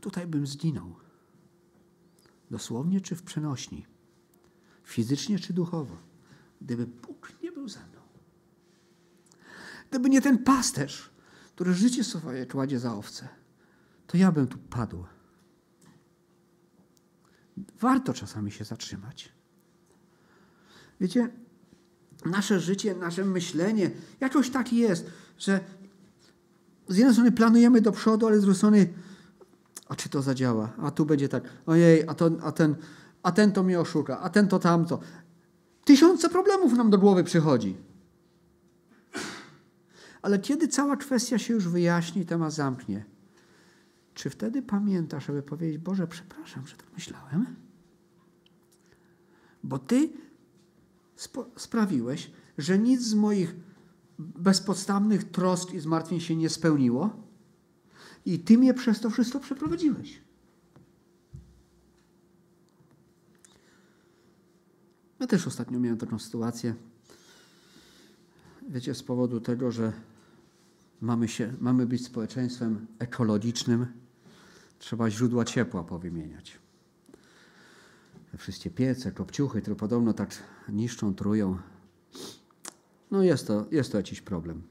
tutaj 0.00 0.26
bym 0.26 0.46
zginął. 0.46 0.94
Dosłownie 2.50 3.00
czy 3.00 3.16
w 3.16 3.22
przenośni. 3.22 3.86
Fizycznie 4.84 5.38
czy 5.38 5.52
duchowo. 5.52 5.96
Gdyby 6.60 6.86
Bóg 6.86 7.32
nie 7.42 7.52
był 7.52 7.68
ze 7.68 7.80
mną. 7.80 8.00
Gdyby 9.90 10.10
nie 10.10 10.20
ten 10.20 10.44
pasterz, 10.44 11.10
który 11.54 11.74
życie 11.74 12.04
swoje 12.04 12.46
kładzie 12.46 12.78
za 12.78 12.94
owce, 12.94 13.28
to 14.06 14.16
ja 14.16 14.32
bym 14.32 14.46
tu 14.46 14.58
padł. 14.58 15.04
Warto 17.80 18.14
czasami 18.14 18.52
się 18.52 18.64
zatrzymać. 18.64 19.32
Wiecie, 21.00 21.30
nasze 22.24 22.60
życie, 22.60 22.94
nasze 22.94 23.24
myślenie 23.24 23.90
jakoś 24.20 24.50
tak 24.50 24.72
jest, 24.72 25.10
że 25.38 25.60
z 26.88 26.96
jednej 26.96 27.14
strony 27.14 27.32
planujemy 27.32 27.80
do 27.80 27.92
przodu, 27.92 28.26
ale 28.26 28.38
z 28.38 28.40
drugiej 28.40 28.56
strony, 28.56 28.88
a 29.88 29.96
czy 29.96 30.08
to 30.08 30.22
zadziała? 30.22 30.72
A 30.78 30.90
tu 30.90 31.06
będzie 31.06 31.28
tak, 31.28 31.42
ojej, 31.66 32.08
a, 32.08 32.14
to, 32.14 32.30
a, 32.42 32.52
ten, 32.52 32.76
a 33.22 33.32
ten 33.32 33.52
to 33.52 33.62
mnie 33.62 33.80
oszuka, 33.80 34.20
a 34.20 34.30
ten 34.30 34.48
to 34.48 34.58
tamto. 34.58 35.00
Tysiące 35.84 36.28
problemów 36.28 36.72
nam 36.72 36.90
do 36.90 36.98
głowy 36.98 37.24
przychodzi. 37.24 37.76
Ale 40.22 40.38
kiedy 40.38 40.68
cała 40.68 40.96
kwestia 40.96 41.38
się 41.38 41.54
już 41.54 41.68
wyjaśni, 41.68 42.26
temat 42.26 42.52
zamknie, 42.52 43.04
czy 44.14 44.30
wtedy 44.30 44.62
pamiętasz, 44.62 45.30
aby 45.30 45.42
powiedzieć, 45.42 45.78
Boże, 45.78 46.06
przepraszam, 46.06 46.66
że 46.66 46.76
tak 46.76 46.86
myślałem? 46.94 47.46
Bo 49.64 49.78
Ty 49.78 50.08
sprawiłeś, 51.56 52.30
że 52.58 52.78
nic 52.78 53.02
z 53.02 53.14
moich 53.14 53.54
bezpodstawnych 54.18 55.24
trosk 55.24 55.74
i 55.74 55.80
zmartwień 55.80 56.20
się 56.20 56.36
nie 56.36 56.48
spełniło 56.48 57.10
i 58.26 58.38
Ty 58.38 58.58
mnie 58.58 58.74
przez 58.74 59.00
to 59.00 59.10
wszystko 59.10 59.40
przeprowadziłeś. 59.40 60.20
Ja 65.20 65.26
też 65.26 65.46
ostatnio 65.46 65.80
miałem 65.80 65.98
taką 65.98 66.18
sytuację. 66.18 66.74
Wiecie, 68.68 68.94
z 68.94 69.02
powodu 69.02 69.40
tego, 69.40 69.72
że 69.72 69.92
mamy, 71.00 71.28
się, 71.28 71.54
mamy 71.60 71.86
być 71.86 72.06
społeczeństwem 72.06 72.86
ekologicznym, 72.98 73.86
trzeba 74.78 75.10
źródła 75.10 75.44
ciepła 75.44 75.84
powymieniać 75.84 76.58
wszystkie 78.36 78.70
piece, 78.70 79.12
kopciuchy, 79.12 79.62
które 79.62 79.76
podobno 79.76 80.12
tak 80.12 80.30
niszczą, 80.68 81.14
trują. 81.14 81.58
No 83.10 83.22
jest 83.22 83.46
to, 83.46 83.66
jest 83.70 83.92
to 83.92 83.98
jakiś 83.98 84.20
problem. 84.20 84.62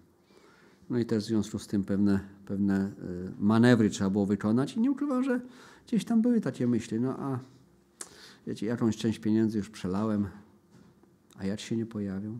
No 0.89 0.99
i 0.99 1.05
też 1.05 1.23
w 1.23 1.27
związku 1.27 1.59
z 1.59 1.67
tym 1.67 1.83
pewne, 1.83 2.19
pewne 2.45 2.87
y, 2.87 3.31
manewry 3.39 3.89
trzeba 3.89 4.09
było 4.09 4.25
wykonać 4.25 4.73
i 4.73 4.79
nie 4.79 4.91
ukrywam, 4.91 5.23
że 5.23 5.41
gdzieś 5.87 6.05
tam 6.05 6.21
były 6.21 6.41
takie 6.41 6.67
myśli, 6.67 6.99
no 6.99 7.19
a 7.19 7.39
wiecie, 8.47 8.65
jakąś 8.65 8.97
część 8.97 9.19
pieniędzy 9.19 9.57
już 9.57 9.69
przelałem, 9.69 10.27
a 11.37 11.45
jak 11.45 11.59
się 11.59 11.77
nie 11.77 11.85
pojawią? 11.85 12.39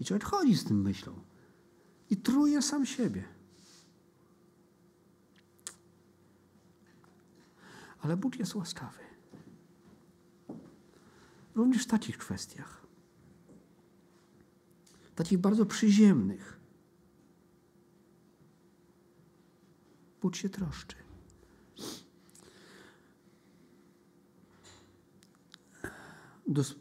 I 0.00 0.04
człowiek 0.04 0.24
chodzi 0.24 0.56
z 0.56 0.64
tym 0.64 0.82
myślą 0.82 1.12
i 2.10 2.16
truje 2.16 2.62
sam 2.62 2.86
siebie. 2.86 3.24
Ale 8.00 8.16
Bóg 8.16 8.38
jest 8.38 8.54
łaskawy. 8.54 9.01
Również 11.54 11.84
w 11.84 11.86
takich 11.86 12.18
kwestiach. 12.18 12.86
Takich 15.14 15.38
bardzo 15.38 15.66
przyziemnych. 15.66 16.60
Bóg 20.22 20.36
się 20.36 20.48
troszczy. 20.48 20.96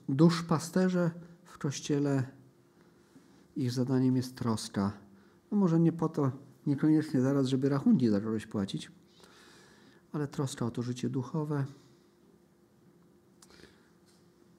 Dusz 0.09 0.43
pasterze 0.43 1.11
w 1.43 1.57
kościele, 1.57 2.27
ich 3.55 3.71
zadaniem 3.71 4.15
jest 4.15 4.35
troska. 4.35 4.91
No 5.51 5.57
może 5.57 5.79
nie 5.79 5.91
po 5.91 6.09
to, 6.09 6.31
niekoniecznie 6.67 7.21
zaraz, 7.21 7.47
żeby 7.47 7.69
rachunki 7.69 8.09
za 8.09 8.21
kogoś 8.21 8.45
płacić, 8.45 8.91
ale 10.11 10.27
troska 10.27 10.65
o 10.65 10.71
to 10.71 10.81
życie 10.81 11.09
duchowe. 11.09 11.65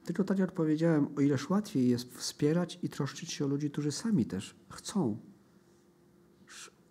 Tylko 0.05 0.23
tak 0.23 0.39
jak 0.39 0.51
powiedziałem, 0.51 1.07
o 1.17 1.21
ileż 1.21 1.49
łatwiej 1.49 1.89
jest 1.89 2.17
wspierać 2.17 2.79
i 2.83 2.89
troszczyć 2.89 3.31
się 3.31 3.45
o 3.45 3.47
ludzi, 3.47 3.71
którzy 3.71 3.91
sami 3.91 4.25
też 4.25 4.55
chcą 4.69 5.17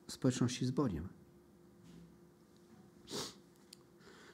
społeczności 0.07 0.67
z 0.67 0.71
Bogiem. 0.71 1.09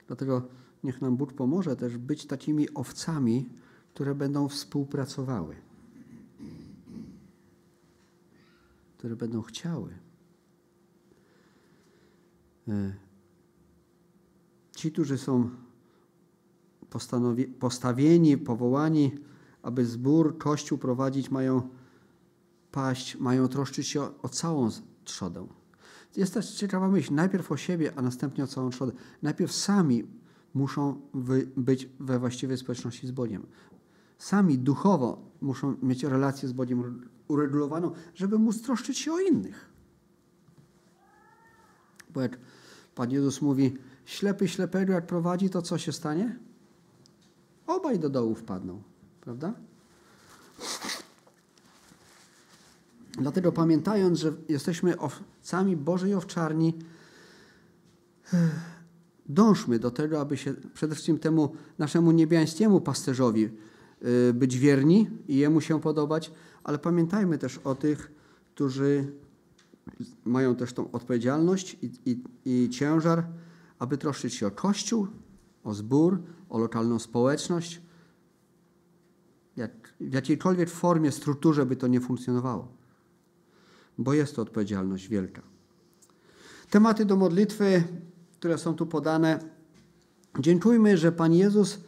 Dlatego 0.07 0.49
niech 0.85 1.01
nam 1.01 1.17
Bóg 1.17 1.33
pomoże 1.33 1.77
też 1.77 1.97
być 1.97 2.27
takimi 2.27 2.75
owcami, 2.75 3.49
które 3.95 4.15
będą 4.15 4.49
współpracowały, 4.49 5.57
które 8.99 9.17
będą 9.17 9.43
chciały 9.43 9.99
e, 12.69 12.95
ci, 14.77 14.93
którzy 14.93 15.19
są 15.19 15.51
postawieni, 17.59 18.39
powołani, 18.39 19.13
aby 19.63 19.87
zbór, 19.87 20.39
kościół 20.39 20.79
prowadzić, 20.79 21.31
mają 21.31 21.69
paść, 22.73 23.17
mają 23.17 23.49
troszczyć 23.49 23.89
się 23.89 24.03
o, 24.03 24.15
o 24.23 24.29
całą 24.29 24.69
trzodę. 25.05 25.47
Jest 26.17 26.35
też 26.35 26.55
ciekawa 26.55 26.89
myśl, 26.89 27.15
najpierw 27.15 27.53
o 27.53 27.57
siebie, 27.57 27.93
a 27.97 28.03
następnie 28.03 28.45
o 28.45 28.47
całą 28.47 28.71
trzodę. 28.71 28.93
Najpierw 29.23 29.53
sami 29.53 30.05
muszą 30.55 31.01
być 31.57 31.89
we 32.01 32.19
właściwej 32.19 32.57
społeczności 32.57 33.07
z 33.07 33.11
Bogiem. 33.11 33.47
Sami 34.19 34.59
duchowo 34.59 35.31
muszą 35.41 35.77
mieć 35.83 36.05
relację 36.05 36.49
z 36.49 36.53
Bogiem 36.53 37.09
uregulowaną, 37.29 37.93
żeby 38.15 38.39
móc 38.39 38.63
troszczyć 38.63 38.99
się 38.99 39.13
o 39.13 39.21
innych. 39.21 39.71
Bo 42.11 42.21
jak 42.21 42.39
Pan 42.95 43.11
Jezus 43.11 43.43
mówi, 43.43 43.77
ślepy 44.05 44.49
ślepego 44.49 44.93
jak 44.93 45.07
prowadzi, 45.07 45.51
to 45.51 45.63
co 45.63 45.79
się 45.79 45.93
stanie? 45.93 46.39
Obaj 47.69 47.99
do 47.99 48.09
dołu 48.09 48.35
wpadną, 48.35 48.83
prawda? 49.21 49.55
Dlatego 53.19 53.53
pamiętając, 53.53 54.19
że 54.19 54.33
jesteśmy 54.49 54.99
owcami 54.99 55.77
Bożej 55.77 56.15
owczarni, 56.15 56.75
dążmy 59.29 59.79
do 59.79 59.91
tego, 59.91 60.21
aby 60.21 60.37
się 60.37 60.55
przede 60.75 60.95
wszystkim 60.95 61.19
temu 61.19 61.53
naszemu 61.79 62.11
niebiańskiemu 62.11 62.81
pasterzowi 62.81 63.51
y, 64.29 64.35
być 64.35 64.59
wierni 64.59 65.11
i 65.29 65.37
jemu 65.37 65.61
się 65.61 65.81
podobać, 65.81 66.33
ale 66.65 66.79
pamiętajmy 66.79 67.39
też 67.39 67.59
o 67.59 67.75
tych, 67.75 68.13
którzy 68.55 69.13
mają 70.25 70.57
też 70.57 70.73
tą 70.73 70.91
odpowiedzialność 70.91 71.77
i, 71.83 71.91
i, 72.07 72.23
i 72.45 72.71
ciężar, 72.71 73.27
aby 73.79 73.99
troszczyć 73.99 74.35
się 74.35 74.47
o 74.47 74.51
Kościół, 74.51 75.07
o 75.69 75.75
zbór, 75.75 76.23
o 76.49 76.59
lokalną 76.59 76.99
społeczność, 76.99 77.83
jak, 79.57 79.95
w 80.01 80.15
jakiejkolwiek 80.15 80.71
formie, 80.71 81.13
strukturze 81.13 81.67
by 81.67 81.77
to 81.77 81.87
nie 81.87 82.01
funkcjonowało, 82.01 82.69
bo 83.99 84.15
jest 84.15 84.37
to 84.37 84.43
odpowiedzialność 84.43 85.09
wielka. 85.09 85.43
Tematy 86.71 87.05
do 87.05 87.17
modlitwy, 87.17 87.85
które 88.33 88.59
są 88.59 88.75
tu 88.75 88.87
podane. 88.87 89.39
Dziękujmy, 90.39 90.97
że 90.97 91.13
Pan 91.13 91.35
Jezus 91.35 91.81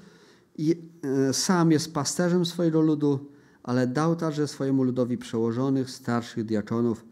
e, 1.02 1.32
sam 1.32 1.72
jest 1.72 1.94
pasterzem 1.94 2.46
swojego 2.46 2.80
ludu, 2.80 3.30
ale 3.62 3.86
dał 3.86 4.16
także 4.16 4.48
swojemu 4.48 4.82
ludowi 4.82 5.18
przełożonych, 5.18 5.90
starszych 5.90 6.44
diakonów, 6.44 7.04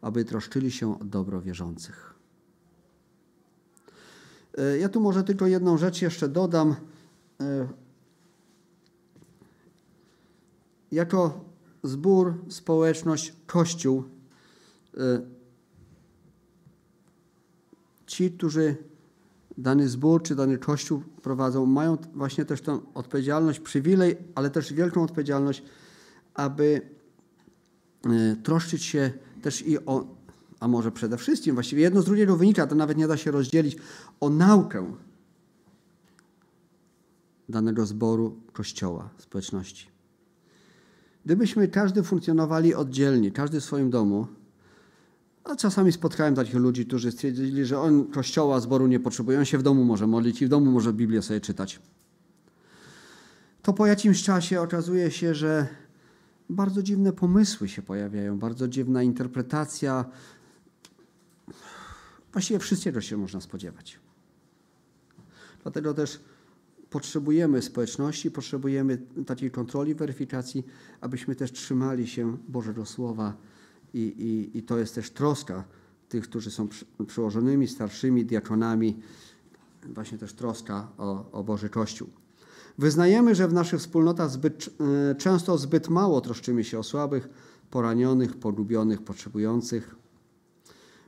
aby 0.00 0.24
troszczyli 0.24 0.70
się 0.70 1.00
o 1.00 1.04
dobro 1.04 1.40
wierzących. 1.40 2.15
E, 4.56 4.78
ja 4.78 4.88
tu 4.88 5.00
może 5.00 5.24
tylko 5.24 5.46
jedną 5.46 5.78
rzecz 5.78 6.02
jeszcze 6.02 6.28
dodam. 6.28 6.76
E, 7.40 7.68
jako 10.92 11.44
zbór, 11.82 12.34
społeczność, 12.48 13.32
kościół, 13.46 14.04
e, 14.96 15.20
ci, 18.06 18.30
którzy 18.30 18.76
dany 19.58 19.88
zbór 19.88 20.22
czy 20.22 20.34
dany 20.34 20.58
kościół 20.58 21.02
prowadzą, 21.22 21.66
mają 21.66 21.96
właśnie 22.14 22.44
też 22.44 22.60
tę 22.60 22.80
odpowiedzialność, 22.94 23.60
przywilej, 23.60 24.16
ale 24.34 24.50
też 24.50 24.72
wielką 24.72 25.02
odpowiedzialność, 25.02 25.62
aby 26.34 26.80
troszczyć 28.42 28.84
się 28.84 29.12
też 29.42 29.66
i 29.66 29.86
o, 29.86 30.15
a 30.60 30.68
może 30.68 30.92
przede 30.92 31.16
wszystkim, 31.16 31.54
właściwie 31.54 31.82
jedno 31.82 32.02
z 32.02 32.04
drugiego 32.04 32.36
wynika, 32.36 32.66
to 32.66 32.74
nawet 32.74 32.98
nie 32.98 33.08
da 33.08 33.16
się 33.16 33.30
rozdzielić, 33.30 33.76
o 34.20 34.30
naukę 34.30 34.94
danego 37.48 37.86
zboru, 37.86 38.36
kościoła, 38.52 39.10
społeczności. 39.18 39.88
Gdybyśmy 41.24 41.68
każdy 41.68 42.02
funkcjonowali 42.02 42.74
oddzielnie, 42.74 43.30
każdy 43.30 43.60
w 43.60 43.64
swoim 43.64 43.90
domu, 43.90 44.26
a 45.44 45.56
czasami 45.56 45.92
spotkałem 45.92 46.34
takich 46.34 46.54
ludzi, 46.54 46.86
którzy 46.86 47.12
stwierdzili, 47.12 47.64
że 47.64 47.80
on 47.80 48.04
kościoła, 48.04 48.60
zboru 48.60 48.86
nie 48.86 49.00
potrzebuje, 49.00 49.38
on 49.38 49.44
się 49.44 49.58
w 49.58 49.62
domu 49.62 49.84
może 49.84 50.06
modlić 50.06 50.42
i 50.42 50.46
w 50.46 50.48
domu 50.48 50.70
może 50.70 50.92
Biblię 50.92 51.22
sobie 51.22 51.40
czytać. 51.40 51.80
To 53.62 53.72
po 53.72 53.86
jakimś 53.86 54.22
czasie 54.22 54.60
okazuje 54.60 55.10
się, 55.10 55.34
że 55.34 55.66
bardzo 56.50 56.82
dziwne 56.82 57.12
pomysły 57.12 57.68
się 57.68 57.82
pojawiają, 57.82 58.38
bardzo 58.38 58.68
dziwna 58.68 59.02
interpretacja. 59.02 60.04
Właściwie 62.36 62.58
wszystkiego 62.58 63.00
się 63.00 63.16
można 63.16 63.40
spodziewać. 63.40 64.00
Dlatego 65.62 65.94
też 65.94 66.20
potrzebujemy 66.90 67.62
społeczności, 67.62 68.30
potrzebujemy 68.30 68.98
takiej 69.26 69.50
kontroli, 69.50 69.94
weryfikacji, 69.94 70.66
abyśmy 71.00 71.34
też 71.34 71.52
trzymali 71.52 72.06
się 72.06 72.36
Bożego 72.48 72.86
Słowa 72.86 73.36
i, 73.94 74.00
i, 74.00 74.58
i 74.58 74.62
to 74.62 74.78
jest 74.78 74.94
też 74.94 75.10
troska 75.10 75.64
tych, 76.08 76.24
którzy 76.24 76.50
są 76.50 76.68
przełożonymi, 77.06 77.68
starszymi, 77.68 78.24
diakonami, 78.24 78.96
właśnie 79.94 80.18
też 80.18 80.32
troska 80.32 80.88
o, 80.98 81.30
o 81.32 81.44
Boży 81.44 81.68
Kościół. 81.68 82.08
Wyznajemy, 82.78 83.34
że 83.34 83.48
w 83.48 83.52
naszych 83.52 83.80
wspólnotach 83.80 84.30
zbyt, 84.30 84.70
e, 85.10 85.14
często 85.14 85.58
zbyt 85.58 85.88
mało 85.88 86.20
troszczymy 86.20 86.64
się 86.64 86.78
o 86.78 86.82
słabych, 86.82 87.28
poranionych, 87.70 88.36
pogubionych, 88.36 89.02
potrzebujących. 89.02 90.05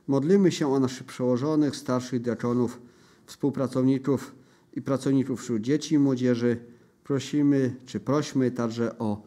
Modlimy 0.09 0.51
się 0.51 0.73
o 0.73 0.79
naszych 0.79 1.07
przełożonych, 1.07 1.75
starszych 1.75 2.21
diakonów, 2.21 2.81
współpracowników 3.25 4.35
i 4.73 4.81
pracowników 4.81 5.41
wśród 5.41 5.61
dzieci 5.61 5.95
i 5.95 5.99
młodzieży. 5.99 6.57
Prosimy, 7.03 7.75
czy 7.85 7.99
prośmy 7.99 8.51
także 8.51 8.97
o 8.97 9.21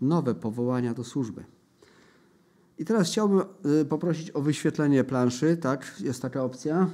nowe 0.00 0.34
powołania 0.34 0.94
do 0.94 1.04
służby. 1.04 1.44
I 2.78 2.84
teraz 2.84 3.08
chciałbym 3.08 3.40
e, 3.40 3.84
poprosić 3.84 4.30
o 4.30 4.42
wyświetlenie 4.42 5.04
planszy. 5.04 5.56
Tak, 5.56 5.94
jest 6.00 6.22
taka 6.22 6.44
opcja. 6.44 6.90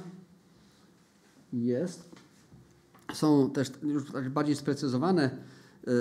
Jest 1.53 2.09
są 3.13 3.49
też 3.49 3.71
już 3.83 4.11
tak 4.11 4.29
bardziej 4.29 4.55
sprecyzowane 4.55 5.23
e, 5.23 5.91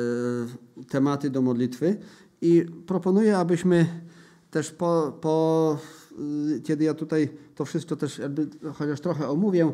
tematy 0.89 1.31
do 1.31 1.43
modlitwy 1.43 1.97
i 2.41 2.67
proponuję, 2.87 3.39
abyśmy 3.39 3.87
też 4.51 4.71
po, 4.71 5.19
po 5.21 5.79
kiedy 6.65 6.85
ja 6.85 6.95
tutaj 6.95 7.29
to 7.55 7.65
wszystko 7.65 7.97
też 7.97 8.21
chociaż 8.75 9.01
trochę 9.01 9.29
omówię, 9.29 9.73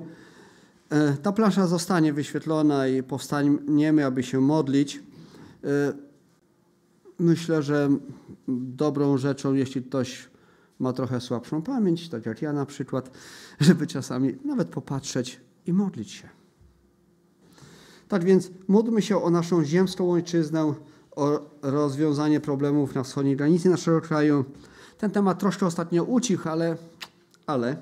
e, 0.91 1.17
ta 1.23 1.33
plansza 1.33 1.67
zostanie 1.67 2.13
wyświetlona 2.13 2.89
i 2.89 3.03
powstaniemy, 3.03 4.07
aby 4.07 4.23
się 4.23 4.41
modlić. 4.41 5.03
Myślę, 7.19 7.63
że 7.63 7.91
dobrą 8.49 9.19
rzeczą, 9.19 9.55
jeśli 9.55 9.83
ktoś 9.83 10.29
ma 10.79 10.93
trochę 10.93 11.21
słabszą 11.21 11.63
pamięć, 11.63 12.09
tak 12.09 12.27
jak 12.27 12.43
ja 12.43 12.53
na 12.53 12.67
przykład, 12.67 13.11
żeby 13.61 13.87
czasami 13.87 14.35
nawet 14.45 14.69
popatrzeć 14.69 15.41
i 15.67 15.73
modlić 15.73 16.11
się. 16.11 16.29
Tak 18.09 18.25
więc 18.25 18.51
módlmy 18.69 19.03
się 19.03 19.23
o 19.23 19.31
naszą 19.31 19.65
ziemską 19.65 20.13
ojczyznę, 20.13 20.75
o 21.17 21.41
rozwiązanie 21.63 22.41
problemów 22.41 22.95
na 22.95 23.03
wschodniej 23.03 23.37
granicy 23.37 23.69
naszego 23.69 24.01
kraju. 24.01 24.45
Ten 24.99 25.11
temat 25.11 25.39
troszkę 25.39 25.67
ostatnio 25.67 26.05
ucichł, 26.05 26.49
ale, 26.49 26.77
ale 27.47 27.77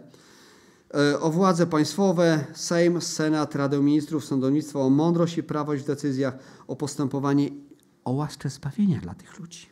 e, 0.94 1.20
o 1.20 1.30
władze 1.30 1.66
państwowe, 1.66 2.44
Sejm, 2.54 3.00
Senat, 3.00 3.54
Radę 3.54 3.80
Ministrów, 3.80 4.24
sądownictwo, 4.24 4.82
o 4.82 4.90
mądrość 4.90 5.38
i 5.38 5.42
prawość 5.42 5.82
w 5.82 5.86
decyzjach, 5.86 6.38
o 6.66 6.76
postępowanie, 6.76 7.50
o 8.04 8.12
łaskę 8.12 8.50
zbawienia 8.50 9.00
dla 9.00 9.14
tych 9.14 9.38
ludzi. 9.38 9.66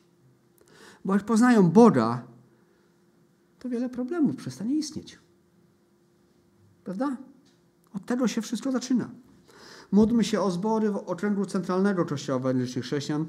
Bo 1.04 1.14
jak 1.14 1.24
poznają 1.24 1.70
Boga, 1.70 2.22
to 3.58 3.68
wiele 3.68 3.88
problemów 3.88 4.36
przestanie 4.36 4.74
istnieć. 4.74 5.18
Prawda? 6.84 7.16
Od 7.94 8.06
tego 8.06 8.28
się 8.28 8.42
wszystko 8.42 8.72
zaczyna. 8.72 9.10
Módlmy 9.92 10.24
się 10.24 10.40
o 10.40 10.50
zbory 10.50 10.90
w 10.90 10.96
okręgu 10.96 11.46
centralnego 11.46 12.04
Kościoła 12.04 12.38
Ewangelicznych 12.38 12.84
Chrześcijan. 12.84 13.26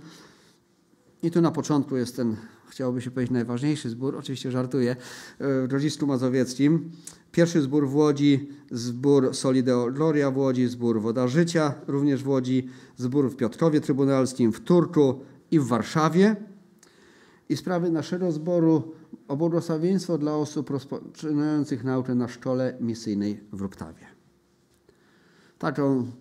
I 1.24 1.32
tu 1.32 1.42
na 1.42 1.52
początku 1.52 1.98
jest 1.98 2.16
ten, 2.16 2.36
chciałoby 2.70 3.02
się 3.02 3.12
powiedzieć, 3.12 3.34
najważniejszy 3.34 3.90
zbór, 3.90 4.16
oczywiście 4.16 4.52
żartuję, 4.52 4.96
w 5.40 5.66
Grodzisku 5.68 6.08
Mazowieckim. 6.08 6.92
Pierwszy 7.32 7.62
zbór 7.62 7.90
w 7.90 7.96
Łodzi, 7.96 8.50
zbór 8.72 9.36
Solideo 9.36 9.92
Gloria 9.92 10.32
w 10.32 10.38
Łodzi, 10.38 10.68
zbór 10.68 11.02
Woda 11.02 11.28
Życia 11.28 11.74
również 11.88 12.24
w 12.24 12.28
Łodzi, 12.28 12.70
zbór 12.98 13.32
w 13.32 13.36
Piotrkowie 13.36 13.82
Trybunalskim, 13.82 14.52
w 14.52 14.60
Turku 14.60 15.20
i 15.52 15.60
w 15.60 15.68
Warszawie. 15.68 16.36
I 17.50 17.58
sprawy 17.58 17.92
naszego 17.92 18.32
zboru 18.32 18.94
o 19.28 19.38
błogosławieństwo 19.38 20.18
dla 20.18 20.36
osób 20.36 20.70
rozpoczynających 20.70 21.84
naukę 21.84 22.16
na 22.16 22.28
szkole 22.28 22.78
misyjnej 22.80 23.40
w 23.54 23.62
Ruptawie. 23.62 24.06
Taką 25.60 26.12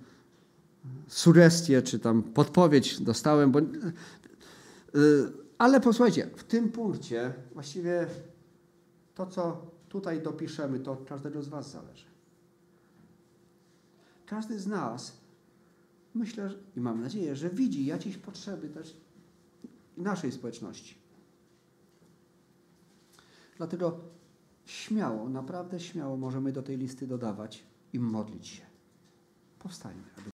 sugestię, 1.08 1.82
czy 1.82 1.98
tam 1.98 2.22
podpowiedź 2.22 3.00
dostałem, 3.00 3.52
bo, 3.52 3.58
ale 5.58 5.80
posłuchajcie, 5.80 6.30
w 6.36 6.44
tym 6.44 6.72
punkcie 6.72 7.34
właściwie 7.52 8.06
to, 9.14 9.26
co 9.26 9.70
tutaj 9.88 10.22
dopiszemy, 10.22 10.80
to 10.80 10.92
od 10.92 11.08
każdego 11.08 11.42
z 11.42 11.48
Was 11.48 11.70
zależy. 11.70 12.04
Każdy 14.26 14.58
z 14.58 14.66
nas, 14.66 15.16
myślę 16.14 16.50
i 16.76 16.80
mam 16.80 17.00
nadzieję, 17.00 17.36
że 17.36 17.50
widzi 17.50 17.86
jakieś 17.86 18.16
potrzeby 18.16 18.68
też 18.68 18.96
naszej 19.96 20.32
społeczności. 20.32 20.94
Dlatego 23.56 24.00
śmiało, 24.64 25.28
naprawdę 25.28 25.80
śmiało 25.80 26.16
możemy 26.16 26.52
do 26.52 26.62
tej 26.62 26.78
listy 26.78 27.06
dodawać 27.06 27.64
i 27.92 27.98
modlić 27.98 28.46
się. 28.46 28.62
Powstańmy. 29.58 30.02